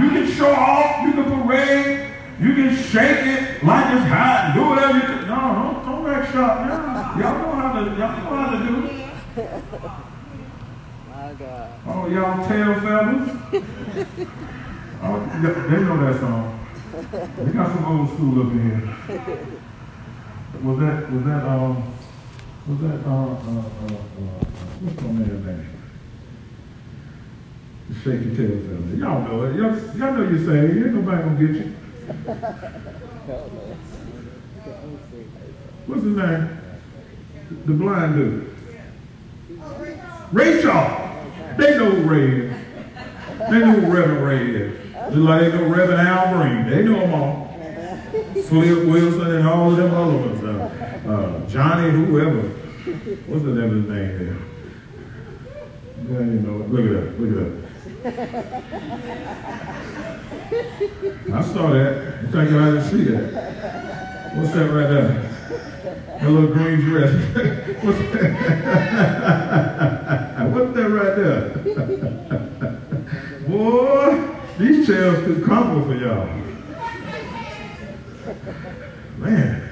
[0.00, 2.10] You can show off, you can parade,
[2.40, 5.28] you can shake it like it's hot, do whatever you can.
[5.28, 7.14] No, don't, don't act sharp now.
[7.16, 8.92] Y'all know how to, y'all know how to do it.
[11.10, 11.70] My God.
[11.86, 13.28] Oh, y'all tail feathers.
[15.02, 16.66] oh, yeah, they know that song.
[17.38, 18.82] We got some old school up in here.
[20.62, 21.94] Was that, was that, um,
[22.66, 24.44] was that, uh, uh, uh, uh,
[24.80, 25.73] what's man's name?
[27.88, 28.96] The shaky tail feather.
[28.96, 29.56] Y'all know it.
[29.56, 30.84] Y'all, y'all know you say it.
[30.84, 31.66] Ain't nobody gonna get you.
[35.86, 36.48] What's his name?
[37.66, 38.54] The blind dude.
[40.62, 41.56] Shaw.
[41.58, 42.48] They know Ray.
[43.50, 44.72] They know Reverend Ray.
[44.92, 46.70] Just like they know Reverend Al Green.
[46.70, 47.44] They know them all.
[48.44, 50.42] Flip Wilson and all of them other ones.
[50.42, 52.40] Uh, uh, Johnny, whoever.
[53.26, 54.36] What's the name of his name there?
[56.08, 57.63] Yeah, you know, look it up, look it up.
[58.04, 58.10] I
[61.40, 62.20] saw that.
[62.20, 64.34] You think I didn't see that?
[64.34, 65.08] What's that right there?
[66.20, 67.12] That little green dress.
[67.82, 68.30] What's that?
[70.52, 71.48] What's that right there?
[73.48, 76.28] Boy, these chairs could crumble for y'all.
[79.16, 79.70] Man.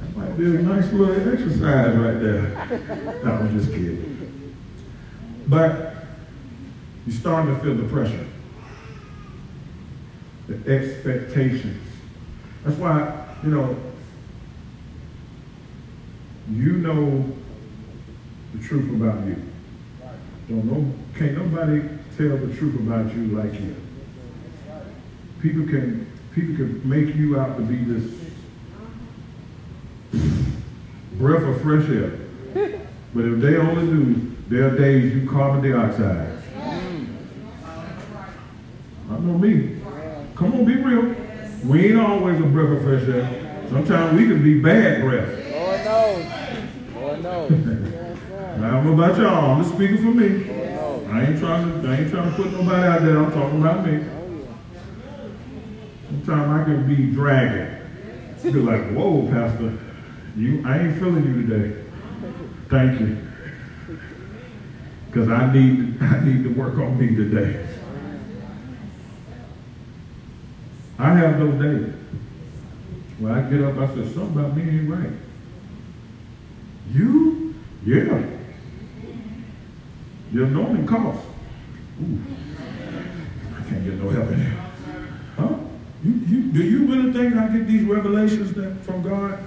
[0.00, 3.22] That might be a nice little exercise right there.
[3.22, 4.25] No, I'm just kidding.
[5.46, 5.94] But
[7.06, 8.26] you're starting to feel the pressure,
[10.48, 11.86] the expectations.
[12.64, 13.76] That's why, you know,
[16.50, 17.24] you know
[18.54, 19.42] the truth about you.
[20.48, 21.82] Don't know, can't nobody
[22.16, 23.76] tell the truth about you like you.
[25.40, 28.12] People can people can make you out to be this
[31.14, 32.18] breath of fresh air.
[33.14, 36.42] But if they only knew there are days you carbon dioxide.
[39.08, 39.80] I know me.
[40.34, 41.14] Come on, be real.
[41.64, 43.66] We ain't always a breath of fresh air.
[43.70, 45.28] Sometimes we can be bad breath.
[45.50, 46.26] Lord knows.
[46.94, 47.52] Lord knows.
[47.52, 49.52] I don't know about y'all.
[49.52, 50.50] I'm just speaking for me.
[51.10, 53.18] I ain't trying to I ain't trying to put nobody out there.
[53.18, 54.04] I'm talking about me.
[54.04, 54.48] Oh.
[56.10, 57.74] Sometimes I can be dragging.
[58.42, 59.76] Be like, whoa, Pastor,
[60.36, 61.84] you I ain't feeling you today.
[62.68, 63.26] Thank you.
[65.06, 67.66] Because I need I need to work on me today.
[70.98, 71.94] I have those days.
[73.18, 75.12] When I get up, I say, something about me ain't right.
[76.92, 77.54] You?
[77.84, 78.26] Yeah.
[80.32, 81.24] The anointing costs.
[82.02, 82.18] Ooh.
[83.56, 84.64] I can't get no help in here.
[85.36, 85.54] Huh?
[86.04, 89.38] You, you, do you really think I get these revelations that, from God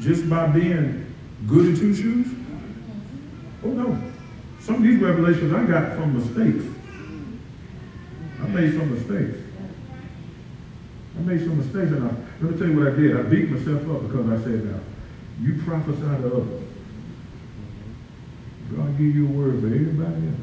[0.00, 1.14] just by being
[1.46, 2.28] good at two shoes?
[3.64, 4.09] Oh no.
[4.60, 6.64] Some of these revelations I got from mistakes.
[8.40, 9.38] I made some mistakes.
[11.16, 13.16] I made some mistakes and I, let me tell you what I did.
[13.16, 14.80] I beat myself up because I said, now,
[15.40, 16.64] you prophesy to others.
[18.76, 20.36] God give you a word for everybody else.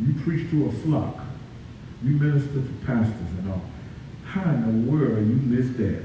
[0.00, 1.16] You preach to a flock.
[2.02, 3.62] You minister to pastors and all.
[4.24, 6.02] How in the world you miss that?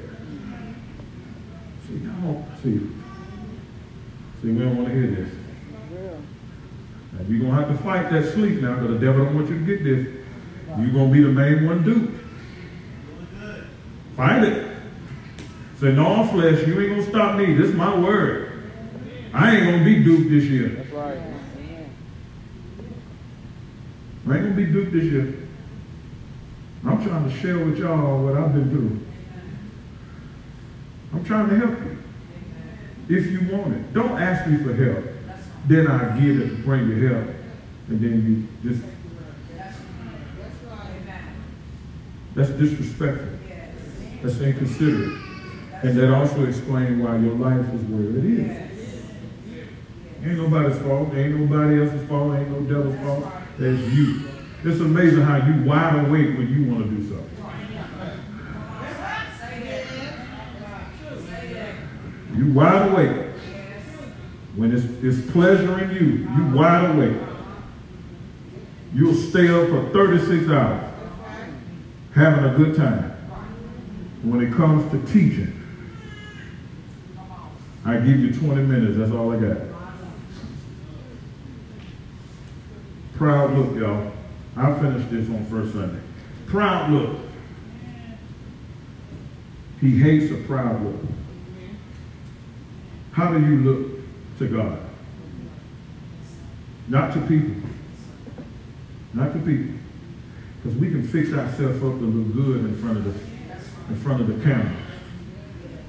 [1.88, 2.80] See, y'all, see,
[4.41, 5.39] see, we don't want to hear this.
[7.27, 9.59] You're going to have to fight that sleep now because the devil don't want you
[9.59, 10.07] to get this.
[10.79, 12.23] You're going to be the main one duped.
[14.15, 14.77] Fight it.
[15.79, 17.53] Say, no, flesh, you ain't going to stop me.
[17.53, 18.71] This is my word.
[19.33, 20.69] I ain't going to be duped this year.
[20.69, 21.17] That's right.
[24.27, 25.47] I ain't going to be duped this year.
[26.85, 28.99] I'm trying to share with y'all what I've been through.
[31.13, 31.97] I'm trying to help you.
[33.09, 33.93] If you want it.
[33.93, 35.05] Don't ask me for help.
[35.68, 37.27] Then I give it, to bring you help.
[37.90, 38.84] And then you just,
[42.36, 43.27] that's disrespectful.
[44.22, 45.19] That's inconsiderate.
[45.81, 48.69] And that also explains why your life is where it is.
[50.23, 51.14] Ain't nobody's fault.
[51.14, 52.36] Ain't nobody else's fault.
[52.36, 53.26] Ain't no devil's fault.
[53.57, 54.22] That's you.
[54.64, 57.26] It's amazing how you wide awake when you want to do something.
[62.36, 63.28] You wide awake
[64.60, 65.34] When it's, it's
[65.94, 67.15] you, you wide awake.
[68.94, 70.94] You'll stay up for 36 hours
[72.14, 73.10] having a good time.
[74.22, 75.56] When it comes to teaching,
[77.86, 78.98] I give you 20 minutes.
[78.98, 79.57] That's all I got.
[83.15, 84.11] Proud look, y'all.
[84.57, 86.02] I finished this on first Sunday.
[86.48, 87.18] Proud look.
[89.80, 91.02] He hates a proud look.
[93.14, 93.98] How do you look
[94.40, 94.80] to God?
[96.88, 97.70] Not to people.
[99.14, 99.76] Not to people.
[100.64, 103.30] Because we can fix ourselves up to look good in front of the
[103.90, 104.76] in front of the camera.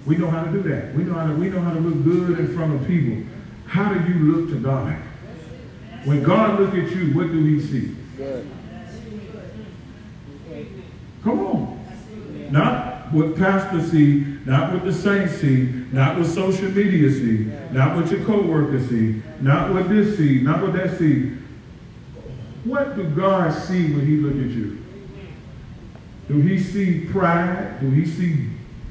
[0.07, 0.95] We know how to do that.
[0.95, 3.27] We know how to we know how to look good in front of people.
[3.67, 4.95] How do you look to God?
[6.05, 7.97] When God look at you, what do he see?
[11.23, 11.87] Come on.
[12.51, 15.63] Not what pastors see, not what the saints see,
[15.93, 20.63] not what social media see, not what your co-workers see, not what this see, not
[20.63, 21.33] what that see.
[22.65, 24.85] What do God see when he look at you?
[26.29, 27.81] Do he see pride?
[27.81, 28.47] Do he see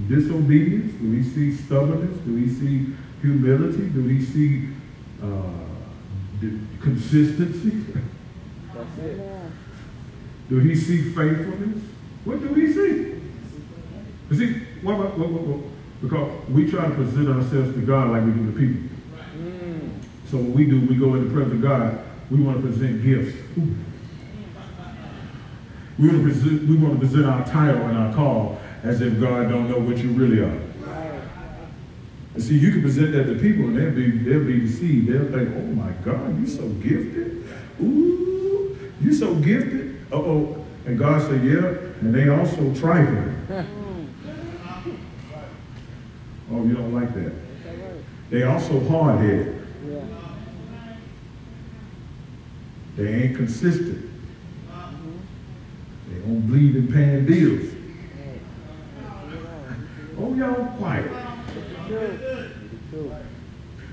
[0.07, 0.93] disobedience?
[0.99, 2.17] Do he see stubbornness?
[2.25, 3.87] Do he see humility?
[3.89, 4.69] Do he see
[5.23, 5.51] uh,
[6.81, 7.85] consistency?
[8.73, 9.21] That's it.
[10.49, 11.83] Do he see faithfulness?
[12.25, 13.09] What do he see?
[14.30, 15.60] You see, what, what, what, what, what?
[16.01, 18.89] because we try to present ourselves to God like we do to people.
[20.30, 21.99] So what we do, we go in the presence of God,
[22.30, 23.35] we want to present gifts.
[25.97, 29.19] We want to present, we want to present our title and our call as if
[29.19, 30.61] God don't know what you really are.
[32.35, 35.11] And see, you can present that to people and they'll be, they'll be deceived.
[35.11, 37.43] They'll think, oh my God, you're so gifted.
[37.81, 39.99] Ooh, you're so gifted.
[40.14, 40.64] Uh-oh.
[40.85, 41.65] And God said, yeah,
[42.01, 43.35] and they also trifling.
[46.51, 47.31] oh, you don't like that.
[48.30, 49.67] They also hard-headed.
[49.88, 50.01] Yeah.
[52.95, 54.09] They ain't consistent.
[56.09, 57.73] They don't believe in paying bills.
[60.19, 61.11] Oh, y'all quiet.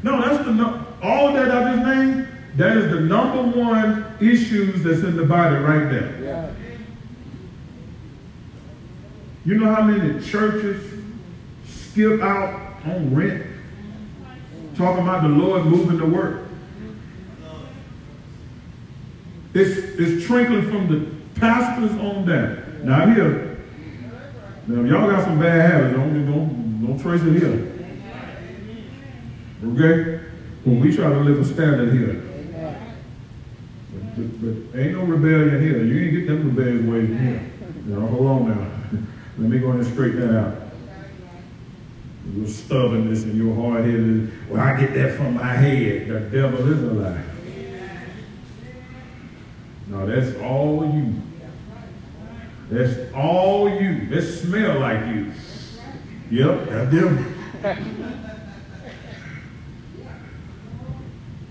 [0.03, 2.29] No, that's the no, all that I just named.
[2.57, 6.23] That is the number one issues that's in the body right there.
[6.23, 6.53] Yeah.
[9.45, 10.96] You know how many churches
[11.97, 13.43] skip out on rent,
[14.77, 16.43] talking about the Lord moving the work.
[19.55, 22.83] It's it's trickling from the pastors on down.
[22.85, 23.65] Now here,
[24.67, 25.95] now y'all got some bad habits.
[25.95, 27.73] Don't don't don't trace it here.
[29.65, 30.21] Okay?
[30.65, 32.23] When we try to live a standard here.
[33.91, 35.83] But, but, but ain't no rebellion here.
[35.83, 37.51] You ain't get them rebellious ways here.
[37.87, 38.71] Now, hold on now.
[39.39, 40.66] Let me go ahead and straighten that out.
[42.35, 46.09] Your stubbornness and your hard-headed, well, I get that from my head.
[46.09, 47.23] The devil is a lie.
[49.89, 51.15] No, that's all you.
[52.69, 54.09] That's all you.
[54.09, 55.33] That smell like you.
[56.31, 57.25] Yep, that devil.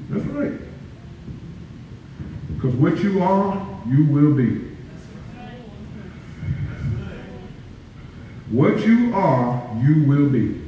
[0.10, 0.60] That's right.
[2.54, 4.76] Because what you are, you will be.
[8.52, 10.65] What you are, you will be.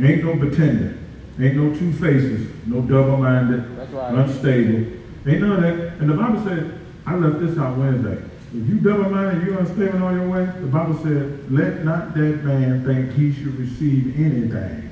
[0.00, 0.98] Ain't no pretending.
[1.38, 2.48] Ain't no two faces.
[2.66, 3.92] No double-minded.
[3.92, 4.14] Right.
[4.14, 4.92] Unstable.
[5.26, 5.98] Ain't none of that.
[5.98, 8.22] And the Bible said, I left this out Wednesday.
[8.56, 12.84] If you double-minded, you unstable on your way, the Bible said, let not that man
[12.84, 14.90] think he should receive anything.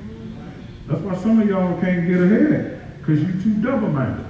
[0.89, 4.27] That's why some of y'all can't get ahead, because you too double-minded.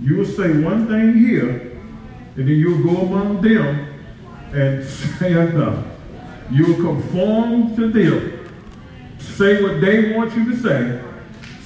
[0.00, 1.78] You'll say one thing here,
[2.36, 3.88] and then you'll go among them
[4.52, 4.84] and
[5.18, 5.84] say another.
[6.50, 8.37] You'll conform to them.
[9.36, 11.00] Say what they want you to say.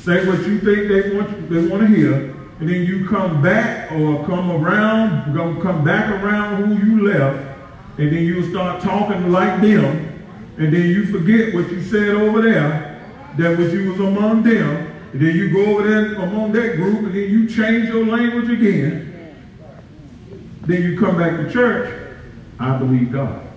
[0.02, 2.34] Say what you think they want you, they want to hear.
[2.60, 7.58] And then you come back or come around, gonna come back around who you left,
[7.98, 10.24] and then you'll start talking like them,
[10.58, 13.00] and then you forget what you said over there,
[13.38, 16.98] that was you was among them, and then you go over there among that group,
[16.98, 19.34] and then you change your language again.
[20.62, 22.12] Then you come back to church.
[22.58, 23.51] I believe God.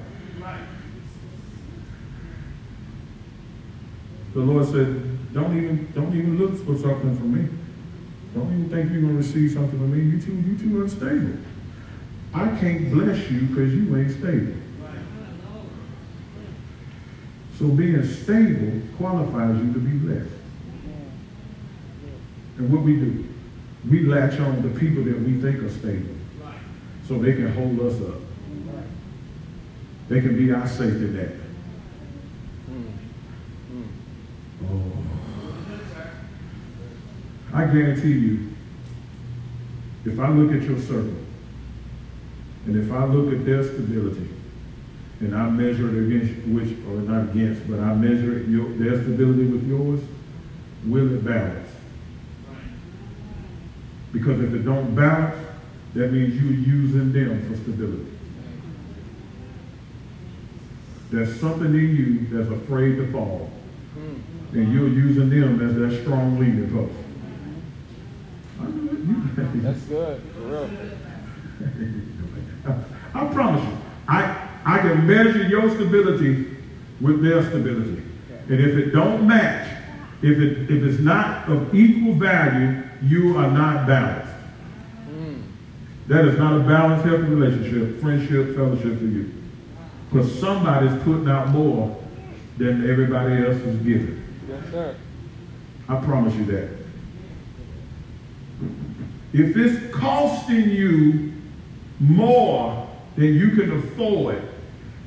[4.36, 7.50] The Lord said, "Don't even, don't even look for something from me.
[8.34, 10.12] Don't even think you're gonna receive something from me.
[10.12, 11.38] You too, you too unstable.
[12.34, 14.58] I can't bless you because you ain't stable.
[17.58, 20.36] So being stable qualifies you to be blessed.
[22.58, 23.26] And what we do,
[23.90, 26.16] we latch on to people that we think are stable,
[27.08, 28.20] so they can hold us up.
[30.10, 31.45] They can be our safety net.
[34.64, 34.92] Oh.
[37.54, 38.54] I guarantee you,
[40.06, 41.16] if I look at your circle,
[42.66, 44.30] and if I look at their stability,
[45.22, 49.02] and I measure it against which, or not against, but I measure it, your, their
[49.02, 50.02] stability with yours,
[50.86, 51.70] will it balance?
[54.12, 55.36] Because if it don't balance,
[55.94, 58.12] that means you're using them for stability.
[61.12, 63.50] There's something in you that's afraid to fall.
[63.94, 64.35] Hmm.
[64.56, 66.94] And you're using them as that strong leader post.
[68.60, 69.00] I know it.
[69.54, 70.22] You- That's good.
[70.34, 70.70] For real.
[73.14, 73.78] I promise you,
[74.08, 76.56] I, I can measure your stability
[77.02, 78.02] with their stability.
[78.50, 79.72] And if it don't match,
[80.22, 84.34] if it if it's not of equal value, you are not balanced.
[85.10, 85.36] Hmm.
[86.08, 89.34] That is not a balanced, healthy relationship, friendship, fellowship for you.
[90.10, 92.02] Because somebody's putting out more
[92.58, 94.22] than everybody else is giving.
[95.88, 96.70] I promise you that.
[99.34, 101.34] If it's costing you
[102.00, 104.42] more than you can afford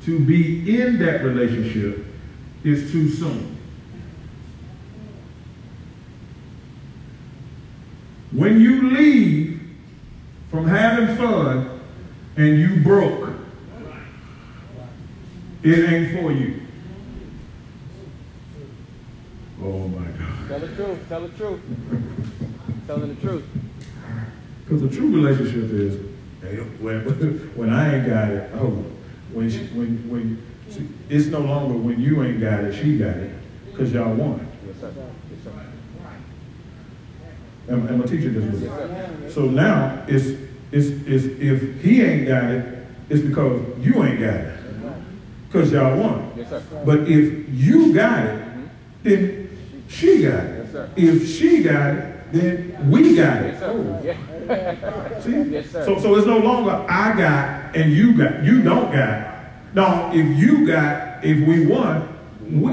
[0.05, 2.05] to be in that relationship,
[2.65, 3.57] it's too soon.
[8.31, 9.61] When you leave
[10.51, 11.81] from having fun
[12.37, 13.31] and you broke,
[15.63, 16.68] it ain't for you.
[19.63, 20.49] Oh my God.
[20.49, 21.09] Tell the truth.
[21.09, 21.61] Tell the truth.
[22.87, 23.45] Telling the truth.
[24.65, 25.97] Because the true relationship is,
[26.81, 27.01] when,
[27.55, 28.85] when I ain't got it, oh,
[29.33, 33.17] when she, when, when, see, it's no longer when you ain't got it, she got
[33.17, 33.33] it,
[33.71, 34.47] because y'all won.
[34.67, 34.93] Yes, sir.
[34.97, 35.53] Yes, sir.
[37.71, 40.27] I'm, I'm a teacher this with So now, it's,
[40.71, 44.59] it's, it's, if he ain't got it, it's because you ain't got it.
[45.47, 46.33] Because y'all won.
[46.37, 46.63] Yes, sir.
[46.85, 48.45] But if you got it,
[49.03, 49.48] then
[49.89, 50.59] she got it.
[50.65, 50.91] Yes, sir.
[50.97, 53.53] If she got it, then we got it.
[53.53, 53.71] Yes, sir.
[53.73, 55.21] Oh, yeah.
[55.21, 55.43] See?
[55.51, 55.85] Yes, sir.
[55.85, 58.45] So, so it's no longer I got and you got.
[58.45, 59.75] You don't got.
[59.75, 62.09] No, if you got, if we won,
[62.51, 62.73] we,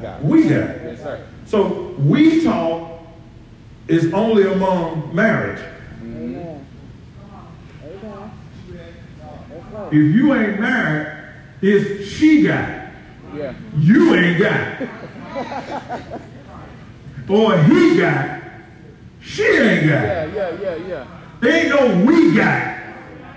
[0.00, 0.52] got we got.
[0.52, 0.82] it.
[0.84, 1.26] Yes, sir.
[1.46, 3.00] So we talk
[3.88, 5.62] is only among marriage.
[9.90, 12.68] If you ain't married, it's she got.
[12.68, 12.92] it.
[13.34, 13.54] Yeah.
[13.76, 16.20] You ain't got.
[17.28, 18.40] or he got.
[19.20, 20.02] She ain't got.
[20.02, 21.06] Yeah, yeah, yeah, yeah.
[21.40, 22.78] There ain't no we got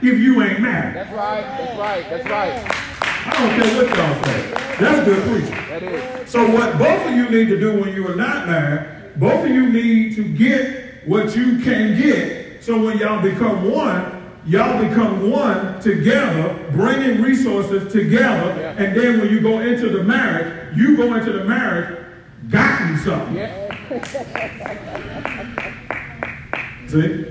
[0.02, 0.96] if you ain't married.
[0.96, 1.42] That's right.
[1.42, 2.10] That's right.
[2.10, 2.86] That's right.
[3.28, 4.52] I don't care what y'all say.
[4.80, 5.70] That's good preaching.
[5.70, 6.30] That is.
[6.30, 9.50] So what both of you need to do when you are not married, both of
[9.50, 12.64] you need to get what you can get.
[12.64, 18.60] So when y'all become one, y'all become one together, bringing resources together.
[18.60, 18.84] Yeah.
[18.84, 22.06] And then when you go into the marriage, you go into the marriage
[22.50, 23.36] gotten something.
[23.36, 23.65] Yeah.
[26.88, 27.26] See?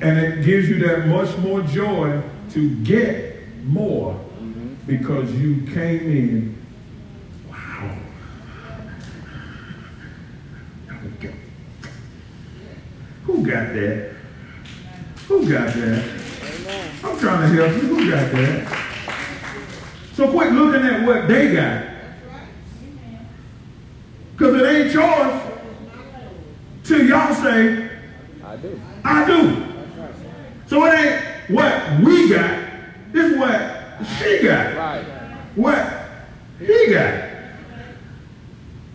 [0.00, 2.22] And it gives you that much more joy
[2.52, 4.18] to get more
[4.86, 6.56] because you came in.
[7.50, 7.98] Wow.
[13.24, 14.14] Who got that?
[15.28, 16.04] Who got that?
[17.04, 17.88] I'm trying to help you.
[17.88, 18.66] Who got that?
[20.14, 21.84] So quit looking at what they got.
[24.32, 25.49] Because it ain't yours
[26.90, 27.88] till y'all say,
[28.44, 28.80] I do.
[29.04, 29.64] I do.
[30.66, 32.64] So it ain't what we got,
[33.14, 35.04] it's what she got, Right.
[35.54, 35.86] what
[36.58, 37.24] he got.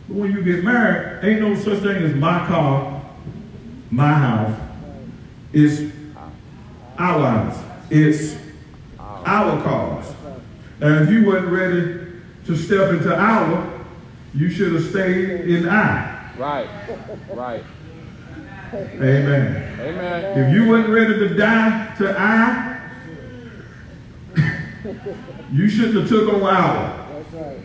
[0.09, 3.01] But when you get married, ain't no such thing as my car,
[3.89, 4.59] my house.
[5.53, 5.93] It's
[6.97, 7.63] our house.
[7.89, 8.35] It's
[8.99, 10.13] our cars.
[10.81, 11.99] And if you wasn't ready
[12.45, 13.71] to step into our,
[14.33, 16.15] you should have stayed in I.
[16.37, 16.67] Right.
[17.33, 17.63] Right.
[18.73, 19.79] Amen.
[19.79, 20.39] Amen.
[20.39, 22.75] If you wasn't ready to die to I,
[25.51, 27.13] you shouldn't have took on our.
[27.13, 27.57] That's right.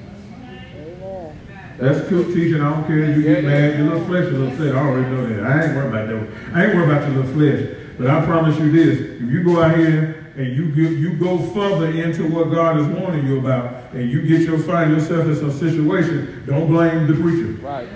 [0.76, 1.40] Amen.
[1.78, 2.60] That's cool teaching.
[2.60, 2.98] I don't care.
[2.98, 3.78] if You get mad.
[3.78, 4.76] Your little flesh is upset.
[4.76, 5.44] I already know that.
[5.44, 6.54] I ain't worried about that.
[6.54, 7.76] I ain't worried about your little flesh.
[7.98, 11.38] But I promise you this: if you go out here and you get, you go
[11.38, 15.36] further into what God is warning you about, and you get your find yourself in
[15.36, 17.52] some situation, don't blame the preacher.
[17.60, 17.88] Right.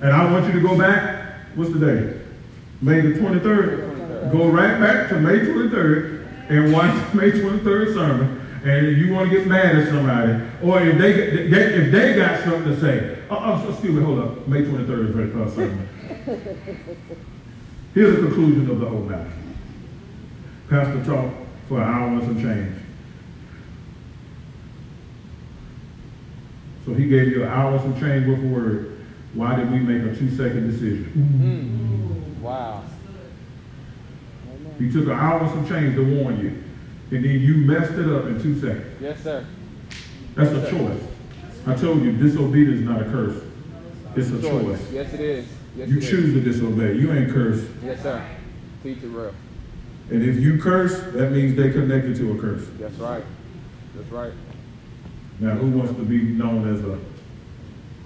[0.00, 1.13] And I want you to go back.
[1.54, 2.20] What's the day?
[2.80, 4.32] May the 23rd.
[4.32, 8.40] Go right back to May 23rd and watch May 23rd sermon.
[8.64, 11.12] And you want to get mad at somebody, or if they,
[11.48, 15.08] they if they got something to say, oh, oh excuse me, hold up, May 23rd
[15.10, 15.86] is very close sermon.
[17.94, 19.30] Here's the conclusion of the whole matter.
[20.70, 21.36] Pastor talked
[21.68, 22.74] for an hour and some change.
[26.86, 28.93] So he gave you an hour and some change worth of word.
[29.34, 31.12] Why did we make a two-second decision?
[32.38, 32.40] Mm.
[32.42, 32.84] Wow.
[34.78, 36.62] He took an hour and some change to warn you,
[37.16, 39.00] and then you messed it up in two seconds.
[39.00, 39.44] Yes, sir.
[40.34, 41.00] That's a choice.
[41.66, 43.42] I told you, disobedience is not a curse.
[44.16, 44.80] It's a choice.
[44.92, 45.46] Yes, it is.
[45.76, 46.10] Yes, You it is.
[46.10, 46.94] choose to disobey.
[46.94, 47.66] You ain't cursed.
[47.84, 48.24] Yes, sir.
[48.82, 49.34] Teach it real.
[50.10, 52.64] And if you curse, that means they connected to a curse.
[52.78, 53.24] That's right.
[53.96, 54.32] That's right.
[55.40, 56.98] Now, who wants to be known as a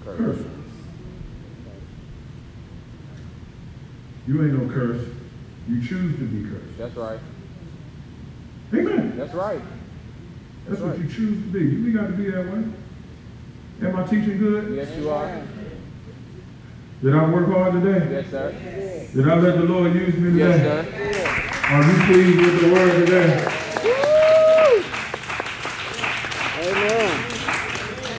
[0.05, 0.17] Curse.
[0.17, 0.45] curse?
[4.29, 5.01] You ain't no curse.
[5.67, 6.77] You choose to be cursed.
[6.77, 7.19] That's right.
[8.71, 9.17] Amen.
[9.17, 9.59] That's right.
[9.59, 10.89] That's, That's right.
[10.91, 11.61] what you choose to be.
[11.61, 12.63] You got to be that way.
[13.81, 14.75] Am I teaching good?
[14.75, 15.41] Yes, you are.
[17.01, 18.07] Did I work hard today?
[18.11, 18.51] Yes, sir.
[19.15, 20.59] Did I let the Lord use me today?
[20.59, 21.73] Yes, sir.
[21.73, 23.29] Are you pleased with the word today?
[23.83, 24.83] Woo!
[26.69, 27.28] Amen.